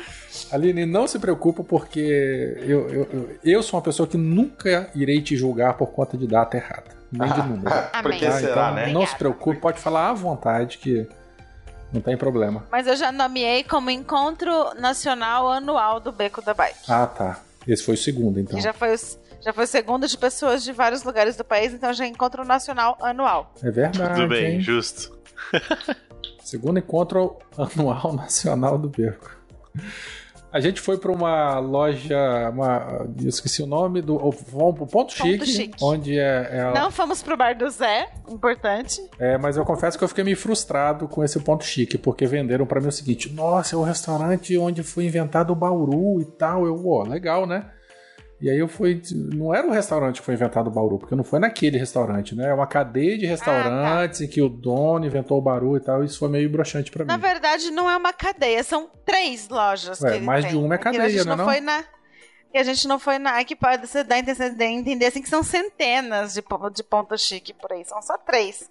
Aline, 0.51 0.85
não 0.85 1.07
se 1.07 1.17
preocupa 1.17 1.63
porque 1.63 2.55
eu, 2.61 2.89
eu, 2.89 3.39
eu 3.43 3.63
sou 3.63 3.79
uma 3.79 3.83
pessoa 3.83 4.07
que 4.07 4.17
nunca 4.17 4.89
irei 4.93 5.21
te 5.21 5.35
julgar 5.35 5.73
por 5.73 5.87
conta 5.87 6.17
de 6.17 6.27
data 6.27 6.57
errada. 6.57 6.95
Nem 7.11 7.31
de 7.31 7.41
número. 7.41 7.75
Porque 8.03 8.31
será, 8.31 8.51
então, 8.51 8.73
né? 8.75 8.91
Não 8.91 9.05
se 9.05 9.15
preocupe, 9.15 9.59
pode 9.59 9.79
falar 9.79 10.09
à 10.09 10.13
vontade 10.13 10.77
que 10.77 11.07
não 11.91 12.01
tem 12.01 12.17
problema. 12.17 12.65
Mas 12.71 12.87
eu 12.87 12.95
já 12.95 13.11
nomeei 13.11 13.63
como 13.63 13.89
Encontro 13.89 14.73
Nacional 14.75 15.49
Anual 15.51 15.99
do 15.99 16.11
Beco 16.11 16.41
da 16.41 16.53
Bike. 16.53 16.79
Ah, 16.89 17.07
tá. 17.07 17.39
Esse 17.67 17.83
foi 17.83 17.95
o 17.95 17.97
segundo, 17.97 18.39
então. 18.39 18.57
E 18.57 18.61
já 18.61 18.73
foi 18.73 18.93
o, 18.93 18.97
já 19.41 19.53
foi 19.53 19.63
o 19.63 19.67
segundo 19.67 20.07
de 20.07 20.17
pessoas 20.17 20.63
de 20.63 20.71
vários 20.71 21.03
lugares 21.03 21.35
do 21.35 21.43
país, 21.43 21.73
então 21.73 21.91
já 21.93 22.05
é 22.05 22.07
Encontro 22.07 22.45
Nacional 22.45 22.97
Anual. 23.01 23.53
É 23.63 23.71
verdade. 23.71 24.21
Tudo 24.21 24.27
bem, 24.27 24.55
hein? 24.55 24.61
justo. 24.61 25.17
segundo 26.43 26.79
Encontro 26.79 27.37
Anual 27.57 28.13
Nacional 28.17 28.77
do 28.77 28.89
Beco. 28.89 29.35
A 30.55 30.61
gente 30.61 30.79
foi 30.79 30.97
para 30.97 31.11
uma 31.11 31.59
loja, 31.59 32.49
uma, 32.49 33.05
eu 33.21 33.27
esqueci 33.27 33.61
o 33.61 33.65
nome 33.65 34.01
do, 34.01 34.17
vamos 34.53 34.75
pro 34.75 34.87
Ponto, 34.87 35.11
Chique, 35.11 35.45
Chique, 35.45 35.83
onde 35.83 36.17
é, 36.17 36.47
é 36.49 36.73
Não 36.73 36.89
fomos 36.89 37.21
pro 37.21 37.35
bar 37.35 37.57
do 37.57 37.69
Zé, 37.69 38.07
importante. 38.29 39.01
É, 39.19 39.37
mas 39.37 39.57
eu 39.57 39.65
confesso 39.65 39.97
que 39.97 40.03
eu 40.05 40.07
fiquei 40.07 40.23
meio 40.23 40.37
frustrado 40.37 41.09
com 41.09 41.21
esse 41.21 41.37
Ponto 41.41 41.65
Chique, 41.65 41.97
porque 41.97 42.25
venderam 42.25 42.65
para 42.65 42.79
mim 42.79 42.87
o 42.87 42.91
seguinte: 42.93 43.29
"Nossa, 43.33 43.75
é 43.75 43.77
o 43.77 43.83
restaurante 43.83 44.57
onde 44.57 44.81
foi 44.81 45.03
inventado 45.03 45.51
o 45.51 45.55
Bauru 45.57 46.21
e 46.21 46.25
tal". 46.25 46.65
Eu, 46.65 46.87
ó, 46.87 47.03
legal, 47.03 47.45
né? 47.45 47.69
E 48.41 48.49
aí 48.49 48.59
eu 48.59 48.67
fui. 48.67 49.01
Não 49.33 49.53
era 49.53 49.65
o 49.65 49.71
restaurante 49.71 50.19
que 50.19 50.25
foi 50.25 50.33
inventado 50.33 50.67
o 50.67 50.71
Bauru, 50.71 50.99
porque 50.99 51.15
não 51.15 51.23
foi 51.23 51.39
naquele 51.39 51.77
restaurante, 51.77 52.35
né? 52.35 52.49
É 52.49 52.53
uma 52.53 52.67
cadeia 52.67 53.17
de 53.17 53.25
restaurantes 53.25 54.19
ah, 54.19 54.19
tá. 54.19 54.25
em 54.25 54.27
que 54.27 54.41
o 54.41 54.49
dono 54.49 55.05
inventou 55.05 55.37
o 55.37 55.41
Bauru 55.41 55.77
e 55.77 55.79
tal. 55.79 56.03
E 56.03 56.05
isso 56.05 56.19
foi 56.19 56.29
meio 56.29 56.49
broxante 56.49 56.91
para 56.91 57.05
mim. 57.05 57.07
Na 57.07 57.17
verdade, 57.17 57.71
não 57.71 57.89
é 57.89 57.95
uma 57.95 58.11
cadeia, 58.11 58.63
são 58.63 58.89
três 59.05 59.47
lojas. 59.47 60.03
É, 60.03 60.19
mais 60.19 60.43
tem. 60.43 60.51
de 60.53 60.57
uma 60.57 60.75
é 60.75 60.77
cadeia, 60.77 61.05
a 61.05 61.09
gente 61.09 61.25
não, 61.25 61.37
não 61.37 61.45
foi 61.45 61.61
na. 61.61 61.83
E 62.53 62.57
a 62.57 62.63
gente 62.63 62.87
não 62.87 62.99
foi 62.99 63.19
na. 63.19 63.43
Que 63.43 63.55
pode 63.55 63.87
dar 64.03 64.15
a 64.15 64.65
entender 64.65 65.05
assim 65.05 65.21
que 65.21 65.29
são 65.29 65.41
centenas 65.41 66.33
de, 66.33 66.43
de 66.73 66.83
pontos 66.83 67.21
chique 67.21 67.53
por 67.53 67.71
aí. 67.71 67.85
São 67.85 68.01
só 68.01 68.17
três. 68.17 68.69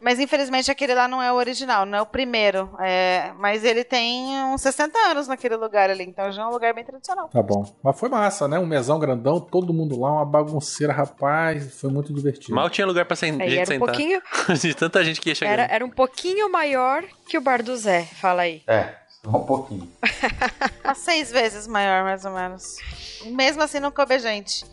Mas 0.00 0.20
infelizmente 0.20 0.70
aquele 0.70 0.94
lá 0.94 1.08
não 1.08 1.22
é 1.22 1.32
o 1.32 1.36
original, 1.36 1.86
não 1.86 1.98
é 1.98 2.02
o 2.02 2.06
primeiro. 2.06 2.70
É, 2.80 3.32
mas 3.38 3.64
ele 3.64 3.84
tem 3.84 4.26
uns 4.44 4.60
60 4.60 4.98
anos 4.98 5.28
naquele 5.28 5.56
lugar 5.56 5.90
ali, 5.90 6.04
então 6.04 6.30
já 6.30 6.42
é 6.42 6.46
um 6.46 6.50
lugar 6.50 6.74
bem 6.74 6.84
tradicional. 6.84 7.28
Tá 7.28 7.42
bom. 7.42 7.64
Mas 7.82 7.98
foi 7.98 8.08
massa, 8.08 8.46
né? 8.46 8.58
Um 8.58 8.66
mesão 8.66 8.98
grandão, 8.98 9.40
todo 9.40 9.72
mundo 9.72 9.98
lá, 10.00 10.12
uma 10.12 10.24
bagunceira, 10.24 10.92
rapaz. 10.92 11.80
Foi 11.80 11.90
muito 11.90 12.12
divertido. 12.12 12.54
Mal 12.54 12.68
tinha 12.70 12.86
lugar 12.86 13.04
pra 13.04 13.16
sen 13.16 13.36
é, 13.40 13.48
gente 13.48 13.56
era 13.58 13.66
sentar. 13.66 13.88
Um 13.88 13.92
pouquinho... 13.92 14.22
De 14.66 14.74
tanta 14.74 15.04
gente 15.04 15.20
que 15.20 15.28
ia 15.30 15.34
chegar. 15.34 15.52
Era, 15.52 15.62
era 15.64 15.84
um 15.84 15.90
pouquinho 15.90 16.50
maior 16.50 17.04
que 17.26 17.36
o 17.36 17.40
bar 17.40 17.62
do 17.62 17.76
Zé, 17.76 18.04
fala 18.04 18.42
aí. 18.42 18.62
É, 18.66 18.94
um 19.26 19.44
pouquinho. 19.44 19.90
seis 20.94 21.30
vezes 21.30 21.66
maior, 21.66 22.04
mais 22.04 22.24
ou 22.24 22.32
menos. 22.32 22.76
Mesmo 23.26 23.62
assim 23.62 23.80
não 23.80 23.90
coube 23.90 24.18
gente. 24.18 24.64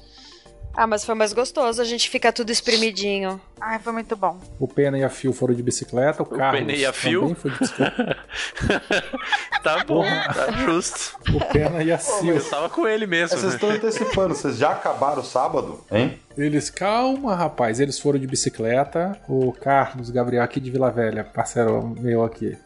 Ah, 0.75 0.87
mas 0.87 1.05
foi 1.05 1.13
mais 1.13 1.33
gostoso, 1.33 1.81
a 1.81 1.85
gente 1.85 2.09
fica 2.09 2.33
tudo 2.33 2.49
espremidinho. 2.51 3.39
Ai, 3.61 3.77
foi 3.79 3.93
muito 3.93 4.15
bom. 4.15 4.39
O 4.59 4.67
Pena 4.67 4.97
e 4.97 5.03
a 5.03 5.09
Fio 5.09 5.31
foram 5.31 5.53
de 5.53 5.61
bicicleta, 5.61 6.23
o, 6.23 6.25
o 6.25 6.29
Carlos 6.29 6.61
Pena 6.61 6.73
e 6.73 6.85
a 6.85 6.91
Fio? 6.91 7.21
também 7.21 7.35
foi 7.35 7.51
de 7.51 7.59
bicicleta. 7.59 8.17
tá 9.63 9.83
bom, 9.85 10.03
tá 10.03 10.51
justo. 10.63 11.17
O 11.33 11.45
Pena 11.53 11.83
e 11.83 11.91
a 11.91 11.97
Fio. 11.97 12.35
Eu 12.35 12.49
tava 12.49 12.69
com 12.69 12.87
ele 12.87 13.05
mesmo. 13.05 13.37
Vocês 13.37 13.53
estão 13.53 13.69
antecipando, 13.69 14.33
vocês 14.33 14.57
já 14.57 14.71
acabaram 14.71 15.21
o 15.21 15.25
sábado, 15.25 15.83
hein? 15.91 16.19
Eles, 16.35 16.71
calma, 16.71 17.35
rapaz, 17.35 17.79
eles 17.79 17.99
foram 17.99 18.17
de 18.17 18.25
bicicleta. 18.25 19.17
O 19.29 19.53
Carlos 19.53 20.09
Gabriel 20.09 20.43
aqui 20.43 20.59
de 20.59 20.71
Vila 20.71 20.89
Velha, 20.89 21.23
parceiro 21.23 21.93
meu 21.99 22.23
aqui 22.23 22.57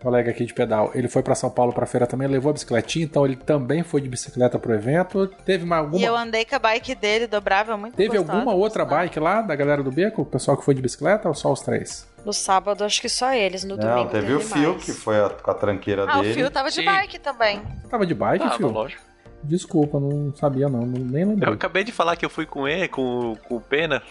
colega 0.00 0.30
aqui 0.30 0.44
de 0.44 0.54
pedal, 0.54 0.90
ele 0.94 1.08
foi 1.08 1.22
para 1.22 1.34
São 1.34 1.50
Paulo 1.50 1.72
para 1.72 1.86
feira 1.86 2.06
também, 2.06 2.28
levou 2.28 2.50
a 2.50 2.52
bicicletinha, 2.52 3.04
então 3.04 3.24
ele 3.24 3.36
também 3.36 3.82
foi 3.82 4.00
de 4.00 4.08
bicicleta 4.08 4.58
pro 4.58 4.74
evento. 4.74 5.26
Teve 5.44 5.64
uma, 5.64 5.78
alguma... 5.78 6.00
E 6.00 6.04
eu 6.04 6.16
andei 6.16 6.44
com 6.44 6.54
a 6.54 6.58
bike 6.58 6.94
dele, 6.94 7.26
dobrável, 7.26 7.76
muito 7.76 7.94
Teve 7.94 8.18
gostosa, 8.18 8.32
alguma 8.32 8.54
outra 8.54 8.84
bike 8.84 9.18
lá 9.18 9.42
da 9.42 9.54
galera 9.54 9.82
do 9.82 9.90
Beco, 9.90 10.22
o 10.22 10.26
pessoal 10.26 10.56
que 10.56 10.64
foi 10.64 10.74
de 10.74 10.82
bicicleta 10.82 11.28
ou 11.28 11.34
só 11.34 11.52
os 11.52 11.60
três? 11.60 12.06
No 12.24 12.32
sábado, 12.32 12.84
acho 12.84 13.00
que 13.00 13.08
só 13.08 13.32
eles. 13.32 13.64
No 13.64 13.76
Não, 13.76 13.88
domingo 13.88 14.10
teve, 14.10 14.26
teve 14.26 14.34
o 14.34 14.40
Fio, 14.40 14.76
que 14.78 14.92
foi 14.92 15.20
a, 15.20 15.30
com 15.30 15.50
a 15.50 15.54
tranqueira 15.54 16.04
ah, 16.08 16.16
dele. 16.20 16.32
o 16.32 16.34
Fio 16.34 16.50
tava 16.50 16.68
de 16.68 16.76
Sim. 16.76 16.84
bike 16.84 17.18
também. 17.20 17.62
Você 17.82 17.88
tava 17.88 18.06
de 18.06 18.14
bike, 18.14 18.44
ah, 18.44 18.50
Fio? 18.50 18.68
lógico. 18.68 19.02
Desculpa, 19.42 20.00
não 20.00 20.34
sabia 20.34 20.68
não, 20.68 20.80
nem 20.80 21.24
lembrei. 21.24 21.48
Eu 21.48 21.54
acabei 21.54 21.84
de 21.84 21.92
falar 21.92 22.16
que 22.16 22.24
eu 22.24 22.30
fui 22.30 22.46
com 22.46 22.66
ele, 22.66 22.88
com, 22.88 23.36
com 23.48 23.56
o 23.56 23.60
Pena. 23.60 24.02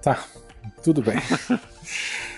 tá, 0.00 0.22
tudo 0.82 1.02
bem. 1.02 1.16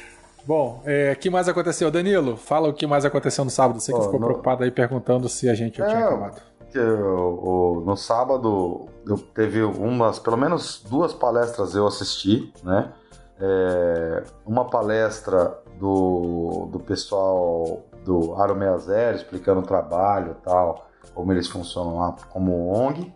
Bom, 0.46 0.80
o 0.84 0.88
é, 0.88 1.14
que 1.14 1.28
mais 1.28 1.48
aconteceu? 1.48 1.90
Danilo, 1.90 2.36
fala 2.36 2.68
o 2.68 2.72
que 2.72 2.86
mais 2.86 3.04
aconteceu 3.04 3.44
no 3.44 3.50
sábado. 3.50 3.80
Você 3.80 3.92
que 3.92 3.98
oh, 3.98 4.02
ficou 4.02 4.20
no... 4.20 4.26
preocupado 4.26 4.62
aí 4.62 4.70
perguntando 4.70 5.28
se 5.28 5.48
a 5.48 5.54
gente 5.54 5.78
já 5.78 5.86
é, 5.86 5.88
tinha 5.88 6.06
acabado. 6.06 6.42
Eu, 6.72 7.82
no 7.84 7.96
sábado 7.96 8.86
eu 9.06 9.18
teve 9.18 9.62
umas, 9.62 10.18
pelo 10.18 10.36
menos 10.36 10.84
duas 10.88 11.12
palestras 11.12 11.74
eu 11.74 11.86
assisti, 11.86 12.52
né? 12.62 12.92
É, 13.40 14.24
uma 14.46 14.66
palestra 14.66 15.58
do, 15.78 16.68
do 16.70 16.78
pessoal 16.80 17.82
do 18.04 18.34
Aro 18.34 18.54
60 18.54 19.16
explicando 19.16 19.60
o 19.60 19.62
trabalho 19.62 20.36
e 20.38 20.44
tal 20.44 20.86
como 21.14 21.32
eles 21.32 21.48
funcionam 21.48 21.98
lá 21.98 22.14
como 22.30 22.68
ONG. 22.68 23.12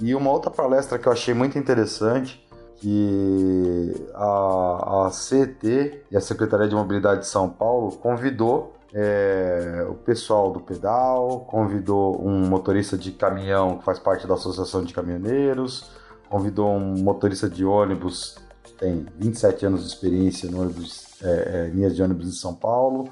E 0.00 0.14
uma 0.14 0.30
outra 0.30 0.50
palestra 0.50 0.98
que 0.98 1.08
eu 1.08 1.12
achei 1.12 1.34
muito 1.34 1.58
interessante, 1.58 2.45
que 2.78 3.94
a, 4.14 5.06
a 5.06 5.10
CET 5.10 6.04
e 6.10 6.16
a 6.16 6.20
Secretaria 6.20 6.68
de 6.68 6.74
Mobilidade 6.74 7.20
de 7.20 7.26
São 7.26 7.48
Paulo 7.48 7.92
convidou 7.92 8.76
é, 8.92 9.86
o 9.88 9.94
pessoal 9.94 10.50
do 10.52 10.60
pedal, 10.60 11.46
convidou 11.50 12.24
um 12.24 12.46
motorista 12.46 12.96
de 12.96 13.12
caminhão 13.12 13.78
que 13.78 13.84
faz 13.84 13.98
parte 13.98 14.26
da 14.26 14.34
Associação 14.34 14.84
de 14.84 14.94
Caminhoneiros, 14.94 15.90
convidou 16.28 16.70
um 16.70 17.02
motorista 17.02 17.48
de 17.48 17.64
ônibus 17.64 18.36
que 18.62 18.72
tem 18.72 19.06
27 19.18 19.66
anos 19.66 19.82
de 19.82 19.88
experiência 19.88 20.50
no 20.50 20.62
ônibus, 20.62 21.06
é, 21.22 21.28
é, 21.28 21.70
linhas 21.74 21.94
de 21.94 22.02
ônibus 22.02 22.28
em 22.28 22.32
São 22.32 22.54
Paulo, 22.54 23.10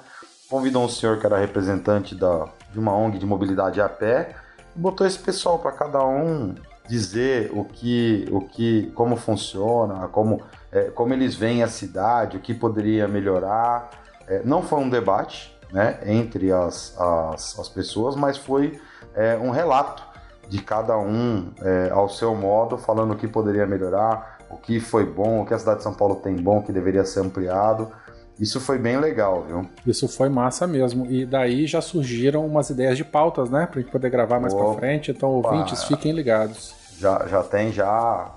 convidou 0.48 0.84
um 0.84 0.88
senhor 0.88 1.18
que 1.18 1.26
era 1.26 1.38
representante 1.38 2.14
da, 2.14 2.48
de 2.72 2.78
uma 2.78 2.94
ONG 2.94 3.18
de 3.18 3.26
mobilidade 3.26 3.80
a 3.80 3.88
pé, 3.88 4.36
botou 4.74 5.06
esse 5.06 5.18
pessoal 5.18 5.58
para 5.58 5.72
cada 5.72 6.04
um 6.04 6.54
dizer 6.88 7.50
o 7.52 7.64
que, 7.64 8.26
o 8.30 8.40
que, 8.40 8.92
como 8.94 9.16
funciona, 9.16 10.06
como, 10.08 10.42
é, 10.70 10.84
como 10.90 11.14
eles 11.14 11.34
veem 11.34 11.62
a 11.62 11.68
cidade, 11.68 12.36
o 12.36 12.40
que 12.40 12.52
poderia 12.54 13.08
melhorar. 13.08 13.90
É, 14.26 14.42
não 14.44 14.62
foi 14.62 14.80
um 14.80 14.88
debate 14.88 15.54
né, 15.72 15.98
entre 16.06 16.52
as, 16.52 16.98
as, 16.98 17.58
as 17.58 17.68
pessoas, 17.68 18.14
mas 18.16 18.36
foi 18.36 18.80
é, 19.14 19.36
um 19.36 19.50
relato 19.50 20.02
de 20.48 20.60
cada 20.60 20.96
um 20.98 21.52
é, 21.62 21.90
ao 21.90 22.08
seu 22.08 22.34
modo, 22.34 22.76
falando 22.76 23.12
o 23.12 23.16
que 23.16 23.26
poderia 23.26 23.66
melhorar, 23.66 24.38
o 24.50 24.56
que 24.56 24.78
foi 24.78 25.04
bom, 25.04 25.42
o 25.42 25.46
que 25.46 25.54
a 25.54 25.58
cidade 25.58 25.78
de 25.78 25.82
São 25.82 25.94
Paulo 25.94 26.16
tem 26.16 26.36
bom, 26.36 26.62
que 26.62 26.70
deveria 26.70 27.04
ser 27.04 27.20
ampliado. 27.20 27.90
Isso 28.38 28.60
foi 28.60 28.78
bem 28.78 28.98
legal, 28.98 29.44
viu? 29.46 29.68
Isso 29.86 30.08
foi 30.08 30.28
massa 30.28 30.66
mesmo. 30.66 31.06
E 31.06 31.24
daí 31.24 31.66
já 31.66 31.80
surgiram 31.80 32.44
umas 32.44 32.68
ideias 32.70 32.96
de 32.96 33.04
pautas, 33.04 33.48
né? 33.48 33.66
Pra 33.66 33.80
gente 33.80 33.90
poder 33.90 34.10
gravar 34.10 34.40
mais 34.40 34.52
Opa. 34.52 34.64
pra 34.64 34.74
frente. 34.74 35.10
Então, 35.10 35.30
ouvintes, 35.30 35.84
fiquem 35.84 36.12
ligados. 36.12 36.74
Já, 36.98 37.26
já 37.28 37.42
tem, 37.42 37.72
já. 37.72 38.32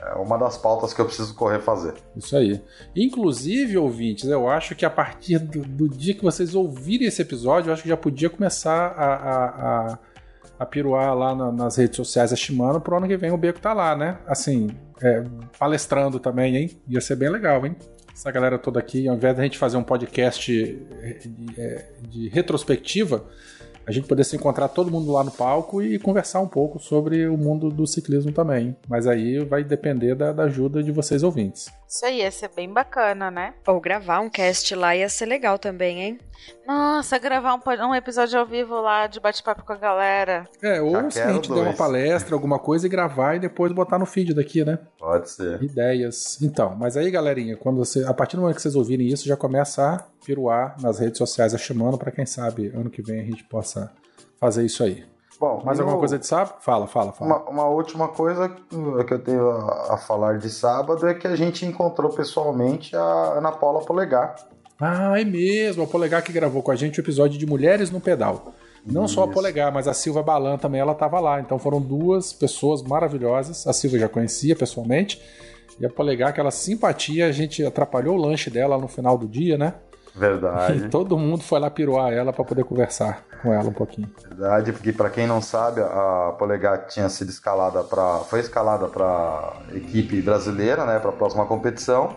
É 0.00 0.14
uma 0.14 0.38
das 0.38 0.56
pautas 0.56 0.94
que 0.94 1.00
eu 1.00 1.06
preciso 1.06 1.34
correr 1.34 1.60
fazer. 1.60 1.94
Isso 2.16 2.36
aí. 2.36 2.62
Inclusive, 2.94 3.78
ouvintes, 3.78 4.28
eu 4.28 4.48
acho 4.48 4.74
que 4.74 4.84
a 4.84 4.90
partir 4.90 5.38
do, 5.38 5.62
do 5.62 5.88
dia 5.88 6.14
que 6.14 6.22
vocês 6.22 6.54
ouvirem 6.54 7.08
esse 7.08 7.20
episódio, 7.20 7.70
eu 7.70 7.72
acho 7.72 7.82
que 7.82 7.88
já 7.88 7.96
podia 7.96 8.30
começar 8.30 8.94
a, 8.96 9.14
a, 9.14 9.44
a, 9.92 9.98
a 10.60 10.66
piruar 10.66 11.14
lá 11.14 11.34
na, 11.34 11.50
nas 11.50 11.76
redes 11.76 11.96
sociais 11.96 12.32
a 12.32 12.36
Shimano. 12.36 12.80
Pro 12.80 12.96
ano 12.96 13.08
que 13.08 13.16
vem 13.16 13.32
o 13.32 13.36
Beco 13.36 13.60
tá 13.60 13.72
lá, 13.72 13.96
né? 13.96 14.18
Assim, 14.26 14.70
é, 15.02 15.24
palestrando 15.58 16.20
também, 16.20 16.56
hein? 16.56 16.80
Ia 16.86 17.00
ser 17.00 17.16
bem 17.16 17.28
legal, 17.28 17.66
hein? 17.66 17.74
Essa 18.18 18.32
galera 18.32 18.58
toda 18.58 18.80
aqui, 18.80 19.06
ao 19.06 19.14
invés 19.14 19.36
da 19.36 19.44
gente 19.44 19.56
fazer 19.56 19.76
um 19.76 19.82
podcast 19.84 20.52
de, 20.52 21.52
é, 21.56 21.84
de 22.00 22.28
retrospectiva, 22.28 23.24
a 23.86 23.92
gente 23.92 24.08
poder 24.08 24.24
se 24.24 24.34
encontrar 24.34 24.66
todo 24.66 24.90
mundo 24.90 25.12
lá 25.12 25.22
no 25.22 25.30
palco 25.30 25.80
e 25.80 26.00
conversar 26.00 26.40
um 26.40 26.48
pouco 26.48 26.80
sobre 26.80 27.28
o 27.28 27.36
mundo 27.36 27.70
do 27.70 27.86
ciclismo 27.86 28.32
também. 28.32 28.76
Mas 28.88 29.06
aí 29.06 29.38
vai 29.44 29.62
depender 29.62 30.16
da, 30.16 30.32
da 30.32 30.42
ajuda 30.42 30.82
de 30.82 30.90
vocês 30.90 31.22
ouvintes. 31.22 31.70
Isso 31.88 32.04
aí 32.04 32.18
ia 32.18 32.30
ser 32.30 32.50
bem 32.54 32.70
bacana, 32.70 33.30
né? 33.30 33.54
Ou 33.66 33.80
gravar 33.80 34.20
um 34.20 34.28
cast 34.28 34.74
lá 34.74 34.94
ia 34.94 35.08
ser 35.08 35.24
legal 35.24 35.58
também, 35.58 36.02
hein? 36.02 36.18
Nossa, 36.66 37.18
gravar 37.18 37.54
um, 37.54 37.88
um 37.88 37.94
episódio 37.94 38.38
ao 38.38 38.44
vivo 38.44 38.78
lá 38.78 39.06
de 39.06 39.18
bate-papo 39.18 39.64
com 39.64 39.72
a 39.72 39.76
galera. 39.76 40.46
É, 40.62 40.82
ou 40.82 41.10
se 41.10 41.18
a 41.20 41.32
gente 41.32 41.48
dois. 41.48 41.60
der 41.60 41.68
uma 41.70 41.76
palestra, 41.76 42.34
alguma 42.34 42.58
coisa 42.58 42.86
e 42.86 42.90
gravar 42.90 43.36
e 43.36 43.38
depois 43.38 43.72
botar 43.72 43.98
no 43.98 44.04
feed 44.04 44.34
daqui, 44.34 44.64
né? 44.64 44.78
Pode 44.98 45.30
ser. 45.30 45.62
Ideias. 45.62 46.40
Então, 46.42 46.76
mas 46.76 46.94
aí, 46.94 47.10
galerinha, 47.10 47.56
quando 47.56 47.78
você, 47.78 48.04
a 48.04 48.12
partir 48.12 48.36
do 48.36 48.42
momento 48.42 48.56
que 48.56 48.62
vocês 48.62 48.76
ouvirem 48.76 49.08
isso, 49.08 49.26
já 49.26 49.36
começa 49.36 49.94
a 49.94 50.04
piruar 50.24 50.76
nas 50.82 50.98
redes 50.98 51.16
sociais 51.16 51.54
a 51.54 51.58
chamando 51.58 51.96
para 51.96 52.10
quem 52.10 52.26
sabe 52.26 52.68
ano 52.68 52.90
que 52.90 53.00
vem 53.00 53.20
a 53.20 53.24
gente 53.24 53.44
possa 53.44 53.90
fazer 54.38 54.62
isso 54.62 54.84
aí. 54.84 55.04
Bom, 55.40 55.62
mais 55.64 55.78
alguma 55.78 55.98
coisa 55.98 56.18
de 56.18 56.26
sábado? 56.26 56.56
Fala, 56.60 56.88
fala, 56.88 57.12
fala. 57.12 57.30
Uma, 57.30 57.50
uma, 57.50 57.68
última 57.68 58.08
coisa 58.08 58.48
que 58.48 59.14
eu 59.14 59.18
tenho 59.20 59.50
a, 59.50 59.94
a, 59.94 59.96
falar 59.96 60.38
de 60.38 60.50
sábado 60.50 61.06
é 61.06 61.14
que 61.14 61.28
a 61.28 61.36
gente 61.36 61.64
encontrou 61.64 62.10
pessoalmente 62.10 62.96
a 62.96 63.34
Ana 63.36 63.52
Paula 63.52 63.80
Polegar. 63.84 64.34
Ah, 64.80 65.20
é 65.20 65.24
mesmo. 65.24 65.84
A 65.84 65.86
Polegar 65.86 66.22
que 66.22 66.32
gravou 66.32 66.60
com 66.60 66.72
a 66.72 66.76
gente 66.76 66.98
o 66.98 67.02
episódio 67.02 67.38
de 67.38 67.46
Mulheres 67.46 67.88
no 67.88 68.00
Pedal. 68.00 68.52
Não 68.84 69.04
Isso. 69.04 69.14
só 69.14 69.24
a 69.24 69.28
Polegar, 69.28 69.72
mas 69.72 69.86
a 69.86 69.94
Silva 69.94 70.24
Balan 70.24 70.58
também, 70.58 70.80
ela 70.80 70.92
estava 70.92 71.20
lá. 71.20 71.40
Então 71.40 71.56
foram 71.56 71.80
duas 71.80 72.32
pessoas 72.32 72.82
maravilhosas. 72.82 73.64
A 73.64 73.72
Silva 73.72 73.96
já 73.96 74.08
conhecia 74.08 74.56
pessoalmente. 74.56 75.22
E 75.78 75.86
a 75.86 75.90
Polegar, 75.90 76.30
aquela 76.30 76.50
simpatia, 76.50 77.26
a 77.26 77.32
gente 77.32 77.64
atrapalhou 77.64 78.16
o 78.16 78.20
lanche 78.20 78.50
dela 78.50 78.76
no 78.76 78.88
final 78.88 79.16
do 79.16 79.28
dia, 79.28 79.56
né? 79.56 79.74
Verdade. 80.16 80.86
E 80.86 80.88
todo 80.90 81.16
mundo 81.16 81.44
foi 81.44 81.60
lá 81.60 81.70
piruar 81.70 82.12
ela 82.12 82.32
para 82.32 82.44
poder 82.44 82.64
conversar 82.64 83.27
com 83.42 83.52
ela 83.52 83.68
um 83.68 83.72
pouquinho. 83.72 84.10
Verdade, 84.28 84.72
porque 84.72 84.92
para 84.92 85.10
quem 85.10 85.26
não 85.26 85.40
sabe, 85.40 85.80
a 85.80 86.34
Polegar 86.38 86.86
tinha 86.86 87.08
sido 87.08 87.30
escalada 87.30 87.82
para 87.82 88.18
foi 88.20 88.40
escalada 88.40 88.88
para 88.88 89.54
equipe 89.72 90.20
brasileira, 90.20 90.84
né, 90.84 90.98
para 90.98 91.10
a 91.10 91.12
próxima 91.12 91.46
competição. 91.46 92.16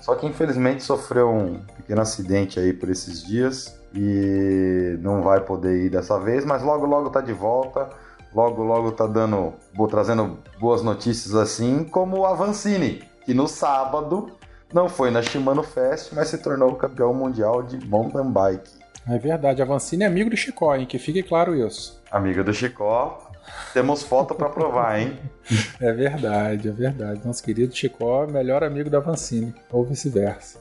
Só 0.00 0.14
que 0.14 0.26
infelizmente 0.26 0.82
sofreu 0.82 1.30
um 1.30 1.60
pequeno 1.76 2.00
acidente 2.00 2.58
aí 2.58 2.72
por 2.72 2.88
esses 2.88 3.22
dias 3.22 3.78
e 3.94 4.96
não 5.00 5.22
vai 5.22 5.40
poder 5.40 5.84
ir 5.84 5.90
dessa 5.90 6.18
vez, 6.18 6.44
mas 6.44 6.62
logo 6.62 6.86
logo 6.86 7.10
tá 7.10 7.20
de 7.20 7.32
volta. 7.32 7.88
Logo 8.32 8.62
logo 8.62 8.92
tá 8.92 9.08
dando, 9.08 9.54
trazendo 9.90 10.38
boas 10.60 10.82
notícias 10.82 11.34
assim, 11.34 11.82
como 11.82 12.24
a 12.24 12.32
Vancini, 12.32 13.02
que 13.24 13.34
no 13.34 13.48
sábado 13.48 14.28
não 14.72 14.88
foi 14.88 15.10
na 15.10 15.20
Shimano 15.20 15.64
Fest, 15.64 16.12
mas 16.14 16.28
se 16.28 16.38
tornou 16.38 16.76
campeão 16.76 17.12
mundial 17.12 17.60
de 17.60 17.84
mountain 17.88 18.30
bike. 18.30 18.70
É 19.10 19.18
verdade, 19.18 19.60
a 19.60 19.64
Vancini 19.64 20.04
é 20.04 20.06
amigo 20.06 20.30
do 20.30 20.36
Chicó, 20.36 20.74
hein? 20.76 20.86
Que 20.86 20.98
fique 20.98 21.22
claro 21.22 21.54
isso. 21.54 22.00
Amigo 22.10 22.44
do 22.44 22.54
Chicó. 22.54 23.26
Temos 23.74 24.02
foto 24.04 24.34
para 24.34 24.48
provar, 24.48 25.00
hein? 25.00 25.18
É 25.80 25.92
verdade, 25.92 26.68
é 26.68 26.70
verdade. 26.70 27.20
Nosso 27.24 27.42
querido 27.42 27.74
Chicó, 27.74 28.24
melhor 28.28 28.62
amigo 28.62 28.88
da 28.88 29.00
Vancini, 29.00 29.52
ou 29.72 29.84
vice-versa. 29.84 30.60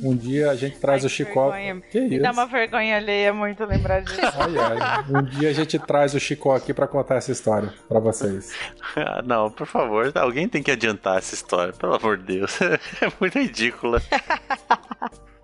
Um 0.00 0.14
dia 0.14 0.50
a 0.50 0.54
gente 0.54 0.78
traz 0.78 1.02
ai, 1.02 1.06
o 1.06 1.10
Chicó. 1.10 1.50
Vergonha. 1.50 1.82
Que 1.90 2.00
Me 2.02 2.14
isso? 2.14 2.22
dá 2.22 2.30
uma 2.30 2.46
vergonha 2.46 2.96
alheia 2.96 3.34
muito 3.34 3.64
lembrar 3.64 4.00
disso. 4.02 4.20
Ai, 4.38 4.56
ai. 4.56 5.04
Um 5.10 5.22
dia 5.24 5.50
a 5.50 5.52
gente 5.52 5.76
traz 5.80 6.14
o 6.14 6.20
Chicó 6.20 6.54
aqui 6.54 6.72
para 6.72 6.86
contar 6.86 7.16
essa 7.16 7.32
história 7.32 7.72
para 7.88 7.98
vocês. 7.98 8.52
Ah, 8.94 9.22
não, 9.24 9.50
por 9.50 9.66
favor, 9.66 10.12
alguém 10.14 10.46
tem 10.46 10.62
que 10.62 10.70
adiantar 10.70 11.16
essa 11.16 11.34
história, 11.34 11.72
pelo 11.72 11.94
amor 11.94 12.18
de 12.18 12.24
Deus. 12.24 12.60
É 12.60 13.10
muito 13.18 13.38
ridícula. 13.38 14.02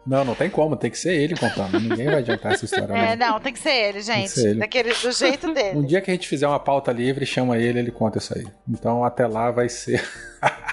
Não, 0.09 0.25
não 0.25 0.35
tem 0.35 0.49
como, 0.49 0.75
tem 0.75 0.91
que 0.91 0.97
ser 0.97 1.15
ele 1.15 1.37
contando. 1.37 1.79
Ninguém 1.79 2.07
vai 2.07 2.21
adiantar 2.21 2.53
essa 2.53 2.65
história. 2.65 2.95
É, 2.95 3.15
não, 3.15 3.39
tem 3.39 3.53
que 3.53 3.59
ser 3.59 3.89
ele, 3.89 4.01
gente. 4.01 4.31
Ser 4.31 4.51
ele. 4.51 4.59
Daquele, 4.61 4.95
do 4.95 5.13
jeito 5.13 5.53
dele. 5.53 5.79
Um 5.79 5.85
dia 5.85 6.01
que 6.01 6.11
a 6.11 6.15
gente 6.15 6.27
fizer 6.27 6.49
uma 6.49 6.59
pauta 6.59 6.91
livre, 6.91 7.27
chama 7.27 7.59
ele, 7.59 7.79
ele 7.79 7.91
conta 7.91 8.17
isso 8.17 8.37
aí. 8.37 8.47
Então 8.67 9.05
até 9.05 9.27
lá 9.27 9.51
vai 9.51 9.69
ser. 9.69 10.03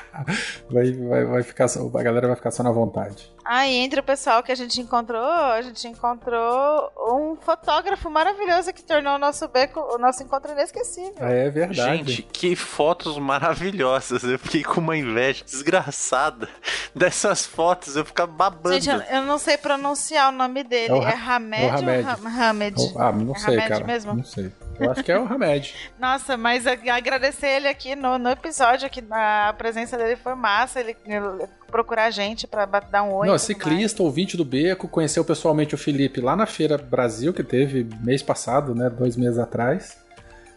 vai, 0.70 0.92
vai, 0.92 1.26
vai 1.26 1.44
ficar, 1.44 1.66
a 1.66 2.04
galera 2.04 2.28
vai 2.28 2.36
ficar 2.36 2.52
só 2.52 2.64
na 2.64 2.72
vontade. 2.72 3.34
E 3.48 3.76
entre 3.76 4.00
o 4.00 4.04
pessoal 4.04 4.42
que 4.42 4.52
a 4.52 4.56
gente 4.56 4.82
encontrou, 4.82 5.22
a 5.22 5.62
gente 5.62 5.88
encontrou 5.88 6.92
um 6.98 7.36
fotógrafo 7.36 8.10
maravilhoso 8.10 8.74
que 8.74 8.84
tornou 8.84 9.16
o 9.16 9.20
nosso 9.20 9.48
beco, 9.48 9.80
o 9.80 10.00
nosso 10.00 10.24
encontro 10.24 10.52
inesquecível. 10.52 11.14
É 11.20 11.50
verdade. 11.50 11.98
Gente, 11.98 12.22
que 12.24 12.56
fotos 12.56 13.18
maravilhosas. 13.20 14.24
Eu 14.24 14.40
fiquei 14.40 14.64
com 14.64 14.82
uma 14.82 14.98
inveja 14.98 15.44
desgraçada 15.46 16.50
dessas 16.96 17.46
fotos. 17.46 17.96
Eu 17.96 18.04
ficava 18.04 18.32
babando. 18.32 18.80
Gente, 18.80 19.06
eu, 19.12 19.22
não 19.22 19.38
sei 19.38 19.58
pronunciar 19.58 20.30
o 20.30 20.36
nome 20.36 20.64
dele. 20.64 20.94
É, 20.94 20.96
o, 20.96 21.04
é 21.04 21.14
Hamed, 21.14 21.64
é 21.64 21.70
Hamed. 21.70 22.10
ou 22.10 22.28
Hamed? 22.28 22.94
Ah, 22.98 23.12
não 23.12 23.36
sei, 23.36 23.58
Hamed 23.58 23.70
cara. 23.70 23.86
Mesmo? 23.86 24.14
Não 24.16 24.24
sei. 24.24 24.52
Eu 24.80 24.92
acho 24.92 25.04
que 25.04 25.12
é 25.12 25.20
o 25.20 25.26
Hamed. 25.26 25.74
Nossa, 26.00 26.38
mas 26.38 26.66
agradecer 26.68 27.48
ele 27.48 27.68
aqui 27.68 27.96
no, 27.96 28.18
no 28.18 28.30
episódio, 28.30 28.90
que 28.90 29.04
a 29.12 29.54
presença 29.58 29.98
dele 29.98 30.16
foi 30.16 30.36
massa. 30.36 30.80
Ele, 30.80 30.96
ele 31.06 31.48
procurar 31.68 32.06
a 32.06 32.12
gente 32.12 32.48
pra 32.48 32.66
dar 32.66 33.04
um 33.04 33.14
oi. 33.14 33.28
Não, 33.28 33.38
ciclista, 33.38 34.02
mais. 34.02 34.08
ouvinte 34.08 34.38
do 34.38 34.46
Beco, 34.46 34.88
conheceu 34.88 35.24
pessoalmente 35.24 35.76
o 35.76 35.78
Felipe 35.78 36.22
lá 36.22 36.36
na 36.36 36.46
Feira 36.46 36.78
Brasil, 36.78 37.34
que 37.34 37.44
teve 37.44 37.88
mês 38.02 38.22
passado, 38.22 38.74
né? 38.74 38.90
Dois 38.90 39.16
meses 39.16 39.40
atrás. 39.40 40.05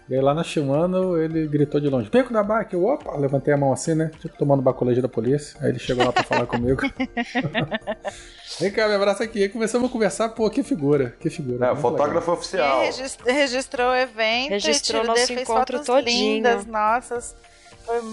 E 0.08 0.14
aí 0.14 0.20
lá 0.22 0.32
na 0.32 0.42
Shimano 0.42 1.18
ele 1.18 1.46
gritou 1.46 1.78
de 1.80 1.88
longe, 1.88 2.08
Beco 2.08 2.32
da 2.32 2.42
bike, 2.42 2.72
eu, 2.72 2.84
opa, 2.84 3.14
levantei 3.16 3.52
a 3.52 3.56
mão 3.56 3.72
assim, 3.72 3.94
né? 3.94 4.10
Tipo 4.20 4.36
tomando 4.38 4.62
baculejo 4.62 5.02
da 5.02 5.08
polícia. 5.08 5.58
Aí 5.60 5.68
ele 5.68 5.78
chegou 5.78 6.04
lá 6.04 6.12
pra 6.12 6.22
falar 6.22 6.46
comigo. 6.46 6.80
Vem 8.58 8.72
cá, 8.72 8.88
me 8.88 8.94
abraça 8.94 9.24
aqui. 9.24 9.42
Aí 9.42 9.48
começamos 9.50 9.90
a 9.90 9.92
conversar, 9.92 10.30
pô, 10.30 10.48
que 10.48 10.62
figura, 10.62 11.14
que 11.20 11.28
figura. 11.28 11.72
É, 11.72 11.76
fotógrafo 11.76 12.30
legal. 12.30 12.34
oficial. 12.34 13.24
registrou 13.26 13.90
o 13.90 13.94
evento, 13.94 14.50
registrou 14.50 15.04
nosso 15.04 15.32
encontro 15.32 15.84
todinho. 15.84 16.36
lindas, 16.36 16.64
nossas. 16.64 17.36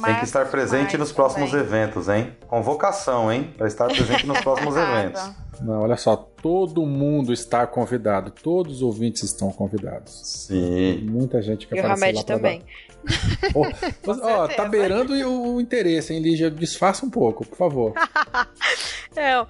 Tem 0.03 0.15
que 0.15 0.23
estar 0.23 0.45
presente 0.49 0.97
nos 0.97 1.11
próximos 1.11 1.51
também. 1.51 1.65
eventos, 1.65 2.07
hein? 2.07 2.35
Convocação, 2.47 3.31
hein? 3.31 3.53
Para 3.57 3.67
estar 3.67 3.87
presente 3.87 4.25
nos 4.25 4.39
próximos 4.39 4.75
eventos. 4.77 5.21
Não, 5.61 5.81
olha 5.81 5.97
só, 5.97 6.15
todo 6.15 6.85
mundo 6.85 7.33
está 7.33 7.65
convidado, 7.67 8.31
todos 8.31 8.77
os 8.77 8.81
ouvintes 8.81 9.23
estão 9.23 9.51
convidados. 9.51 10.21
Sim. 10.23 11.07
Muita 11.09 11.41
gente 11.41 11.67
que 11.67 11.75
e 11.75 11.79
apareceu 11.79 12.09
o 12.09 12.15
lá 12.15 12.23
também. 12.23 12.63
Ó, 13.53 13.67
oh, 14.07 14.43
oh, 14.43 14.47
tá 14.47 14.65
beirando 14.65 15.13
o, 15.13 15.55
o 15.55 15.61
interesse, 15.61 16.13
hein, 16.13 16.21
Lígia? 16.21 16.49
Disfarça 16.49 17.05
um 17.05 17.09
pouco, 17.09 17.45
por 17.45 17.57
favor. 17.57 17.93
É, 19.15 19.37
ó, 19.37 19.45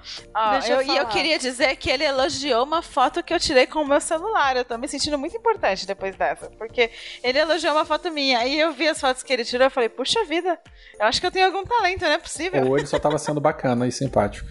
eu, 0.67 0.81
e 0.81 0.97
eu 0.97 1.05
queria 1.07 1.37
dizer 1.39 1.75
que 1.75 1.89
ele 1.89 2.03
elogiou 2.03 2.63
uma 2.63 2.81
foto 2.81 3.23
que 3.23 3.33
eu 3.33 3.39
tirei 3.39 3.65
com 3.67 3.79
o 3.79 3.87
meu 3.87 3.99
celular. 3.99 4.55
Eu 4.55 4.65
tô 4.65 4.77
me 4.77 4.87
sentindo 4.87 5.17
muito 5.17 5.35
importante 5.35 5.85
depois 5.85 6.15
dessa. 6.15 6.49
Porque 6.51 6.91
ele 7.23 7.39
elogiou 7.39 7.73
uma 7.73 7.85
foto 7.85 8.11
minha. 8.11 8.45
E 8.45 8.59
eu 8.59 8.71
vi 8.71 8.87
as 8.87 8.99
fotos 8.99 9.23
que 9.23 9.33
ele 9.33 9.45
tirou 9.45 9.67
e 9.67 9.69
falei, 9.69 9.89
puxa 9.89 10.23
vida, 10.25 10.59
eu 10.99 11.05
acho 11.05 11.19
que 11.19 11.27
eu 11.27 11.31
tenho 11.31 11.45
algum 11.47 11.63
talento, 11.63 12.01
não 12.01 12.11
é 12.11 12.17
possível. 12.17 12.65
Ou 12.67 12.77
ele 12.77 12.87
só 12.87 12.99
tava 12.99 13.17
sendo 13.17 13.41
bacana 13.41 13.87
e 13.87 13.91
simpático. 13.91 14.47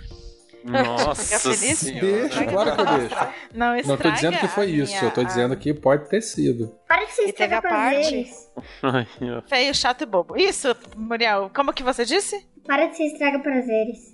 Nossa 0.65 1.39
feliz? 1.39 1.83
Deixa, 1.83 2.45
claro 2.47 2.75
que 2.75 2.81
eu 2.81 2.87
deixo. 2.87 3.17
Não, 3.53 3.77
Não 3.85 3.97
tô 3.99 4.11
dizendo 4.11 4.39
que 4.39 4.49
foi 4.49 4.71
isso, 4.71 5.05
eu 5.05 5.11
tô 5.11 5.23
dizendo 5.23 5.57
que 5.57 5.75
pode 5.75 6.09
ter 6.09 6.23
sido. 6.23 6.75
Para 6.89 7.05
que 7.05 7.13
você 7.13 7.29
E 7.29 7.33
teve 7.33 7.55
estraga 7.55 7.69
a 7.69 7.71
parte-. 7.71 8.31
Feio, 9.47 9.75
chato 9.75 10.03
e 10.03 10.07
bobo. 10.07 10.39
Isso, 10.39 10.75
Muriel, 10.97 11.51
como 11.55 11.73
que 11.73 11.83
você 11.83 12.07
disse? 12.07 12.47
Para 12.67 12.89
que 12.89 12.97
você 12.97 13.05
estraga 13.05 13.41
prazeres. 13.41 14.14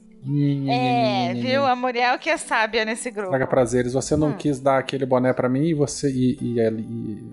É, 0.69 1.35
viu? 1.35 1.65
A 1.67 1.75
Muriel 1.75 2.19
que 2.19 2.29
é 2.31 2.37
sábia 2.37 2.85
nesse 2.85 3.11
grupo. 3.11 3.31
Traga 3.31 3.47
prazeres. 3.47 3.93
Você 3.95 4.15
Hum. 4.15 4.19
não 4.19 4.33
quis 4.33 4.61
dar 4.61 4.79
aquele 4.79 5.07
boné 5.07 5.33
pra 5.33 5.49
mim 5.49 5.65
e 5.67 5.75
você. 5.75 6.11
E, 6.11 6.39
e, 6.41 6.59
e- 6.61 6.69
e- 6.69 7.33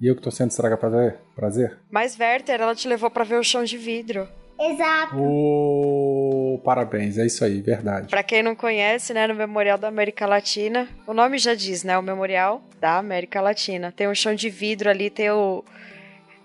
e 0.00 0.06
eu 0.06 0.14
que 0.14 0.22
tô 0.22 0.30
sendo 0.30 0.50
estraga 0.50 0.76
prazer? 0.76 1.16
Prazer? 1.34 1.78
Mas, 1.90 2.18
Werther, 2.18 2.60
ela 2.60 2.74
te 2.74 2.86
levou 2.86 3.10
pra 3.10 3.24
ver 3.24 3.36
o 3.38 3.42
chão 3.42 3.64
de 3.64 3.76
vidro. 3.78 4.28
Exato. 4.60 5.16
Ô, 5.16 6.60
parabéns, 6.64 7.16
é 7.16 7.24
isso 7.24 7.44
aí, 7.44 7.60
verdade. 7.62 8.08
Pra 8.08 8.24
quem 8.24 8.42
não 8.42 8.56
conhece, 8.56 9.14
né, 9.14 9.24
no 9.28 9.34
Memorial 9.34 9.78
da 9.78 9.86
América 9.86 10.26
Latina, 10.26 10.88
o 11.06 11.14
nome 11.14 11.38
já 11.38 11.54
diz, 11.54 11.84
né, 11.84 11.96
o 11.96 12.02
Memorial 12.02 12.60
da 12.80 12.98
América 12.98 13.40
Latina. 13.40 13.92
Tem 13.96 14.08
um 14.08 14.14
chão 14.16 14.34
de 14.34 14.50
vidro 14.50 14.90
ali, 14.90 15.10
tem 15.10 15.30
o 15.30 15.64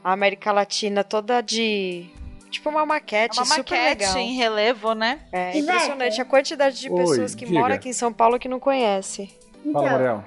a 0.03 0.11
América 0.13 0.51
Latina 0.51 1.03
toda 1.03 1.41
de 1.41 2.05
tipo 2.53 2.69
uma 2.69 2.85
maquete, 2.85 3.37
É 3.37 3.41
uma 3.41 3.45
super 3.55 3.59
maquete 3.77 4.01
legal. 4.05 4.17
em 4.17 4.33
relevo, 4.35 4.93
né? 4.93 5.19
É 5.31 5.55
E 5.55 5.59
impressionante 5.61 6.21
a 6.21 6.25
quantidade 6.25 6.79
de 6.79 6.89
Oi, 6.89 6.97
pessoas 6.97 7.35
que 7.35 7.45
diga. 7.45 7.59
moram 7.59 7.75
aqui 7.75 7.89
em 7.89 7.93
São 7.93 8.13
Paulo 8.13 8.39
que 8.39 8.47
não 8.47 8.59
conhece. 8.59 9.27
Fala, 9.71 9.85
Então, 9.85 9.89
Muriel. 9.97 10.23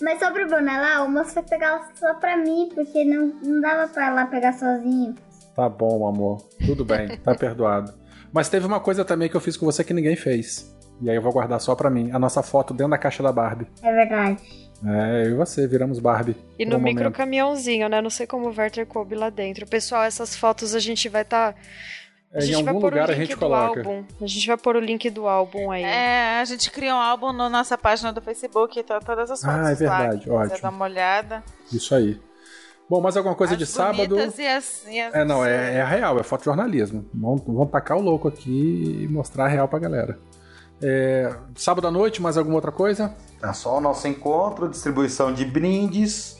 mas 0.00 0.18
sobre 0.18 0.44
o 0.44 0.48
boné 0.48 0.78
lá, 0.80 1.02
o 1.04 1.10
moço 1.10 1.30
foi 1.30 1.42
pegar 1.42 1.88
só 1.94 2.14
pra 2.14 2.36
mim, 2.36 2.68
porque 2.74 3.04
não, 3.04 3.26
não 3.42 3.60
dava 3.60 3.88
pra 3.88 4.10
lá 4.12 4.26
pegar 4.26 4.52
sozinho. 4.54 5.14
Tá 5.54 5.68
bom, 5.68 6.06
amor. 6.06 6.42
Tudo 6.66 6.84
bem, 6.84 7.16
tá 7.18 7.34
perdoado. 7.38 7.94
Mas 8.32 8.48
teve 8.48 8.66
uma 8.66 8.80
coisa 8.80 9.04
também 9.04 9.28
que 9.28 9.36
eu 9.36 9.40
fiz 9.40 9.56
com 9.56 9.64
você 9.64 9.82
que 9.84 9.94
ninguém 9.94 10.16
fez. 10.16 10.74
E 11.00 11.08
aí 11.10 11.16
eu 11.16 11.22
vou 11.22 11.32
guardar 11.32 11.60
só 11.60 11.74
pra 11.74 11.88
mim. 11.90 12.10
A 12.12 12.18
nossa 12.18 12.42
foto 12.42 12.72
dentro 12.74 12.90
da 12.90 12.98
caixa 12.98 13.22
da 13.22 13.30
Barbie. 13.32 13.66
É 13.82 13.92
verdade. 13.92 14.65
É, 14.84 15.26
eu 15.26 15.30
e 15.30 15.34
você 15.34 15.66
viramos 15.66 15.98
Barbie. 15.98 16.36
E 16.58 16.64
no 16.66 16.76
um 16.76 16.80
micro 16.80 17.04
momento. 17.04 17.16
caminhãozinho, 17.16 17.88
né? 17.88 18.00
Não 18.02 18.10
sei 18.10 18.26
como 18.26 18.46
o 18.48 18.54
Werther 18.56 18.86
coube 18.86 19.14
lá 19.14 19.30
dentro. 19.30 19.66
Pessoal, 19.66 20.02
essas 20.04 20.36
fotos 20.36 20.74
a 20.74 20.78
gente 20.78 21.08
vai 21.08 21.22
estar. 21.22 21.54
É, 22.32 22.38
a 22.38 22.42
em 22.42 22.46
gente 22.46 22.62
vai 22.64 22.68
algum 22.74 22.80
pôr 22.80 22.92
lugar 22.92 23.08
o 23.08 23.12
a 23.12 23.14
link 23.14 23.26
gente 23.26 23.34
do 23.36 23.38
coloca. 23.38 23.80
álbum. 23.80 24.04
A 24.20 24.26
gente 24.26 24.46
vai 24.46 24.56
pôr 24.56 24.76
o 24.76 24.80
link 24.80 25.08
do 25.10 25.26
álbum 25.26 25.70
aí. 25.70 25.82
É, 25.82 26.40
a 26.40 26.44
gente 26.44 26.70
criou 26.70 26.94
um 26.94 27.00
álbum 27.00 27.32
na 27.32 27.48
nossa 27.48 27.78
página 27.78 28.12
do 28.12 28.20
Facebook, 28.20 28.82
tá 28.82 29.00
todas 29.00 29.30
as 29.30 29.40
fotos 29.40 29.56
Ah, 29.66 29.70
é 29.70 29.74
verdade, 29.74 30.28
lá. 30.28 30.34
Ótimo. 30.42 30.60
dar 30.60 30.70
uma 30.70 30.84
olhada. 30.84 31.42
Isso 31.72 31.94
aí. 31.94 32.20
Bom, 32.88 33.00
mais 33.00 33.16
alguma 33.16 33.34
coisa 33.34 33.54
As 33.54 33.58
de 33.58 33.66
sábado? 33.66 34.16
E 34.16 34.20
as, 34.46 34.86
e 34.86 35.00
as 35.00 35.14
É, 35.14 35.24
não, 35.24 35.44
é, 35.44 35.76
é 35.78 35.84
real, 35.84 36.20
é 36.20 36.22
fotojornalismo. 36.22 37.04
Vamos, 37.12 37.42
vamos 37.44 37.70
tacar 37.70 37.96
o 37.96 38.00
louco 38.00 38.28
aqui 38.28 39.00
e 39.02 39.08
mostrar 39.08 39.46
a 39.46 39.48
real 39.48 39.66
pra 39.66 39.78
galera. 39.78 40.18
É, 40.80 41.34
sábado 41.56 41.88
à 41.88 41.90
noite, 41.90 42.20
mais 42.22 42.36
alguma 42.36 42.56
outra 42.56 42.70
coisa? 42.70 43.12
É 43.42 43.52
só 43.52 43.78
o 43.78 43.80
nosso 43.80 44.06
encontro, 44.08 44.68
distribuição 44.68 45.32
de 45.32 45.44
brindes. 45.44 46.36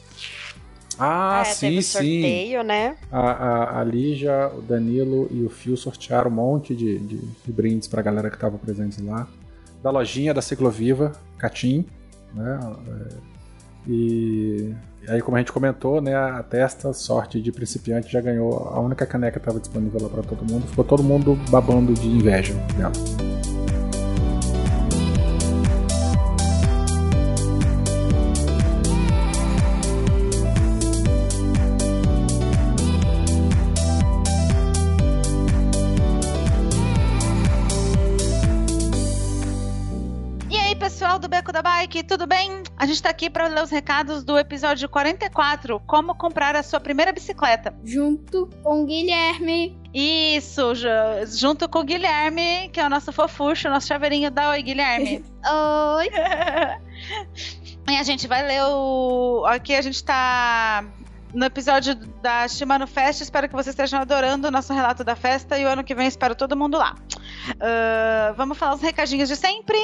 Ah, 0.99 1.42
É, 1.42 1.44
sim, 1.44 1.68
teve 1.68 1.82
sim. 1.82 1.92
sorteio, 1.92 2.62
né? 2.62 2.97
A, 3.12 3.20
a, 3.30 3.80
a 3.80 3.84
Lígia, 3.84 4.51
o 4.57 4.62
Danilo 4.62 5.28
e 5.30 5.44
o 5.44 5.51
Fio 5.51 5.76
sortearam 5.76 6.30
um 6.30 6.34
monte 6.34 6.74
de, 6.74 6.99
de, 6.99 7.18
de 7.18 7.53
brindes 7.53 7.86
pra 7.86 8.01
galera 8.01 8.30
que 8.30 8.38
tava 8.38 8.57
presente 8.57 9.03
lá. 9.03 9.26
Da 9.82 9.90
lojinha 9.90 10.32
da 10.32 10.40
Cicloviva, 10.40 11.12
Catim, 11.36 11.84
né? 12.34 12.59
É, 12.88 13.36
e 13.88 14.74
aí, 15.07 15.20
como 15.20 15.36
a 15.36 15.40
gente 15.40 15.53
comentou, 15.53 16.01
né? 16.01 16.14
A 16.16 16.42
testa, 16.42 16.92
sorte 16.92 17.40
de 17.40 17.53
principiante, 17.53 18.11
já 18.11 18.20
ganhou 18.20 18.68
a 18.74 18.80
única 18.80 19.07
caneca 19.07 19.32
que 19.38 19.38
estava 19.38 19.61
disponível 19.61 20.03
lá 20.03 20.09
pra 20.09 20.22
todo 20.22 20.51
mundo. 20.51 20.66
Ficou 20.66 20.84
todo 20.84 21.03
mundo 21.05 21.38
babando 21.51 21.92
de 21.92 22.09
inveja 22.09 22.55
dela. 22.76 22.92
Gente 42.97 43.03
tá 43.03 43.11
aqui 43.11 43.28
para 43.28 43.47
ler 43.47 43.62
os 43.62 43.70
recados 43.70 44.24
do 44.24 44.38
episódio 44.38 44.88
44, 44.88 45.78
como 45.86 46.14
comprar 46.14 46.57
a 46.57 46.62
sua 46.62 46.80
primeira 46.80 47.12
bicicleta. 47.12 47.74
Junto 47.84 48.49
com 48.62 48.82
o 48.82 48.86
Guilherme. 48.86 49.78
Isso, 49.92 50.74
ju- 50.74 50.88
junto 51.26 51.68
com 51.68 51.80
o 51.80 51.84
Guilherme, 51.84 52.70
que 52.72 52.80
é 52.80 52.86
o 52.86 52.88
nosso 52.90 53.12
fofucho, 53.12 53.68
nosso 53.68 53.86
chaveirinho. 53.86 54.30
Dá 54.30 54.51
oi, 54.51 54.62
Guilherme. 54.62 55.24
Oi. 55.97 56.09
E 57.88 57.97
a 57.97 58.03
gente 58.03 58.26
vai 58.26 58.44
ler 58.44 58.64
o. 58.64 59.44
Aqui 59.47 59.72
a 59.72 59.80
gente 59.80 60.03
tá 60.03 60.84
no 61.32 61.44
episódio 61.44 61.94
da 62.20 62.49
Shimano 62.49 62.84
Fest. 62.84 63.20
Espero 63.20 63.49
que 63.49 63.55
vocês 63.55 63.74
estejam 63.74 64.01
adorando 64.01 64.49
o 64.49 64.51
nosso 64.51 64.72
relato 64.74 65.05
da 65.05 65.14
festa. 65.14 65.57
E 65.57 65.64
o 65.64 65.68
ano 65.68 65.84
que 65.84 65.94
vem 65.94 66.09
espero 66.09 66.34
todo 66.34 66.57
mundo 66.57 66.76
lá. 66.78 66.97
Ah, 67.61 68.34
vamos 68.36 68.59
falar 68.59 68.74
os 68.74 68.80
recadinhos 68.82 69.28
de 69.28 69.36
sempre. 69.36 69.78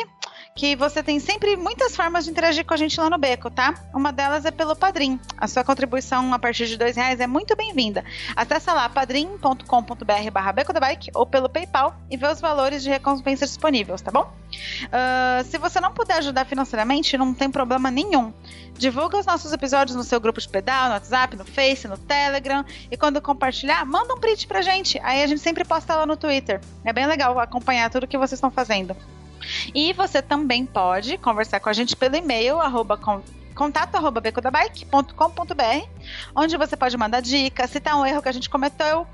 Que 0.55 0.77
você 0.77 1.03
tem 1.03 1.19
sempre 1.19 1.57
muitas 1.57 1.97
formas 1.97 2.25
de 2.25 2.31
interagir 2.31 2.65
com 2.65 2.75
a 2.75 2.77
gente 2.77 3.01
lá 3.01 3.09
no 3.09 3.17
Beco, 3.17 3.51
tá? 3.51 3.75
Uma 3.95 4.13
delas 4.13 4.45
é 4.45 4.51
pelo 4.51 4.77
Padrim. 4.77 5.19
A 5.39 5.49
sua 5.49 5.65
contribuição 5.65 6.33
a 6.35 6.39
partir 6.39 6.67
de 6.67 6.77
dois 6.77 6.95
reais 6.95 7.21
é 7.21 7.27
muito 7.27 7.57
bem-vinda. 7.57 8.05
Acesse 8.37 8.71
lá 8.71 8.87
padrim.com.br 8.89 10.31
barra 10.31 10.53
Beco 10.53 10.73
da 10.73 10.81
Bike 10.81 11.11
ou 11.15 11.27
pelo 11.27 11.49
PayPal 11.49 11.97
e 12.11 12.19
vê 12.19 12.27
os 12.27 12.41
valores 12.41 12.83
de 12.83 12.91
recompensa 12.91 13.47
disponíveis, 13.47 14.03
tá 14.03 14.11
bom? 14.11 14.31
Ah, 14.93 15.43
se 15.45 15.57
você 15.57 15.81
não 15.81 15.93
puder 15.93 16.19
ajudar 16.19 16.45
financeiramente, 16.45 17.17
não 17.17 17.33
tem 17.33 17.51
problema 17.51 17.91
nenhum. 17.91 18.33
Divulga 18.77 19.19
os 19.19 19.27
nossos 19.27 19.53
episódios 19.53 19.97
no 19.97 20.05
seu 20.05 20.21
grupo 20.21 20.41
de 20.41 20.49
pedal, 20.49 20.89
no 20.89 20.95
WhatsApp, 20.95 21.35
no 21.37 21.47
Face, 21.47 21.89
no 21.89 21.97
Telegram. 21.97 22.65
E 22.91 22.97
quando 22.97 23.23
compartilhar, 23.23 23.85
manda 23.87 24.15
um 24.15 24.21
print 24.21 24.47
pra 24.47 24.61
gente. 24.61 25.01
Aí 25.03 25.23
a 25.23 25.27
gente 25.27 25.41
sempre 25.41 25.65
posta 25.65 25.95
lá 25.95 26.05
no 26.05 26.17
Twitter. 26.17 26.61
É 26.85 26.93
bem 26.93 27.07
legal 27.07 27.39
acompanhar 27.39 27.89
tudo 27.89 28.07
que 28.07 28.19
vocês 28.19 28.35
estão 28.35 28.51
fazendo. 28.51 28.95
E 29.75 29.93
você 29.93 30.23
também 30.23 30.67
pode 30.67 31.19
conversar 31.19 31.61
com 31.61 31.69
a 31.69 31.73
gente 31.73 31.97
pelo 31.97 32.17
e-mail, 32.17 32.59
arroba 32.61 32.97
con- 32.97 33.23
contato 33.55 33.95
arroba 33.97 34.21
becodabike.com.br, 34.21 35.87
onde 36.35 36.57
você 36.57 36.77
pode 36.77 36.97
mandar 36.97 37.21
dicas, 37.21 37.71
citar 37.71 37.97
um 37.97 38.05
erro 38.05 38.23
que 38.23 38.29
a 38.29 38.33
gente 38.33 38.49
cometeu, 38.49 39.07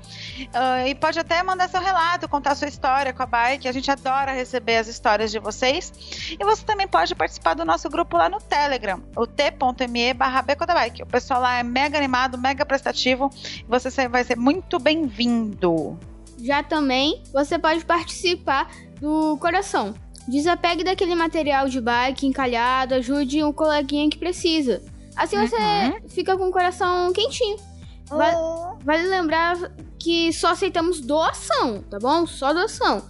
ah, 0.53 0.87
e 0.87 0.95
pode 0.95 1.19
até 1.19 1.43
mandar 1.43 1.69
seu 1.69 1.81
relato, 1.81 2.27
contar 2.27 2.55
sua 2.55 2.67
história 2.67 3.13
com 3.13 3.21
a 3.21 3.25
bike. 3.25 3.67
A 3.67 3.71
gente 3.71 3.91
adora 3.91 4.31
receber 4.31 4.77
as 4.77 4.87
histórias 4.87 5.31
de 5.31 5.39
vocês. 5.39 5.91
E 6.39 6.43
você 6.43 6.63
também 6.65 6.87
pode 6.87 7.13
participar 7.15 7.53
do 7.53 7.65
nosso 7.65 7.89
grupo 7.89 8.17
lá 8.17 8.29
no 8.29 8.39
Telegram, 8.39 9.01
o 9.15 9.27
t.me 9.27 10.13
barra 10.13 10.41
becodabike. 10.41 11.03
O 11.03 11.07
pessoal 11.07 11.41
lá 11.41 11.59
é 11.59 11.63
mega 11.63 11.97
animado, 11.97 12.37
mega 12.37 12.65
prestativo, 12.65 13.29
você 13.67 14.07
vai 14.07 14.23
ser 14.23 14.37
muito 14.37 14.79
bem-vindo. 14.79 15.99
Já 16.41 16.63
também 16.63 17.21
você 17.33 17.59
pode 17.59 17.83
participar 17.83 18.71
do 19.01 19.37
coração. 19.37 19.93
Desapegue 20.29 20.83
daquele 20.83 21.15
material 21.15 21.67
de 21.67 21.81
bike 21.81 22.27
encalhado, 22.27 22.93
ajude 22.93 23.43
um 23.43 23.51
coleguinha 23.51 24.09
que 24.09 24.17
precisa. 24.17 24.81
Assim 25.15 25.37
você 25.37 25.57
fica 26.07 26.37
com 26.37 26.47
o 26.47 26.51
coração 26.51 27.11
quentinho. 27.11 27.57
Vale, 28.07 28.37
vale 28.83 29.07
lembrar 29.07 29.57
que 29.99 30.31
só 30.31 30.51
aceitamos 30.51 31.01
doação, 31.01 31.83
tá 31.89 31.99
bom? 31.99 32.25
Só 32.25 32.53
doação. 32.53 33.03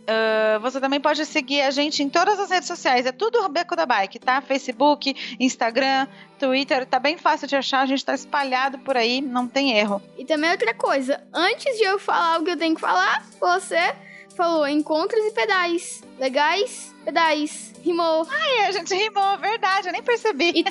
Uh, 0.00 0.60
você 0.60 0.80
também 0.80 1.00
pode 1.00 1.24
seguir 1.26 1.60
a 1.62 1.70
gente 1.70 2.02
em 2.02 2.08
todas 2.08 2.38
as 2.38 2.50
redes 2.50 2.66
sociais. 2.66 3.06
É 3.06 3.12
tudo 3.12 3.48
Beco 3.48 3.76
da 3.76 3.86
Bike, 3.86 4.18
tá? 4.18 4.40
Facebook, 4.40 5.14
Instagram, 5.38 6.06
Twitter. 6.38 6.86
Tá 6.86 6.98
bem 6.98 7.18
fácil 7.18 7.46
de 7.46 7.56
achar. 7.56 7.80
A 7.80 7.86
gente 7.86 8.04
tá 8.04 8.14
espalhado 8.14 8.78
por 8.78 8.96
aí, 8.96 9.20
não 9.20 9.46
tem 9.46 9.76
erro. 9.78 10.02
E 10.16 10.24
também 10.24 10.50
outra 10.50 10.74
coisa. 10.74 11.22
Antes 11.32 11.76
de 11.76 11.84
eu 11.84 11.98
falar 11.98 12.40
o 12.40 12.44
que 12.44 12.50
eu 12.50 12.56
tenho 12.56 12.74
que 12.74 12.80
falar, 12.80 13.24
você 13.38 13.94
falou 14.36 14.66
encontros 14.66 15.22
e 15.24 15.32
pedais. 15.32 16.02
Legais, 16.18 16.94
pedais. 17.04 17.72
Rimou. 17.82 18.26
Ai, 18.30 18.66
a 18.66 18.72
gente 18.72 18.94
rimou, 18.94 19.38
verdade. 19.38 19.88
Eu 19.88 19.92
nem 19.92 20.02
percebi. 20.02 20.52
E, 20.54 20.64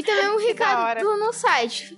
e 0.00 0.02
também 0.02 0.28
um 0.30 0.38
recado 0.46 1.04
no 1.18 1.32
site. 1.32 1.96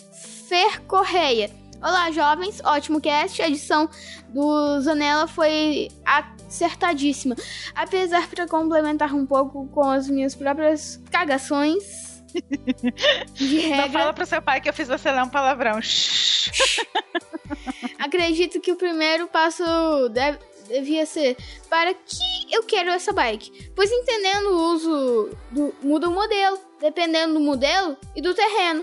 Fer 0.48 0.80
Correia. 0.82 1.63
Olá, 1.84 2.10
jovens. 2.10 2.62
Ótimo 2.64 2.98
cast. 2.98 3.42
A 3.42 3.46
edição 3.46 3.90
do 4.30 4.80
Zanella 4.80 5.28
foi 5.28 5.90
acertadíssima. 6.02 7.36
Apesar 7.74 8.26
para 8.26 8.48
complementar 8.48 9.14
um 9.14 9.26
pouco 9.26 9.68
com 9.68 9.90
as 9.90 10.08
minhas 10.08 10.34
próprias 10.34 10.98
cagações. 11.10 12.24
De 13.34 13.58
regra. 13.58 13.82
Não 13.82 13.92
fala 13.92 14.14
pro 14.14 14.24
seu 14.24 14.40
pai 14.40 14.62
que 14.62 14.68
eu 14.70 14.72
fiz 14.72 14.88
você 14.88 15.12
ler 15.12 15.24
um 15.24 15.28
palavrão. 15.28 15.78
Acredito 18.00 18.62
que 18.62 18.72
o 18.72 18.76
primeiro 18.76 19.26
passo 19.26 19.62
deve, 20.08 20.38
devia 20.66 21.04
ser 21.04 21.36
para 21.68 21.92
que 21.92 22.50
eu 22.50 22.62
quero 22.62 22.88
essa 22.88 23.12
bike. 23.12 23.72
Pois 23.76 23.92
entendendo 23.92 24.46
o 24.46 24.72
uso 24.72 25.30
do, 25.50 25.74
muda 25.82 26.08
o 26.08 26.14
modelo, 26.14 26.58
dependendo 26.80 27.34
do 27.34 27.40
modelo 27.40 27.94
e 28.16 28.22
do 28.22 28.32
terreno. 28.32 28.82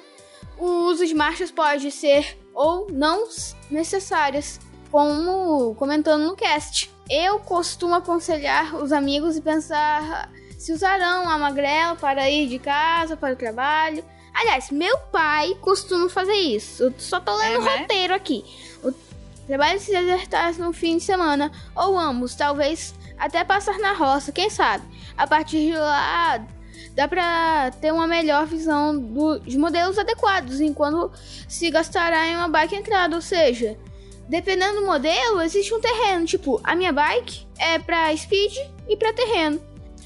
O 0.59 0.85
uso 0.85 1.03
de 1.07 1.15
marchas 1.15 1.49
pode 1.49 1.89
ser 1.89 2.39
ou 2.61 2.85
não 2.91 3.27
necessárias 3.71 4.59
como 4.91 5.73
comentando 5.75 6.25
no 6.25 6.35
cast. 6.35 6.91
Eu 7.09 7.39
costumo 7.39 7.95
aconselhar 7.95 8.75
os 8.75 8.91
amigos 8.91 9.35
e 9.35 9.41
pensar 9.41 10.29
se 10.59 10.71
usarão 10.71 11.27
a 11.27 11.39
magrela 11.39 11.95
para 11.95 12.29
ir 12.29 12.47
de 12.47 12.59
casa 12.59 13.17
para 13.17 13.33
o 13.33 13.35
trabalho. 13.35 14.05
Aliás, 14.31 14.69
meu 14.69 14.95
pai 15.11 15.57
costuma 15.59 16.07
fazer 16.07 16.35
isso. 16.35 16.83
Eu 16.83 16.93
só 16.99 17.19
tô 17.19 17.35
lendo 17.35 17.55
é, 17.55 17.57
o 17.57 17.63
né? 17.63 17.77
roteiro 17.77 18.13
aqui. 18.13 18.45
O 18.83 18.93
trabalho 19.47 19.79
se 19.79 19.95
exertar 19.95 20.53
no 20.59 20.71
fim 20.71 20.97
de 20.97 21.03
semana, 21.03 21.51
ou 21.75 21.97
ambos, 21.97 22.35
talvez 22.35 22.93
até 23.17 23.43
passar 23.43 23.79
na 23.79 23.93
roça, 23.93 24.31
quem 24.31 24.51
sabe. 24.51 24.85
A 25.17 25.25
partir 25.25 25.65
de 25.65 25.73
lá, 25.73 26.45
dá 26.95 27.07
pra 27.07 27.71
ter 27.79 27.91
uma 27.91 28.07
melhor 28.07 28.45
visão 28.45 28.97
dos 28.97 29.55
modelos 29.55 29.97
adequados 29.97 30.59
enquanto 30.59 31.11
se 31.47 31.69
gastará 31.69 32.27
em 32.27 32.35
uma 32.35 32.47
bike 32.47 32.75
entrada, 32.75 33.15
ou 33.15 33.21
seja, 33.21 33.77
dependendo 34.27 34.79
do 34.79 34.85
modelo, 34.85 35.41
existe 35.41 35.73
um 35.73 35.79
terreno. 35.81 36.25
Tipo, 36.25 36.59
a 36.63 36.75
minha 36.75 36.91
bike 36.91 37.47
é 37.57 37.79
pra 37.79 38.15
speed 38.15 38.55
e 38.87 38.97
pra 38.97 39.13
terreno. 39.13 39.61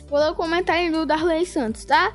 Vou 0.08 0.20
ler 0.20 0.32
o 0.32 0.36
comentário 0.36 0.92
do 0.92 1.06
Darley 1.06 1.46
Santos, 1.46 1.86
tá? 1.86 2.14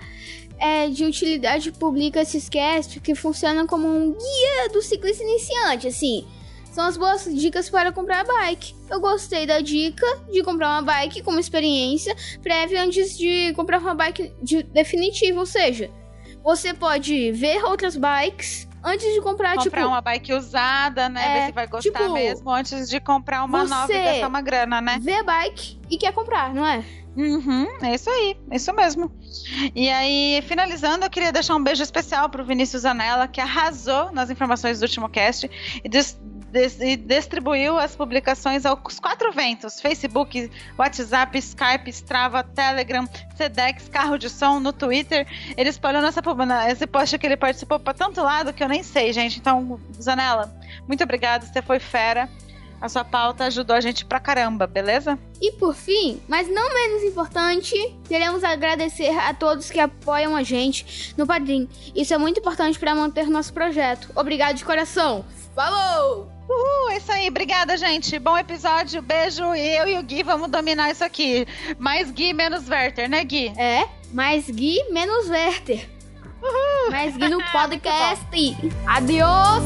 É 0.59 0.89
de 0.89 1.05
utilidade 1.05 1.73
pública 1.73 2.25
se 2.25 2.37
esquece 2.37 3.01
que 3.01 3.15
funciona 3.15 3.67
como 3.67 3.89
um 3.89 4.13
guia 4.13 4.69
do 4.73 4.83
ciclista 4.83 5.23
iniciante, 5.23 5.89
assim. 5.89 6.27
São 6.71 6.87
as 6.87 6.97
boas 6.97 7.25
dicas 7.25 7.69
para 7.69 7.93
comprar 7.93 8.21
a 8.21 8.25
bike. 8.25 8.75
Eu 8.89 9.01
gostei 9.01 9.47
da 9.47 9.61
dica 9.61 10.07
de 10.33 10.43
comprar 10.43 10.69
uma 10.69 10.83
bike 10.83 11.23
com 11.23 11.31
uma 11.33 11.41
experiência 11.41 12.15
prévia 12.43 12.83
antes 12.83 13.17
de 13.17 13.53
comprar 13.55 13.79
uma 13.81 13.95
bike 13.95 14.33
de 14.43 14.63
definitiva, 14.63 15.41
ou 15.41 15.47
seja, 15.47 15.91
você 16.43 16.73
pode 16.73 17.33
ver 17.33 17.65
outras 17.65 17.97
bikes 17.97 18.69
antes 18.83 19.13
de 19.13 19.21
comprar, 19.21 19.51
comprar 19.51 19.63
tipo... 19.63 19.77
Comprar 19.77 19.89
uma 19.89 20.01
bike 20.01 20.33
usada, 20.33 21.09
né? 21.09 21.23
É, 21.23 21.41
ver 21.41 21.47
se 21.47 21.53
vai 21.53 21.67
gostar 21.67 21.99
tipo, 21.99 22.13
mesmo 22.13 22.51
antes 22.51 22.89
de 22.89 23.01
comprar 23.01 23.45
uma 23.45 23.65
nova 23.65 23.93
e 23.93 24.03
gastar 24.05 24.29
uma 24.29 24.41
grana, 24.41 24.81
né? 24.81 24.99
Vê 25.01 25.15
a 25.15 25.23
bike 25.23 25.79
e 25.91 25.99
quer 25.99 26.13
comprar, 26.13 26.55
não 26.55 26.67
é? 26.67 26.85
Uhum, 27.17 27.67
é 27.83 27.95
isso 27.95 28.09
aí, 28.09 28.37
é 28.51 28.57
isso 28.57 28.73
mesmo. 28.73 29.11
E 29.75 29.91
aí, 29.91 30.43
finalizando, 30.47 31.05
eu 31.05 31.11
queria 31.11 31.33
deixar 31.33 31.57
um 31.57 31.63
beijo 31.63 31.83
especial 31.83 32.29
pro 32.31 32.45
Vinícius 32.45 32.85
Anella, 32.85 33.27
que 33.27 33.41
arrasou 33.41 34.13
nas 34.13 34.31
informações 34.31 34.79
do 34.79 34.85
último 34.85 35.09
cast 35.09 35.51
e 35.85 35.89
e 36.53 36.97
distribuiu 36.97 37.79
as 37.79 37.95
publicações 37.95 38.67
aos 38.67 38.99
quatro 38.99 39.33
ventos: 39.33 39.81
Facebook, 39.81 40.51
WhatsApp, 40.79 41.39
Skype, 41.39 41.91
Strava, 41.91 42.43
Telegram, 42.43 43.09
Sedex, 43.37 43.89
Carro 43.89 44.19
de 44.19 44.29
Som, 44.29 44.61
no 44.61 44.73
Twitter. 44.73 45.27
Ele 45.57 45.71
espalhou 45.71 46.03
nessa, 46.03 46.21
esse 46.71 46.87
post 46.87 47.19
que 47.19 47.27
ele 47.27 47.37
participou 47.37 47.79
para 47.79 47.95
tanto 47.95 48.23
lado 48.23 48.53
que 48.53 48.63
eu 48.63 48.69
nem 48.69 48.83
sei, 48.83 49.13
gente. 49.13 49.39
Então, 49.39 49.81
Zanella, 50.01 50.53
muito 50.87 51.03
obrigado, 51.05 51.45
você 51.45 51.63
foi 51.63 51.79
fera. 51.79 52.29
A 52.81 52.89
sua 52.89 53.05
pauta 53.05 53.45
ajudou 53.45 53.77
a 53.77 53.81
gente 53.81 54.07
pra 54.07 54.19
caramba, 54.19 54.67
beleza? 54.67 55.19
E 55.41 55.53
por 55.53 55.75
fim, 55.75 56.19
mas 56.27 56.49
não 56.49 56.73
menos 56.73 57.03
importante, 57.03 57.75
queremos 58.09 58.43
agradecer 58.43 59.11
a 59.19 59.35
todos 59.35 59.71
que 59.71 59.79
apoiam 59.79 60.35
a 60.35 60.43
gente 60.43 61.15
no 61.17 61.27
Padrim. 61.27 61.69
Isso 61.95 62.15
é 62.15 62.19
muito 62.19 62.41
importante 62.41 62.79
para 62.79 62.95
manter 62.95 63.29
nosso 63.29 63.53
projeto. 63.53 64.11
Obrigado 64.17 64.57
de 64.57 64.65
coração. 64.65 65.25
Falou! 65.55 66.40
Uhul, 66.51 66.91
é 66.91 66.97
isso 66.97 67.13
aí. 67.13 67.29
Obrigada, 67.29 67.77
gente. 67.77 68.19
Bom 68.19 68.37
episódio. 68.37 69.01
Beijo. 69.01 69.55
E 69.55 69.77
eu 69.77 69.87
e 69.87 69.97
o 69.97 70.03
Gui 70.03 70.25
vamos 70.25 70.51
dominar 70.51 70.91
isso 70.91 71.05
aqui. 71.05 71.47
Mais 71.79 72.11
Gui, 72.11 72.33
menos 72.33 72.69
Werther, 72.69 73.09
né, 73.09 73.23
Gui? 73.23 73.53
É, 73.57 73.87
mais 74.13 74.51
Gui, 74.51 74.83
menos 74.91 75.29
Werther. 75.29 75.89
Uhul. 76.43 76.91
Mais 76.91 77.17
Gui 77.17 77.29
no 77.29 77.39
podcast. 77.53 78.27
Adiós! 78.85 79.63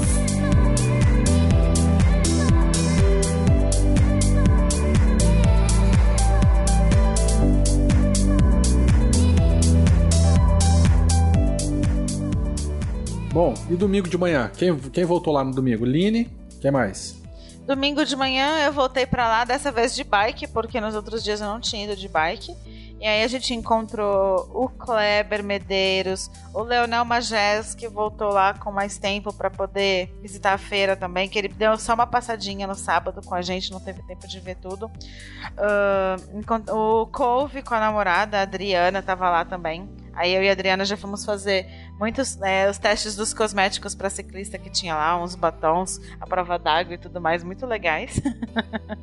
Bom, 13.33 13.55
e 13.71 13.75
domingo 13.75 14.07
de 14.07 14.19
manhã? 14.19 14.51
Quem, 14.55 14.79
quem 14.79 15.05
voltou 15.05 15.33
lá 15.33 15.43
no 15.43 15.51
domingo? 15.51 15.87
Line? 15.87 16.44
Que 16.65 16.71
mais? 16.71 17.23
Domingo 17.67 18.07
de 18.07 18.17
manhã 18.17 18.65
eu 18.65 18.73
voltei 18.73 19.05
para 19.05 19.29
lá, 19.29 19.45
dessa 19.45 19.71
vez 19.71 19.95
de 19.95 20.03
bike, 20.03 20.47
porque 20.49 20.81
nos 20.81 20.95
outros 20.95 21.23
dias 21.23 21.43
eu 21.43 21.47
não 21.47 21.61
tinha 21.61 21.85
ido 21.85 21.95
de 21.95 22.09
bike. 22.09 22.57
E 23.01 23.07
aí 23.07 23.23
a 23.23 23.29
gente 23.29 23.53
encontrou 23.53 24.49
o 24.55 24.67
Kleber 24.69 25.45
Medeiros, 25.45 26.31
o 26.55 26.63
Leonel 26.63 27.05
Magés, 27.05 27.75
que 27.75 27.87
voltou 27.87 28.29
lá 28.29 28.55
com 28.55 28.73
mais 28.73 28.97
tempo 28.97 29.31
para 29.31 29.51
poder 29.51 30.11
visitar 30.23 30.55
a 30.55 30.59
feira 30.59 30.97
também, 30.97 31.29
que 31.29 31.39
ele 31.39 31.49
deu 31.49 31.77
só 31.77 31.93
uma 31.93 32.07
passadinha 32.07 32.67
no 32.67 32.75
sábado 32.75 33.21
com 33.21 33.35
a 33.35 33.43
gente, 33.43 33.71
não 33.71 33.81
teve 33.81 34.03
tempo 34.05 34.27
de 34.27 34.41
ver 34.41 34.57
tudo. 34.57 34.87
Uh, 34.87 36.73
o 36.73 37.07
Couve 37.09 37.63
com 37.63 37.75
a 37.75 37.81
namorada, 37.81 38.39
a 38.39 38.43
Adriana, 38.43 39.03
tava 39.03 39.29
lá 39.29 39.45
também. 39.45 39.87
Aí 40.17 40.35
eu 40.35 40.43
e 40.43 40.49
a 40.49 40.53
Adriana 40.53 40.85
já 40.85 40.97
fomos 40.97 41.25
fazer 41.25 41.67
muitos 41.99 42.37
né, 42.37 42.69
os 42.69 42.79
testes 42.79 43.17
dos 43.17 43.35
cosméticos 43.35 43.95
para 43.95 44.09
ciclista 44.11 44.59
que 44.59 44.71
tinha 44.71 44.95
lá, 44.95 45.21
uns 45.23 45.35
batons, 45.35 46.01
a 46.21 46.27
prova 46.27 46.59
d'água 46.59 46.95
e 46.95 46.99
tudo 46.99 47.21
mais, 47.21 47.43
muito 47.43 47.67
legais. 47.67 48.21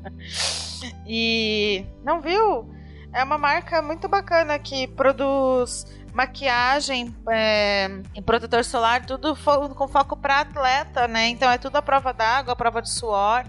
e 1.05 1.85
não 2.03 2.21
viu? 2.21 2.69
É 3.13 3.23
uma 3.23 3.37
marca 3.37 3.81
muito 3.81 4.07
bacana 4.07 4.57
que 4.57 4.87
produz 4.87 5.85
maquiagem 6.13 7.13
é, 7.29 7.89
e 8.15 8.21
protetor 8.21 8.63
solar, 8.63 9.05
tudo 9.05 9.35
fo 9.35 9.69
com 9.69 9.87
foco 9.87 10.15
para 10.15 10.41
atleta, 10.41 11.07
né? 11.07 11.27
Então 11.27 11.49
é 11.49 11.57
tudo 11.57 11.75
a 11.75 11.81
prova 11.81 12.13
d'água, 12.13 12.53
a 12.53 12.55
prova 12.55 12.81
de 12.81 12.89
suor. 12.89 13.45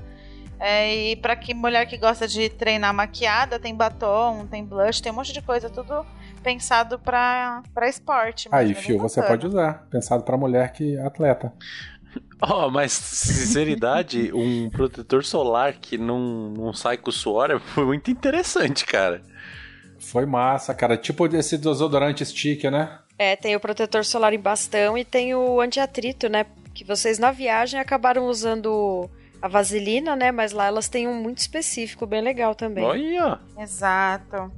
É, 0.59 0.95
e 0.95 1.17
para 1.17 1.35
que 1.35 1.53
mulher 1.55 1.87
que 1.87 1.97
gosta 1.99 2.29
de 2.29 2.49
treinar 2.49 2.95
maquiada, 2.95 3.59
tem 3.59 3.75
batom, 3.75 4.47
tem 4.47 4.65
blush, 4.65 5.01
tem 5.01 5.11
um 5.11 5.17
monte 5.17 5.33
de 5.33 5.43
coisa, 5.43 5.69
tudo 5.69 6.07
pensado 6.43 6.99
para 6.99 7.63
esporte. 7.85 8.49
Aí, 8.51 8.75
Fio, 8.75 8.99
você 8.99 9.23
pode 9.23 9.47
usar. 9.47 9.87
Pensado 9.91 10.23
para 10.25 10.37
mulher 10.37 10.73
que 10.73 10.97
é 10.97 11.07
atleta. 11.07 11.53
Oh, 12.43 12.69
mas 12.71 12.93
sinceridade, 12.93 14.33
um 14.35 14.69
protetor 14.69 15.25
solar 15.25 15.75
que 15.75 15.97
não, 15.97 16.51
não 16.51 16.73
sai 16.73 16.97
com 16.97 17.11
suor 17.11 17.59
foi 17.61 17.87
muito 17.87 18.11
interessante, 18.11 18.85
cara. 18.85 19.23
Foi 19.99 20.27
massa, 20.27 20.75
cara. 20.75 20.97
Tipo 20.97 21.27
esse 21.35 21.57
desodorante 21.57 22.27
stick, 22.27 22.65
né? 22.65 22.99
É, 23.17 23.37
tem 23.37 23.55
o 23.55 23.61
protetor 23.61 24.05
solar 24.05 24.35
em 24.35 24.41
bastão 24.41 24.99
e 24.99 25.05
tem 25.05 25.35
o 25.35 25.61
antiatrito, 25.61 26.29
né? 26.29 26.45
Que 26.75 26.85
vocês 26.85 27.19
na 27.19 27.31
viagem 27.31 27.79
acabaram 27.79 28.27
usando 28.27 29.09
a 29.41 29.47
vaselina, 29.47 30.17
né? 30.17 30.33
Mas 30.33 30.51
lá 30.51 30.67
elas 30.67 30.89
têm 30.89 31.07
um 31.07 31.15
muito 31.15 31.39
específico, 31.39 32.07
bem 32.07 32.21
legal 32.21 32.55
também. 32.55 32.85
Olha! 32.85 33.39
Exato. 33.57 34.51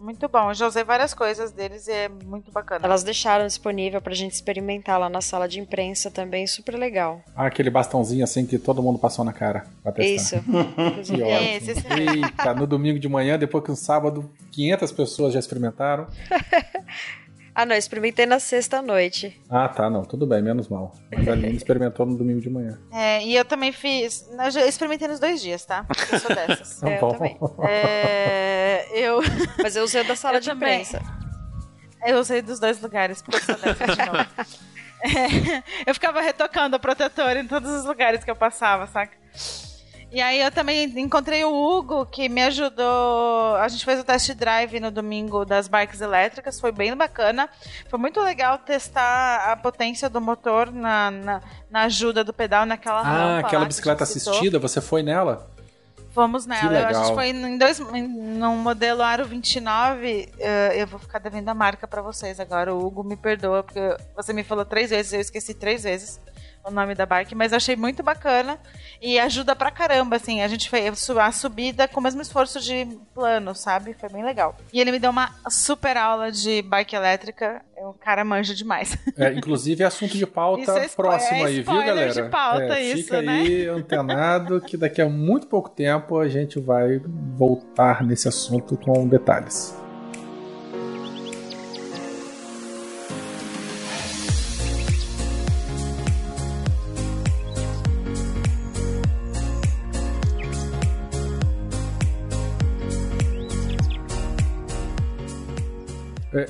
Muito 0.00 0.28
bom. 0.28 0.50
Eu 0.50 0.54
já 0.54 0.66
usei 0.66 0.84
várias 0.84 1.12
coisas 1.14 1.52
deles 1.52 1.88
e 1.88 1.92
é 1.92 2.08
muito 2.08 2.50
bacana. 2.50 2.84
Elas 2.84 3.02
deixaram 3.02 3.46
disponível 3.46 4.00
pra 4.00 4.14
gente 4.14 4.32
experimentar 4.32 4.98
lá 4.98 5.08
na 5.08 5.20
sala 5.20 5.48
de 5.48 5.60
imprensa 5.60 6.10
também, 6.10 6.46
super 6.46 6.76
legal. 6.76 7.20
Ah, 7.34 7.46
aquele 7.46 7.70
bastãozinho 7.70 8.24
assim 8.24 8.46
que 8.46 8.58
todo 8.58 8.82
mundo 8.82 8.98
passou 8.98 9.24
na 9.24 9.32
cara 9.32 9.66
pra 9.82 9.92
testar. 9.92 10.38
Isso. 10.38 10.44
que 11.14 11.22
ótimo. 11.22 11.70
Esse, 11.70 11.70
Eita, 11.70 12.54
no 12.54 12.66
domingo 12.66 12.98
de 12.98 13.08
manhã, 13.08 13.38
depois 13.38 13.64
que 13.64 13.70
no 13.70 13.76
sábado 13.76 14.30
500 14.52 14.92
pessoas 14.92 15.32
já 15.32 15.38
experimentaram. 15.38 16.06
ah, 17.60 17.66
não, 17.66 17.74
experimentei 17.74 18.24
na 18.24 18.38
sexta 18.38 18.80
noite. 18.80 19.40
Ah, 19.50 19.68
tá, 19.68 19.90
não, 19.90 20.04
tudo 20.04 20.26
bem, 20.26 20.40
menos 20.40 20.68
mal. 20.68 20.94
Mas 21.12 21.26
a 21.26 21.32
Aline 21.32 21.54
experimentou 21.56 22.06
no 22.06 22.16
domingo 22.16 22.40
de 22.40 22.48
manhã. 22.48 22.78
É, 22.92 23.22
e 23.24 23.34
eu 23.34 23.44
também 23.44 23.72
fiz. 23.72 24.28
Eu 24.44 24.50
já 24.50 24.64
experimentei 24.64 25.08
nos 25.08 25.18
dois 25.18 25.40
dias, 25.42 25.64
tá? 25.64 25.84
Eu 26.12 26.18
sou 26.20 26.34
dessas. 26.34 26.78
Tá 26.80 26.88
É, 26.90 26.96
eu 26.96 27.00
bom. 27.00 27.12
também. 27.12 27.38
É, 27.68 28.86
eu. 28.92 29.20
Mas 29.60 29.74
eu 29.74 29.82
usei 29.84 30.04
da 30.04 30.14
sala 30.14 30.36
Eu 30.36 30.40
de 30.40 30.48
também. 30.50 30.82
imprensa. 30.82 31.02
Eu 32.06 32.18
usei 32.20 32.40
dos 32.42 32.60
dois 32.60 32.80
lugares, 32.80 33.20
porque 33.20 33.38
eu 33.38 33.42
sou 33.42 33.56
dessas 33.56 33.96
de 33.96 34.06
novo. 34.06 34.26
É, 35.02 35.62
eu 35.90 35.94
ficava 35.94 36.20
retocando 36.20 36.76
o 36.76 36.80
protetor 36.80 37.36
em 37.36 37.46
todos 37.46 37.70
os 37.70 37.84
lugares 37.84 38.22
que 38.24 38.30
eu 38.30 38.36
passava, 38.36 38.86
saca? 38.86 39.16
E 40.10 40.22
aí 40.22 40.40
eu 40.40 40.50
também 40.50 40.84
encontrei 40.98 41.44
o 41.44 41.52
Hugo, 41.52 42.06
que 42.06 42.30
me 42.30 42.42
ajudou. 42.42 43.56
A 43.56 43.68
gente 43.68 43.84
fez 43.84 44.00
o 44.00 44.04
test 44.04 44.32
drive 44.32 44.80
no 44.80 44.90
domingo 44.90 45.44
das 45.44 45.68
bikes 45.68 46.00
elétricas, 46.00 46.58
foi 46.58 46.72
bem 46.72 46.96
bacana. 46.96 47.48
Foi 47.90 47.98
muito 47.98 48.18
legal 48.20 48.56
testar 48.58 49.52
a 49.52 49.56
potência 49.56 50.08
do 50.08 50.18
motor 50.18 50.72
na, 50.72 51.10
na, 51.10 51.42
na 51.70 51.82
ajuda 51.82 52.24
do 52.24 52.32
pedal 52.32 52.64
naquela. 52.64 53.02
Ah, 53.02 53.38
aquela 53.40 53.64
que 53.64 53.68
bicicleta 53.68 54.04
assistida, 54.04 54.58
você 54.58 54.80
foi 54.80 55.02
nela? 55.02 55.46
Fomos 56.14 56.46
nela. 56.46 56.88
A 56.88 56.92
gente 56.94 57.14
foi 57.14 57.28
em 57.28 57.58
dois, 57.58 57.78
em, 57.78 58.08
num 58.08 58.56
modelo 58.56 59.02
Aro 59.02 59.26
29. 59.26 60.32
eh, 60.38 60.72
eu 60.82 60.86
vou 60.86 60.98
ficar 60.98 61.18
devendo 61.18 61.50
a 61.50 61.54
marca 61.54 61.86
pra 61.86 62.00
vocês 62.00 62.40
agora. 62.40 62.74
O 62.74 62.84
Hugo 62.84 63.04
me 63.04 63.16
perdoa, 63.16 63.62
porque 63.62 63.94
você 64.16 64.32
me 64.32 64.42
falou 64.42 64.64
três 64.64 64.88
vezes, 64.88 65.12
eu 65.12 65.20
esqueci 65.20 65.52
três 65.52 65.82
vezes 65.84 66.18
o 66.64 66.70
nome 66.70 66.94
da 66.94 67.06
bike, 67.06 67.34
mas 67.34 67.52
achei 67.52 67.76
muito 67.76 68.02
bacana 68.02 68.58
e 69.00 69.18
ajuda 69.18 69.56
pra 69.56 69.70
caramba, 69.70 70.16
assim. 70.16 70.42
A 70.42 70.48
gente 70.48 70.68
fez 70.68 71.08
a 71.10 71.32
subida 71.32 71.88
com 71.88 72.00
o 72.00 72.02
mesmo 72.02 72.20
esforço 72.20 72.60
de 72.60 72.86
plano, 73.14 73.54
sabe? 73.54 73.94
Foi 73.94 74.08
bem 74.08 74.24
legal. 74.24 74.56
E 74.72 74.80
ele 74.80 74.92
me 74.92 74.98
deu 74.98 75.10
uma 75.10 75.30
super 75.48 75.96
aula 75.96 76.30
de 76.30 76.62
bike 76.62 76.94
elétrica. 76.94 77.62
O 77.76 77.92
cara 77.92 78.24
manja 78.24 78.54
demais. 78.54 78.98
É, 79.16 79.32
inclusive 79.32 79.82
é 79.82 79.86
assunto 79.86 80.16
de 80.16 80.26
pauta 80.26 80.78
é 80.78 80.88
próximo 80.88 81.38
é 81.38 81.46
aí, 81.46 81.62
viu, 81.62 81.84
galera? 81.84 82.12
de 82.12 82.22
pauta 82.28 82.78
É, 82.78 82.82
isso, 82.82 83.04
fica 83.04 83.22
né? 83.22 83.32
aí 83.32 83.66
antenado 83.66 84.60
que 84.60 84.76
daqui 84.76 85.00
a 85.00 85.08
muito 85.08 85.46
pouco 85.46 85.70
tempo 85.70 86.18
a 86.18 86.28
gente 86.28 86.58
vai 86.58 87.00
voltar 87.36 88.04
nesse 88.04 88.28
assunto 88.28 88.76
com 88.76 89.06
detalhes. 89.06 89.74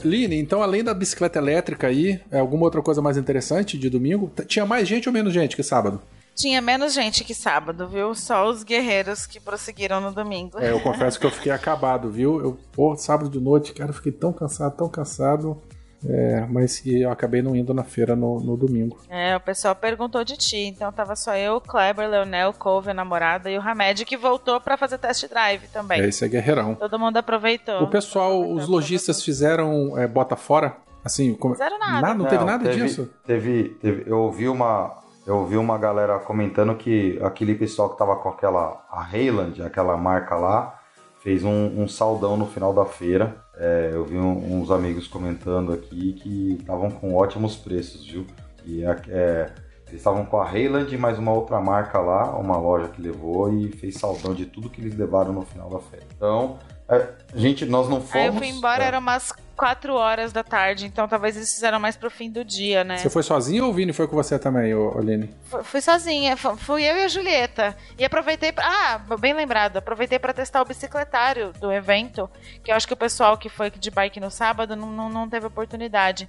Line, 0.07 0.37
então 0.37 0.63
além 0.63 0.85
da 0.85 0.95
bicicleta 0.95 1.39
elétrica 1.39 1.87
aí, 1.87 2.21
é 2.31 2.39
alguma 2.39 2.65
outra 2.65 2.83
coisa 2.83 3.01
mais 3.01 3.17
interessante 3.17 3.79
de 3.79 3.89
domingo? 3.89 4.31
Tinha 4.47 4.67
mais 4.67 4.87
gente 4.87 5.09
ou 5.09 5.13
menos 5.13 5.33
gente 5.33 5.57
que 5.57 5.63
sábado? 5.63 6.01
Tinha 6.35 6.61
menos 6.61 6.95
gente 6.95 7.25
que 7.25 7.35
sábado, 7.35 7.89
viu? 7.89 8.15
Só 8.15 8.49
os 8.49 8.63
guerreiros 8.63 9.27
que 9.27 9.41
prosseguiram 9.41 10.01
no 10.01 10.13
domingo. 10.13 10.59
É, 10.61 10.71
eu 10.71 10.81
confesso 10.81 11.19
que 11.19 11.27
eu 11.27 11.33
fiquei 11.33 11.51
acabado, 11.51 12.09
viu? 12.09 12.41
Eu, 12.41 12.59
pô, 12.73 12.95
sábado 12.97 13.29
de 13.29 13.41
noite, 13.41 13.73
cara, 13.73 13.91
eu 13.91 13.95
fiquei 13.95 14.13
tão 14.13 14.33
cansado, 14.33 14.77
tão 14.77 14.89
cansado. 14.89 15.61
É, 16.07 16.47
mas 16.49 16.79
que 16.79 17.03
eu 17.03 17.11
acabei 17.11 17.43
não 17.43 17.57
indo 17.57 17.75
na 17.75 17.83
feira 17.83 18.15
no, 18.15 18.41
no 18.41 18.57
domingo. 18.57 18.99
É, 19.09 19.37
o 19.37 19.41
pessoal 19.41 19.75
perguntou 19.75 20.23
de 20.25 20.37
ti, 20.37 20.59
então 20.59 20.93
tava 20.93 21.17
só 21.17 21.37
eu, 21.37 21.57
o 21.57 21.61
Kleber, 21.61 22.09
Leonel, 22.09 22.53
Couve, 22.53 22.91
a 22.91 22.95
namorada 22.95 23.51
e 23.51 23.59
o 23.59 23.61
Hamed 23.61 24.05
que 24.05 24.17
voltou 24.17 24.61
pra 24.61 24.77
fazer 24.77 24.99
test 24.99 25.29
drive 25.29 25.67
também. 25.73 26.01
É, 26.01 26.07
esse 26.07 26.25
é 26.25 26.29
guerreirão. 26.29 26.75
Todo 26.77 26.99
mundo 26.99 27.17
aproveitou. 27.17 27.83
O 27.83 27.89
pessoal, 27.89 28.49
os 28.53 28.69
lojistas 28.69 29.23
fizeram 29.23 29.99
é, 29.99 30.07
bota 30.07 30.37
fora? 30.37 30.77
Assim, 31.05 31.35
como... 31.35 31.55
Fizeram 31.55 31.79
nada. 31.79 32.15
não 32.15 32.27
teve 32.27 32.45
nada 32.45 32.65
teve, 32.65 32.83
disso? 32.83 33.11
Teve, 33.27 33.77
teve- 33.81 34.05
eu 34.07 34.19
ouvi 34.19 34.49
uma, 34.49 34.99
eu 35.27 35.37
ouvi 35.37 35.57
uma 35.57 35.79
galera 35.79 36.19
comentando 36.19 36.75
que 36.75 37.19
aquele 37.23 37.55
pessoal 37.55 37.91
que 37.91 37.99
tava 37.99 38.17
com 38.17 38.29
aquela 38.29 38.85
a 38.91 39.09
Heyland, 39.13 39.63
aquela 39.63 39.97
marca 39.97 40.35
lá, 40.37 40.79
fez 41.23 41.45
um, 41.45 41.83
um 41.83 41.89
saldão 41.89 42.37
no 42.37 42.47
final 42.47 42.73
da 42.73 42.85
feira. 42.85 43.37
É, 43.59 43.91
eu 43.93 44.05
vi 44.05 44.17
um- 44.17 44.61
uns 44.61 44.71
amigos 44.71 45.09
comentando 45.09 45.73
aqui 45.73 46.13
que 46.13 46.57
estavam 46.61 46.91
com 46.91 47.15
ótimos 47.15 47.57
preços, 47.57 48.07
viu? 48.07 48.25
E 48.65 48.85
a- 48.85 48.97
é, 49.09 49.51
eles 49.89 50.01
estavam 50.01 50.25
com 50.25 50.41
a 50.41 50.53
Heyland 50.53 50.95
e 50.95 50.99
mais 50.99 51.19
uma 51.19 51.33
outra 51.33 51.61
marca 51.61 51.99
lá, 51.99 52.37
uma 52.39 52.57
loja 52.57 52.89
que 52.89 53.03
levou 53.03 53.53
e 53.53 53.71
fez 53.73 53.97
saldão 53.97 54.33
de 54.35 54.47
tudo 54.47 54.71
que 54.71 54.81
eles 54.81 54.97
levaram 54.97 55.33
no 55.33 55.43
final 55.43 55.69
da 55.69 55.79
feira. 55.81 56.07
Então, 56.15 56.59
é, 56.89 57.09
gente, 57.35 57.65
nós 57.67 57.89
não 57.89 58.01
fomos. 58.01 58.15
Aí 58.15 58.27
eu 58.27 58.33
fui 58.35 58.47
embora, 58.49 58.85
é, 58.85 58.87
era 58.89 58.99
umas 58.99 59.33
4 59.59 59.93
horas 59.95 60.33
da 60.33 60.45
tarde, 60.45 60.87
então 60.87 61.09
talvez 61.09 61.37
eles 61.37 61.53
fizeram 61.53 61.81
mais 61.81 61.97
pro 61.97 62.09
fim 62.11 62.31
do 62.31 62.45
dia, 62.45 62.85
né? 62.85 62.97
Você 62.99 63.11
foi 63.11 63.23
sozinho 63.25 63.65
ou 63.65 63.71
o 63.71 63.75
Vini 63.75 63.93
foi 63.93 64.07
com 64.07 64.15
você 64.15 64.39
também, 64.39 64.73
ô, 64.73 64.97
Aline? 64.97 65.35
Fu- 65.51 65.65
Fui 65.65 65.81
sozinha, 65.81 66.37
fu- 66.37 66.57
fui 66.57 66.85
eu 66.85 66.97
e 66.97 67.03
a 67.05 67.09
Julieta. 67.09 67.77
E 67.99 68.05
aproveitei. 68.05 68.53
Pra... 68.53 68.65
Ah, 68.65 69.17
bem 69.19 69.35
lembrado, 69.35 69.77
aproveitei 69.79 70.19
pra 70.19 70.33
testar 70.33 70.63
o 70.63 70.65
bicicletário 70.65 71.53
do 71.61 71.73
evento, 71.73 72.31
que 72.63 72.71
eu 72.71 72.77
acho 72.77 72.87
que 72.87 72.95
o 72.95 72.97
pessoal 72.97 73.37
que 73.37 73.49
foi 73.49 73.69
de 73.71 73.91
bike 73.91 74.21
no 74.21 74.31
sábado 74.31 74.77
não, 74.77 74.87
não, 74.91 75.09
não 75.09 75.29
teve 75.29 75.47
oportunidade. 75.47 76.29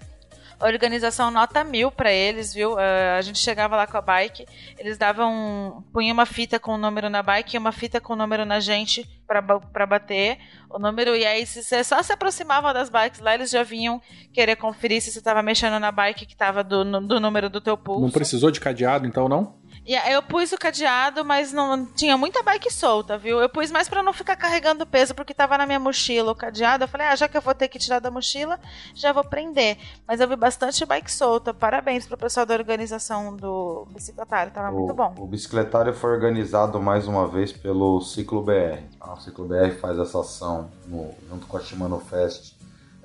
Organização 0.62 1.32
nota 1.32 1.64
mil 1.64 1.92
pra 1.92 2.12
eles, 2.12 2.54
viu? 2.54 2.78
Ah, 2.78 3.18
a 3.18 3.22
gente 3.22 3.40
chegava 3.40 3.76
lá 3.76 3.88
com 3.88 3.98
a 3.98 4.02
bike, 4.02 4.46
eles 4.78 4.98
davam. 4.98 5.84
punha 5.94 6.14
uma 6.14 6.26
fita 6.26 6.60
com 6.60 6.74
o 6.74 6.78
número 6.78 7.10
na 7.10 7.24
bike 7.24 7.56
e 7.56 7.60
uma 7.60 7.72
fita 7.72 8.02
com 8.02 8.14
o 8.14 8.16
número 8.16 8.46
na 8.46 8.60
gente 8.60 9.08
pra 9.28 9.86
bater 9.86 10.38
o 10.70 10.80
número. 10.80 11.16
E 11.16 11.26
aí, 11.26 11.46
se 11.46 11.64
você 11.64 11.84
só 11.84 12.02
se 12.02 12.12
aproximava 12.12 12.74
das 12.74 12.90
bikes 12.90 13.20
lá, 13.20 13.36
eles 13.36 13.50
já 13.52 13.64
vinham 13.64 14.02
querer 14.34 14.56
conferir 14.56 15.02
se 15.02 15.12
você 15.12 15.22
tava 15.22 15.42
mexendo 15.42 15.80
na 15.80 15.92
bike 15.92 16.26
que 16.26 16.36
tava 16.36 16.64
do, 16.64 16.84
do 17.02 17.20
número 17.20 17.50
do 17.50 17.62
teu 17.62 17.78
pulso. 17.78 18.02
Não 18.02 18.12
precisou 18.12 18.52
de 18.52 18.60
cadeado, 18.60 19.06
então, 19.08 19.30
não? 19.30 19.59
E 19.90 19.96
eu 20.14 20.22
pus 20.22 20.52
o 20.52 20.58
cadeado, 20.58 21.26
mas 21.26 21.52
não 21.52 21.84
tinha 21.84 22.16
muita 22.16 22.44
bike 22.44 22.72
solta, 22.72 23.18
viu? 23.18 23.40
Eu 23.42 23.50
pus 23.50 23.72
mais 23.72 23.90
pra 23.90 24.04
não 24.04 24.14
ficar 24.14 24.36
carregando 24.36 24.86
peso, 24.86 25.16
porque 25.16 25.34
tava 25.34 25.58
na 25.58 25.66
minha 25.66 25.80
mochila 25.80 26.32
o 26.32 26.36
cadeado. 26.36 26.84
Eu 26.84 26.88
falei, 26.88 27.08
ah, 27.08 27.16
já 27.16 27.28
que 27.28 27.36
eu 27.36 27.42
vou 27.42 27.56
ter 27.56 27.68
que 27.70 27.80
tirar 27.80 27.98
da 27.98 28.12
mochila, 28.12 28.60
já 28.94 29.12
vou 29.12 29.24
prender. 29.24 29.80
Mas 30.08 30.20
eu 30.20 30.28
vi 30.28 30.36
bastante 30.36 30.86
bike 30.86 31.12
solta. 31.12 31.56
Parabéns 31.56 32.06
pro 32.06 32.16
pessoal 32.18 32.46
da 32.46 32.54
organização 32.54 33.36
do 33.36 33.88
bicicletário, 33.90 34.52
tava 34.52 34.72
muito 34.72 34.94
bom. 34.94 35.16
O 35.18 35.26
bicicletário 35.26 35.92
foi 35.92 36.12
organizado 36.12 36.80
mais 36.80 37.08
uma 37.08 37.28
vez 37.28 37.52
pelo 37.52 38.00
Ciclo 38.02 38.44
BR. 38.44 38.84
tá? 39.00 39.14
O 39.16 39.20
Ciclo 39.20 39.48
BR 39.48 39.72
faz 39.82 39.98
essa 39.98 40.20
ação 40.20 40.70
no- 40.86 41.16
junto 41.28 41.48
com 41.48 41.58
a 41.58 41.62
Shimano 41.62 42.00
Fest 42.00 42.54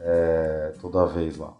é, 0.00 0.74
toda 0.82 1.06
vez 1.06 1.38
lá. 1.38 1.54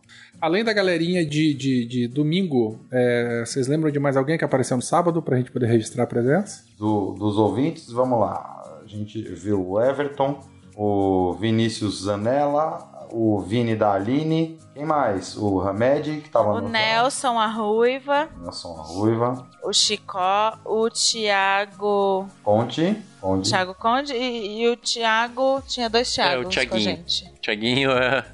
Além 0.45 0.63
da 0.63 0.73
galerinha 0.75 1.25
de, 1.25 1.55
de, 1.55 1.87
de 1.87 2.07
domingo, 2.09 2.79
é, 2.93 3.43
vocês 3.47 3.67
lembram 3.67 3.91
de 3.91 3.99
mais 3.99 4.15
alguém 4.17 4.37
que 4.37 4.45
apareceu 4.45 4.77
no 4.77 4.83
sábado 4.83 5.23
pra 5.23 5.37
gente 5.39 5.51
poder 5.51 5.67
registrar 5.67 6.05
a 6.05 6.07
presença? 6.07 6.65
Do- 6.79 7.13
dos 7.15 7.39
ouvintes, 7.39 7.91
vamos 7.91 8.21
lá. 8.21 8.81
A 8.85 8.87
gente 8.87 9.23
viu 9.23 9.67
o 9.71 9.81
Everton, 9.81 10.39
o 10.77 11.33
Vinícius 11.41 12.03
Zanella, 12.03 13.07
o 13.11 13.41
Vini 13.41 13.75
da 13.75 13.93
Aline. 13.95 14.59
Quem 14.75 14.85
mais? 14.85 15.35
O 15.37 15.61
Hamed, 15.61 16.21
que 16.21 16.29
tava 16.29 16.53
O 16.53 16.61
no 16.61 16.69
Nelson, 16.69 17.39
a 17.39 17.47
Ruiva, 17.47 18.29
Nelson 18.43 18.73
Ruiva. 18.73 19.47
o 19.63 19.73
Chicó, 19.73 20.59
o 20.65 20.91
Thiago. 20.91 22.27
Conte. 22.43 22.97
Conte. 23.21 23.49
Thiago 23.49 23.75
Conde 23.75 24.13
e, 24.13 24.63
e 24.63 24.69
o 24.69 24.77
Thiago. 24.77 25.63
Tinha 25.67 25.89
dois 25.89 26.13
Thiagos 26.13 26.35
É, 26.35 26.39
o 26.39 26.43
com 26.43 26.49
a 26.49 26.51
Thiaguinho. 26.51 26.81
gente. 26.81 27.33
Tiaguinho 27.41 27.91
é. 27.93 28.25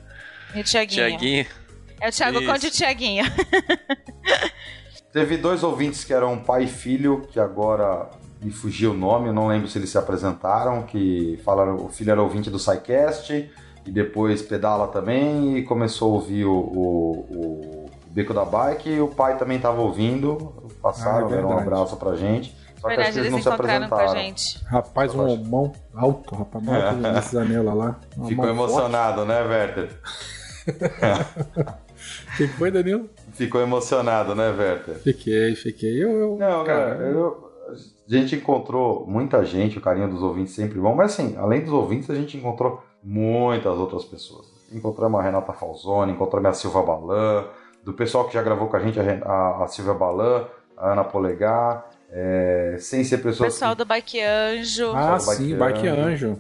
E 0.56 0.60
o 0.60 0.64
Thiaguinho. 0.64 1.08
Tiaguinho. 1.08 1.46
É 2.00 2.08
o 2.08 2.12
Thiago 2.12 2.38
Isso. 2.38 2.50
Conde 2.50 2.66
e 2.66 2.68
o 2.68 2.72
Thiaguinho. 2.72 3.24
Teve 5.12 5.36
dois 5.36 5.62
ouvintes 5.62 6.04
que 6.04 6.12
eram 6.12 6.38
pai 6.38 6.64
e 6.64 6.68
filho, 6.68 7.22
que 7.30 7.40
agora 7.40 8.08
me 8.40 8.50
fugiu 8.50 8.92
o 8.92 8.96
nome, 8.96 9.28
eu 9.28 9.32
não 9.34 9.48
lembro 9.48 9.68
se 9.68 9.76
eles 9.76 9.90
se 9.90 9.98
apresentaram, 9.98 10.82
que 10.84 11.38
falaram, 11.44 11.76
o 11.76 11.88
filho 11.88 12.10
era 12.12 12.22
ouvinte 12.22 12.48
do 12.48 12.58
SciCast, 12.58 13.50
e 13.84 13.90
depois 13.90 14.40
pedala 14.40 14.88
também, 14.88 15.58
e 15.58 15.62
começou 15.64 16.12
a 16.12 16.14
ouvir 16.14 16.44
o, 16.44 16.52
o, 16.54 17.10
o 17.28 17.90
Beco 18.06 18.32
da 18.32 18.44
Bike, 18.44 18.88
e 18.88 19.00
o 19.00 19.08
pai 19.08 19.36
também 19.36 19.56
estava 19.56 19.80
ouvindo, 19.82 20.54
passaram, 20.80 21.26
Ah, 21.26 21.30
é 21.30 21.34
deram 21.34 21.50
um 21.50 21.58
abraço 21.58 21.96
pra 21.96 22.14
gente, 22.16 22.56
só 22.80 22.88
que 22.88 22.94
acho 22.94 23.02
Verdade, 23.02 23.12
que 23.12 23.18
eles 23.18 23.26
eles 23.26 23.32
não 23.32 23.42
se 23.42 23.48
encontraram 23.48 23.88
com 23.88 23.94
a 23.94 23.98
apresentaram. 23.98 24.26
gente. 24.26 24.64
Rapaz, 24.64 25.14
um 25.14 25.36
mão 25.44 25.72
alto, 25.94 26.34
rapaz, 26.34 26.64
mão 26.64 26.74
alto 26.74 26.96
nesse 26.96 27.32
janela 27.32 27.74
lá. 27.74 28.00
Uma 28.16 28.28
Ficou 28.28 28.48
emocionado, 28.48 29.24
né, 29.26 29.42
Werther? 29.42 30.00
O 32.32 32.36
que 32.36 32.46
foi, 32.48 32.70
Danilo? 32.70 33.08
Ficou 33.32 33.60
emocionado, 33.60 34.34
né, 34.34 34.50
Werther? 34.50 34.96
Fiquei, 34.96 35.54
fiquei. 35.54 36.02
Eu, 36.02 36.10
eu, 36.10 36.36
Não, 36.38 36.64
cara, 36.64 36.94
cara, 36.96 37.04
eu- 37.08 37.50
a 37.70 38.12
gente 38.16 38.34
encontrou 38.34 39.06
muita 39.06 39.44
gente, 39.44 39.78
o 39.78 39.80
carinho 39.80 40.08
dos 40.08 40.22
ouvintes 40.22 40.54
sempre 40.54 40.78
bom, 40.80 40.94
mas 40.94 41.12
assim, 41.12 41.36
além 41.38 41.60
dos 41.62 41.72
ouvintes, 41.72 42.10
a 42.10 42.14
gente 42.14 42.36
encontrou 42.36 42.82
muitas 43.02 43.76
outras 43.78 44.04
pessoas. 44.04 44.46
Encontramos 44.72 45.20
a 45.20 45.22
Renata 45.22 45.52
Falzoni, 45.52 46.12
encontramos 46.12 46.48
a 46.50 46.52
Silva 46.52 46.82
Balan, 46.82 47.46
do 47.84 47.92
pessoal 47.92 48.26
que 48.26 48.34
já 48.34 48.42
gravou 48.42 48.68
com 48.68 48.76
a 48.76 48.80
gente, 48.80 48.98
a, 48.98 49.62
a 49.64 49.66
Silvia 49.68 49.94
Balan, 49.94 50.46
a 50.76 50.92
Ana 50.92 51.04
Polegar, 51.04 51.86
é, 52.10 52.76
sem 52.80 53.04
ser 53.04 53.18
pessoas. 53.18 53.54
Pessoal 53.54 53.72
que... 53.72 53.78
do 53.78 53.84
Bike 53.86 54.20
Anjo. 54.20 54.92
Ah, 54.94 55.18
sim, 55.18 55.56
Bike 55.56 55.86
Anjo. 55.86 56.38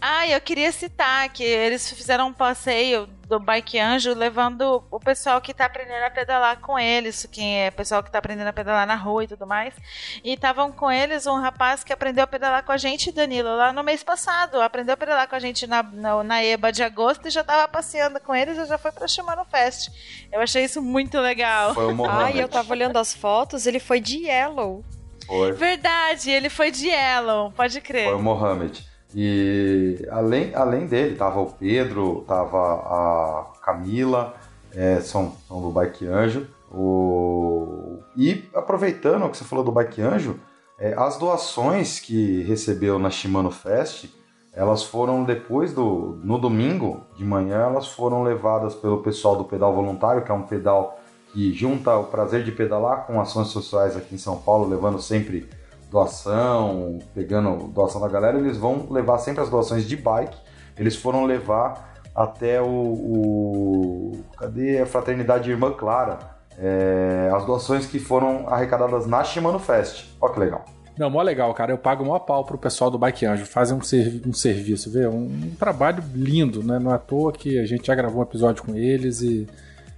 Ah, 0.00 0.26
eu 0.26 0.40
queria 0.40 0.72
citar 0.72 1.28
que 1.28 1.42
eles 1.42 1.90
fizeram 1.90 2.28
um 2.28 2.32
passeio 2.32 3.06
do 3.28 3.38
Bike 3.40 3.78
Anjo 3.78 4.14
levando 4.14 4.84
o 4.90 5.00
pessoal 5.00 5.40
que 5.40 5.52
tá 5.52 5.66
aprendendo 5.66 6.04
a 6.04 6.10
pedalar 6.10 6.60
com 6.60 6.78
eles, 6.78 7.26
quem 7.30 7.62
é 7.62 7.70
pessoal 7.70 8.02
que 8.02 8.10
tá 8.10 8.18
aprendendo 8.18 8.46
a 8.46 8.52
pedalar 8.52 8.86
na 8.86 8.94
rua 8.94 9.24
e 9.24 9.28
tudo 9.28 9.46
mais. 9.46 9.74
E 10.22 10.34
estavam 10.34 10.72
com 10.72 10.90
eles 10.90 11.26
um 11.26 11.40
rapaz 11.40 11.82
que 11.84 11.92
aprendeu 11.92 12.24
a 12.24 12.26
pedalar 12.26 12.64
com 12.64 12.72
a 12.72 12.76
gente, 12.76 13.12
Danilo, 13.12 13.56
lá 13.56 13.72
no 13.72 13.82
mês 13.82 14.02
passado. 14.02 14.60
Aprendeu 14.60 14.94
a 14.94 14.96
pedalar 14.96 15.28
com 15.28 15.36
a 15.36 15.40
gente 15.40 15.66
na, 15.66 15.82
na, 15.82 16.22
na 16.22 16.42
EBA 16.44 16.72
de 16.72 16.82
agosto 16.82 17.28
e 17.28 17.30
já 17.30 17.44
tava 17.44 17.66
passeando 17.68 18.20
com 18.20 18.34
eles 18.34 18.56
e 18.58 18.66
já 18.66 18.78
foi 18.78 18.92
pra 18.92 19.08
Shimano 19.08 19.44
Fest. 19.44 19.90
Eu 20.32 20.40
achei 20.40 20.64
isso 20.64 20.80
muito 20.80 21.18
legal. 21.18 21.74
Foi 21.74 21.92
o 21.92 21.94
Mohamed. 21.94 22.36
Ai, 22.36 22.42
eu 22.42 22.48
tava 22.48 22.72
olhando 22.72 22.98
as 22.98 23.12
fotos, 23.14 23.66
ele 23.66 23.80
foi 23.80 24.00
de 24.00 24.26
Yellow. 24.26 24.84
Foi. 25.26 25.52
Verdade, 25.52 26.30
ele 26.30 26.50
foi 26.50 26.70
de 26.70 26.88
Yellow, 26.88 27.50
pode 27.52 27.80
crer. 27.80 28.08
Foi 28.08 28.16
o 28.16 28.22
Mohamed. 28.22 28.93
E 29.14 30.06
além, 30.10 30.54
além 30.54 30.86
dele, 30.86 31.14
tava 31.14 31.40
o 31.40 31.46
Pedro, 31.46 32.24
tava 32.26 32.58
a 32.58 33.46
Camila, 33.62 34.34
é, 34.74 35.00
são, 35.00 35.32
são 35.46 35.62
do 35.62 35.70
Bike 35.70 36.06
Anjo. 36.06 36.48
O... 36.70 38.00
E 38.16 38.48
aproveitando 38.52 39.24
o 39.24 39.30
que 39.30 39.36
você 39.36 39.44
falou 39.44 39.64
do 39.64 39.70
Bike 39.70 40.02
Anjo, 40.02 40.40
é, 40.78 40.94
as 40.94 41.16
doações 41.16 42.00
que 42.00 42.42
recebeu 42.42 42.98
na 42.98 43.08
Shimano 43.08 43.52
Fest, 43.52 44.06
elas 44.52 44.82
foram 44.82 45.24
depois 45.24 45.72
do. 45.72 46.18
No 46.22 46.38
domingo 46.38 47.00
de 47.16 47.24
manhã, 47.24 47.62
elas 47.62 47.86
foram 47.86 48.22
levadas 48.22 48.74
pelo 48.74 49.02
pessoal 49.02 49.36
do 49.36 49.44
Pedal 49.44 49.74
Voluntário, 49.74 50.22
que 50.22 50.30
é 50.30 50.34
um 50.34 50.42
pedal 50.42 50.98
que 51.32 51.52
junta 51.52 51.96
o 51.96 52.04
prazer 52.04 52.44
de 52.44 52.52
pedalar 52.52 53.06
com 53.06 53.20
ações 53.20 53.48
sociais 53.48 53.96
aqui 53.96 54.14
em 54.14 54.18
São 54.18 54.36
Paulo, 54.36 54.68
levando 54.68 55.00
sempre 55.00 55.48
doação, 55.94 56.98
pegando 57.14 57.68
doação 57.68 58.00
da 58.00 58.08
galera, 58.08 58.36
eles 58.36 58.56
vão 58.56 58.88
levar 58.90 59.18
sempre 59.18 59.42
as 59.42 59.48
doações 59.48 59.86
de 59.86 59.96
bike. 59.96 60.36
Eles 60.76 60.96
foram 60.96 61.24
levar 61.24 61.94
até 62.12 62.60
o. 62.60 62.66
o 62.66 64.24
cadê 64.36 64.80
a 64.80 64.86
Fraternidade 64.86 65.48
Irmã 65.48 65.72
Clara? 65.72 66.18
É, 66.58 67.30
as 67.32 67.44
doações 67.44 67.86
que 67.86 67.98
foram 67.98 68.48
arrecadadas 68.48 69.06
na 69.06 69.22
Shimano 69.22 69.58
Fest. 69.60 70.06
Olha 70.20 70.32
que 70.32 70.40
legal. 70.40 70.64
Não, 70.98 71.10
mó 71.10 71.22
legal, 71.22 71.52
cara. 71.54 71.72
Eu 71.72 71.78
pago 71.78 72.04
mó 72.04 72.18
pau 72.18 72.44
pro 72.44 72.58
pessoal 72.58 72.90
do 72.90 72.98
Bike 72.98 73.26
Anjo. 73.26 73.44
Fazem 73.44 73.76
um, 73.76 73.80
servi 73.80 74.28
um 74.28 74.32
serviço, 74.32 74.90
vê? 74.90 75.06
Um, 75.06 75.24
um, 75.24 75.52
trabalho 75.58 76.02
lindo, 76.12 76.62
né? 76.62 76.78
Não 76.78 76.92
é 76.92 76.94
à 76.94 76.98
toa 76.98 77.32
que 77.32 77.58
a 77.58 77.66
gente 77.66 77.86
já 77.86 77.94
gravou 77.94 78.20
um 78.20 78.24
episódio 78.24 78.62
com 78.64 78.76
eles 78.76 79.20
e 79.20 79.48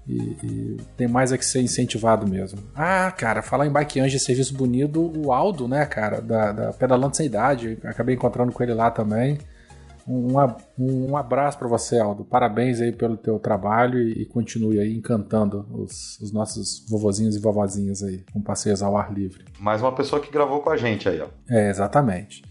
e, 0.09 0.37
e, 0.43 0.77
tem 0.97 1.09
mais 1.09 1.33
a 1.33 1.39
que 1.39 1.45
ser 1.45 1.61
incentivado 1.61 2.29
mesmo. 2.29 2.59
Ah, 2.75 3.11
cara, 3.11 3.43
falar 3.43 3.67
em 3.67 3.71
Bike 3.71 4.01
Anjo 4.01 4.17
e 4.17 4.21
serviço 4.21 4.55
bonito, 4.55 5.13
o 5.17 5.33
Aldo, 5.33 5.67
né, 5.67 5.85
cara, 5.87 6.21
da, 6.21 6.53
da 6.53 6.73
Pedalando 6.73 7.17
Sem 7.17 7.27
Idade, 7.27 7.79
acabei 7.85 8.15
encontrando 8.15 8.53
com 8.53 8.63
ele 8.63 8.75
lá 8.75 8.91
também. 8.91 9.39
Um, 10.09 10.35
um 10.79 11.17
abraço 11.17 11.59
para 11.59 11.67
você, 11.67 11.99
Aldo. 11.99 12.25
Parabéns 12.25 12.81
aí 12.81 12.93
pelo 12.93 13.17
teu 13.17 13.41
trabalho 13.41 13.99
e, 13.99 14.23
e 14.23 14.25
continue 14.25 14.79
aí 14.79 14.95
encantando 14.95 15.67
os, 15.73 16.21
os, 16.21 16.31
nossos 16.33 16.87
vovozinhos 16.89 17.35
e 17.35 17.41
vovozinhas 17.41 18.05
aí 18.05 18.25
com 18.33 18.41
passeios 18.41 18.83
ao 18.83 18.97
ar 18.97 19.13
livre. 19.13 19.45
Mais 19.59 19.83
uma 19.83 19.93
pessoa 19.93 20.23
que 20.23 20.31
gravou 20.31 20.61
com 20.61 20.71
a 20.71 20.77
gente 20.77 21.09
aí, 21.09 21.21
ó. 21.21 21.27
É, 21.51 21.69
exatamente. 21.69 22.43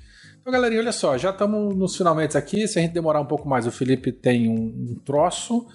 Então, 0.42 0.52
galerinha, 0.52 0.82
olha 0.82 0.92
só, 0.92 1.18
já 1.18 1.30
estamos 1.30 1.74
nos 1.76 1.96
finalmente 1.96 2.38
aqui. 2.38 2.68
Se 2.68 2.78
a 2.78 2.82
gente 2.82 2.94
demorar 2.94 3.22
um 3.22 3.26
pouco 3.26 3.48
mais, 3.48 3.66
o 3.66 3.72
Felipe 3.72 4.12
tem 4.12 4.50
um, 4.50 4.92
um 4.92 4.96
troço. 5.06 5.66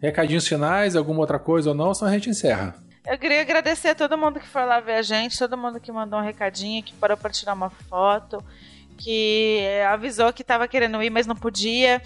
Recadinhos 0.00 0.46
finais, 0.46 0.94
alguma 0.94 1.20
outra 1.20 1.38
coisa 1.38 1.70
ou 1.70 1.74
não, 1.74 1.92
senão 1.92 2.10
a 2.10 2.14
gente 2.14 2.30
encerra. 2.30 2.74
Eu 3.06 3.18
queria 3.18 3.40
agradecer 3.40 3.88
a 3.88 3.94
todo 3.94 4.18
mundo 4.18 4.38
que 4.38 4.46
foi 4.46 4.64
lá 4.64 4.80
ver 4.80 4.94
a 4.94 5.02
gente, 5.02 5.38
todo 5.38 5.56
mundo 5.56 5.80
que 5.80 5.90
mandou 5.90 6.18
um 6.18 6.22
recadinho, 6.22 6.82
que 6.82 6.92
parou 6.92 7.16
para 7.16 7.30
tirar 7.30 7.54
uma 7.54 7.70
foto, 7.70 8.44
que 8.98 9.60
avisou 9.90 10.32
que 10.32 10.42
estava 10.42 10.68
querendo 10.68 11.02
ir, 11.02 11.10
mas 11.10 11.26
não 11.26 11.34
podia. 11.34 12.02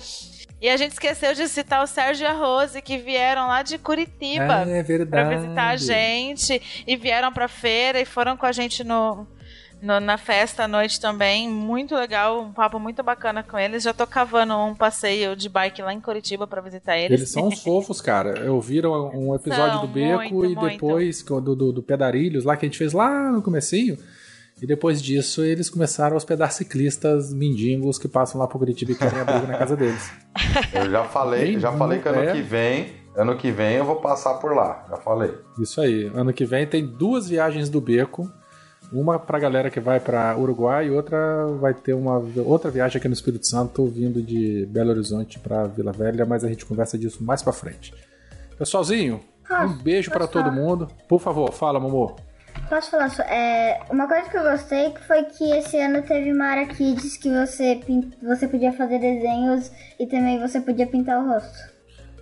E 0.61 0.69
a 0.69 0.77
gente 0.77 0.93
esqueceu 0.93 1.35
de 1.35 1.49
citar 1.49 1.83
o 1.83 1.89
Sérgio 1.89 2.25
e 2.25 2.27
a 2.29 2.33
Rose, 2.33 2.81
que 2.81 2.97
vieram 2.97 3.49
lá 3.49 3.63
de 3.65 3.79
Curitiba 3.79 4.65
é, 4.65 4.79
é 4.79 5.05
para 5.05 5.25
visitar 5.25 5.69
a 5.71 5.77
gente. 5.77 6.85
E 6.87 6.97
vieram 6.97 7.33
para 7.33 7.49
feira 7.49 8.01
e 8.01 8.05
foram 8.05 8.37
com 8.37 8.47
a 8.47 8.53
gente 8.53 8.85
no, 8.85 9.27
no, 9.83 9.99
na 9.99 10.17
festa 10.17 10.65
à 10.65 10.69
noite 10.69 11.01
também. 11.01 11.51
Muito 11.51 11.95
legal, 11.95 12.41
um 12.41 12.53
papo 12.53 12.79
muito 12.79 13.03
bacana 13.03 13.43
com 13.43 13.59
eles. 13.59 13.83
Já 13.83 13.93
tô 13.93 14.07
cavando 14.07 14.57
um 14.57 14.75
passeio 14.75 15.35
de 15.35 15.49
bike 15.49 15.83
lá 15.83 15.93
em 15.93 16.01
Curitiba 16.01 16.47
para 16.47 16.63
visitar 16.63 16.97
eles. 16.97 17.21
Eles 17.21 17.33
são 17.33 17.49
uns 17.49 17.61
fofos, 17.63 18.01
cara. 18.01 18.39
Eu 18.39 18.61
viram 18.61 19.11
um 19.13 19.35
episódio 19.35 19.79
são, 19.79 19.87
do 19.87 19.89
Beco 19.89 20.35
muito, 20.35 20.47
e 20.47 20.71
depois 20.71 21.23
do, 21.23 21.57
do, 21.57 21.73
do 21.73 21.83
Pedarilhos 21.83 22.45
lá 22.45 22.57
que 22.57 22.65
a 22.65 22.69
gente 22.69 22.79
fez 22.79 22.93
lá 22.93 23.31
no 23.33 23.43
comecinho. 23.43 23.99
E 24.61 24.67
depois 24.67 25.03
disso, 25.03 25.43
eles 25.43 25.69
começaram 25.69 26.15
a 26.15 26.17
hospedar 26.17 26.53
ciclistas 26.53 27.33
mendigos 27.35 27.99
que 27.99 28.07
passam 28.07 28.41
lá 28.41 28.47
pro 28.47 28.61
Curitiba 28.61 28.93
e 28.93 28.95
querem 28.95 29.19
abrigo 29.19 29.49
na 29.49 29.59
casa 29.59 29.77
deles. 29.77 30.13
Eu 30.73 30.89
já 30.89 31.05
falei, 31.05 31.53
Bem, 31.53 31.59
já 31.59 31.73
falei 31.73 31.99
que 31.99 32.09
ano 32.09 32.21
é... 32.21 32.33
que 32.33 32.43
vem, 32.43 32.93
ano 33.17 33.37
que 33.37 33.51
vem 33.51 33.77
eu 33.77 33.85
vou 33.85 33.97
passar 33.97 34.35
por 34.35 34.55
lá. 34.55 34.87
Já 34.89 34.97
falei. 34.99 35.35
Isso 35.59 35.81
aí. 35.81 36.09
Ano 36.15 36.33
que 36.33 36.45
vem 36.45 36.65
tem 36.65 36.87
duas 36.87 37.29
viagens 37.29 37.69
do 37.69 37.81
Beco 37.81 38.31
uma 38.93 39.19
pra 39.19 39.39
galera 39.39 39.71
que 39.71 39.81
vai 39.81 39.99
para 39.99 40.37
Uruguai 40.37 40.87
e 40.87 40.91
outra 40.91 41.47
vai 41.61 41.73
ter 41.73 41.95
uma 41.95 42.23
outra 42.45 42.71
viagem 42.71 42.99
aqui 42.99 43.09
no 43.09 43.15
Espírito 43.15 43.47
Santo 43.47 43.87
vindo 43.87 44.23
de 44.23 44.67
Belo 44.67 44.91
Horizonte 44.91 45.39
para 45.39 45.67
Vila 45.67 45.93
Velha, 45.93 46.27
mas 46.27 46.45
a 46.45 46.49
gente 46.49 46.67
conversa 46.67 46.99
disso 46.99 47.25
mais 47.25 47.43
para 47.43 47.53
frente. 47.53 47.95
Pessoalzinho, 48.59 49.21
ah, 49.49 49.65
um 49.65 49.73
beijo 49.73 50.11
para 50.11 50.27
todo 50.27 50.53
mundo. 50.53 50.89
Por 51.09 51.21
favor, 51.21 51.53
fala, 51.53 51.81
Momô. 51.81 52.15
Posso 52.69 52.91
falar 52.91 53.11
só? 53.11 53.23
É, 53.23 53.81
uma 53.91 54.07
coisa 54.07 54.29
que 54.29 54.37
eu 54.37 54.43
gostei 54.43 54.95
foi 55.07 55.25
que 55.25 55.45
esse 55.57 55.79
ano 55.79 56.03
teve 56.03 56.33
uma 56.33 56.47
área 56.47 56.67
Kids 56.67 57.17
que 57.17 57.31
você, 57.31 57.81
você 58.23 58.47
podia 58.47 58.73
fazer 58.73 58.99
desenhos 58.99 59.71
e 59.99 60.07
também 60.07 60.39
você 60.39 60.61
podia 60.61 60.87
pintar 60.87 61.23
o 61.23 61.29
rosto. 61.29 61.73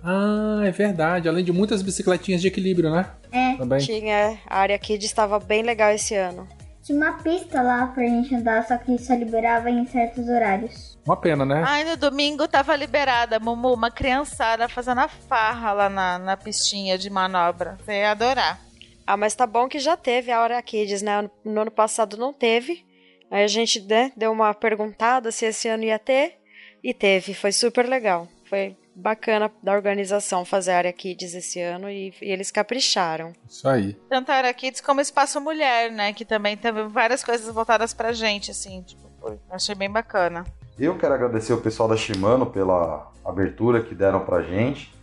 Ah, 0.03 0.61
é 0.63 0.71
verdade. 0.71 1.29
Além 1.29 1.43
de 1.43 1.51
muitas 1.51 1.81
bicicletinhas 1.81 2.41
de 2.41 2.47
equilíbrio, 2.47 2.89
né? 2.89 3.05
É. 3.31 3.55
Também. 3.55 3.79
Tinha. 3.79 4.37
A 4.47 4.59
área 4.59 4.77
Kids 4.79 5.05
estava 5.05 5.39
bem 5.39 5.63
legal 5.63 5.91
esse 5.91 6.15
ano. 6.15 6.47
Tinha 6.83 6.97
uma 6.97 7.13
pista 7.21 7.61
lá 7.61 7.87
pra 7.87 8.03
gente 8.03 8.33
andar, 8.33 8.67
só 8.67 8.77
que 8.77 8.97
só 8.97 9.13
liberava 9.13 9.69
em 9.69 9.85
certos 9.85 10.27
horários. 10.27 10.97
Uma 11.05 11.15
pena, 11.15 11.45
né? 11.45 11.63
Ai, 11.65 11.83
no 11.83 11.95
domingo 11.95 12.47
tava 12.47 12.75
liberada, 12.75 13.39
Mumu, 13.39 13.73
uma 13.73 13.91
criançada 13.91 14.67
fazendo 14.67 14.99
a 14.99 15.07
farra 15.07 15.73
lá 15.73 15.89
na, 15.89 16.17
na 16.17 16.37
pistinha 16.37 16.97
de 16.97 17.09
manobra. 17.09 17.77
Você 17.83 17.93
ia 17.93 18.11
adorar. 18.11 18.59
Ah, 19.05 19.17
mas 19.17 19.35
tá 19.35 19.45
bom 19.45 19.67
que 19.67 19.79
já 19.79 19.97
teve 19.97 20.31
a 20.31 20.41
hora 20.41 20.61
Kids, 20.61 21.01
né? 21.01 21.29
No 21.43 21.61
ano 21.61 21.71
passado 21.71 22.17
não 22.17 22.33
teve. 22.33 22.85
Aí 23.29 23.43
a 23.43 23.47
gente 23.47 23.81
né, 23.81 24.11
deu 24.15 24.31
uma 24.31 24.53
perguntada 24.53 25.31
se 25.31 25.45
esse 25.45 25.67
ano 25.67 25.83
ia 25.83 25.99
ter. 25.99 26.39
E 26.83 26.93
teve, 26.93 27.33
foi 27.33 27.51
super 27.51 27.87
legal. 27.87 28.27
Foi 28.45 28.75
bacana 29.01 29.51
da 29.61 29.73
organização 29.73 30.45
fazer 30.45 30.71
a 30.71 30.77
área 30.77 30.93
Kids 30.93 31.33
esse 31.33 31.59
ano 31.59 31.89
e, 31.89 32.13
e, 32.21 32.31
eles 32.31 32.51
capricharam. 32.51 33.33
Isso 33.49 33.67
aí. 33.67 33.93
Tanto 34.09 34.31
a 34.31 34.35
área 34.35 34.53
Kids 34.53 34.81
como 34.81 35.01
Espaço 35.01 35.41
Mulher, 35.41 35.91
né? 35.91 36.13
Que 36.13 36.23
também 36.23 36.55
teve 36.55 36.83
várias 36.83 37.23
coisas 37.23 37.53
voltadas 37.53 37.93
pra 37.93 38.13
gente, 38.13 38.51
assim. 38.51 38.81
Tipo, 38.83 39.09
achei 39.49 39.75
bem 39.75 39.89
bacana. 39.89 40.45
Eu 40.79 40.97
quero 40.97 41.13
agradecer 41.13 41.53
o 41.53 41.61
pessoal 41.61 41.89
da 41.89 41.97
Shimano 41.97 42.45
pela 42.45 43.11
abertura 43.25 43.83
que 43.83 43.93
deram 43.93 44.25
pra 44.25 44.41
gente. 44.41 44.93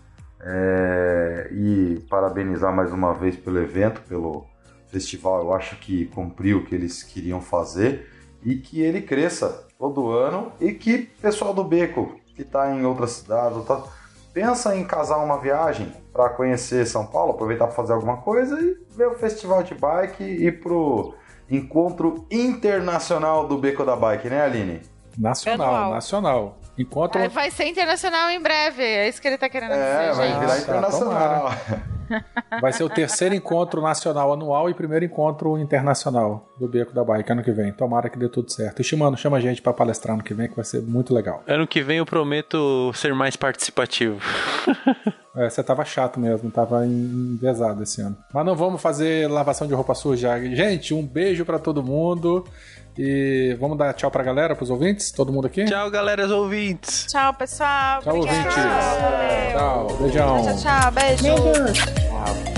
É, 0.41 1.49
e 1.51 2.01
parabenizar 2.09 2.73
mais 2.73 2.93
uma 2.93 3.13
vez 3.13 3.37
pelo 3.37 3.59
evento, 3.59 4.01
pelo 4.03 4.47
festival. 4.89 5.43
Eu 5.43 5.53
acho 5.53 5.77
que 5.77 6.07
cumpriu 6.07 6.59
o 6.59 6.65
que 6.65 6.75
eles 6.75 7.03
queriam 7.03 7.41
fazer 7.41 8.09
e 8.45 8.57
que 8.57 8.81
ele 8.81 9.03
cresça 9.03 9.67
todo 9.79 10.11
ano 10.11 10.53
e 10.61 10.73
que 10.73 10.99
pessoal 11.21 11.53
do 11.53 11.65
Beco 11.65 12.19
que 12.39 12.43
está 12.43 12.73
em 12.73 12.87
outras 12.87 13.11
cidades, 13.11 13.65
tá... 13.65 13.83
pensa 14.33 14.77
em 14.77 14.85
casar 14.85 15.19
uma 15.19 15.41
viagem 15.41 15.93
para 16.13 16.29
conhecer 16.29 16.87
São 16.87 17.05
Paulo, 17.05 17.33
aproveitar 17.33 17.67
para 17.67 17.75
fazer 17.75 17.95
alguma 17.95 18.19
coisa 18.19 18.61
e 18.61 18.77
ver 18.97 19.09
o 19.09 19.17
festival 19.17 19.65
de 19.65 19.75
bike 19.75 20.23
e 20.23 20.53
pro 20.53 21.15
encontro 21.51 22.25
internacional 22.31 23.49
do 23.49 23.59
Beco 23.59 23.85
da 23.85 23.97
Bike, 23.97 24.31
né, 24.31 24.45
Aline? 24.45 24.83
Nacional, 25.19 25.75
Anual. 25.75 25.91
nacional. 25.95 26.59
Encontro... 26.79 27.21
É, 27.21 27.29
vai 27.29 27.51
ser 27.51 27.67
internacional 27.67 28.31
em 28.31 28.41
breve, 28.41 28.85
é 28.85 29.09
isso 29.09 29.21
que 29.21 29.27
ele 29.27 29.35
está 29.35 29.49
querendo 29.49 29.73
é, 29.73 30.11
dizer, 30.11 30.15
vai 30.15 30.29
gente. 30.29 30.39
virar 30.39 30.59
internacional. 30.59 31.51
Vai 32.61 32.73
ser 32.73 32.85
o 32.85 32.89
terceiro 32.89 33.35
encontro 33.35 33.81
nacional 33.81 34.33
anual 34.33 34.69
e 34.69 34.75
primeiro 34.75 35.05
encontro 35.05 35.59
internacional 35.59 36.49
do 36.59 36.69
Beco 36.69 36.93
da 36.93 37.05
Bike 37.05 37.33
ano 37.33 37.43
que 37.43 37.53
vem. 37.53 37.73
Tomara 37.73 38.09
que 38.09 38.19
dê 38.19 38.29
tudo 38.29 38.51
certo. 38.51 38.81
E 38.81 38.85
Shimano, 38.85 39.17
chama 39.17 39.37
a 39.37 39.41
gente 39.41 39.63
para 39.63 39.73
palestrar 39.73 40.15
ano 40.15 40.25
que 40.25 40.35
vem, 40.35 40.49
que 40.49 40.57
vai 40.57 40.65
ser 40.65 40.83
muito 40.83 41.15
legal. 41.15 41.43
Ano 41.47 41.67
que 41.67 41.83
vem 41.83 41.99
eu 41.99 42.07
prometo 42.07 42.93
ser 42.95 43.15
mais 43.15 43.37
participativo. 43.37 44.21
É, 45.37 45.49
você 45.49 45.63
tava 45.63 45.85
chato 45.85 46.19
mesmo, 46.19 46.51
tava 46.51 46.85
envesado 46.85 47.85
esse 47.85 48.01
ano. 48.01 48.17
Mas 48.35 48.45
não 48.45 48.57
vamos 48.57 48.83
fazer 48.83 49.31
lavação 49.31 49.69
de 49.69 49.75
roupa 49.75 49.95
suja. 49.95 50.37
Gente, 50.53 50.93
um 50.93 51.07
beijo 51.07 51.45
para 51.45 51.61
todo 51.61 51.81
mundo. 51.81 52.45
E 52.99 53.57
vamos 53.61 53.79
dar 53.79 53.93
tchau 53.95 54.11
pra 54.11 54.25
galera, 54.25 54.57
pros 54.57 54.71
ouvintes? 54.71 55.13
Todo 55.13 55.33
mundo 55.33 55.47
aqui? 55.47 55.65
Tchau, 55.65 55.89
galera, 55.89 56.27
os 56.27 56.33
ouvintes. 56.33 57.07
Tchau, 57.07 57.33
pessoal. 57.35 58.03
Tchau, 58.03 58.17
Obrigada. 58.17 58.39
ouvintes. 58.41 59.53
Tchau, 59.53 59.97
beijão. 60.01 60.43
Tchau, 60.43 60.57
tchau, 60.57 60.91
beijo. 60.91 61.23
Beijo. 61.23 61.85
Tchau. 61.85 62.58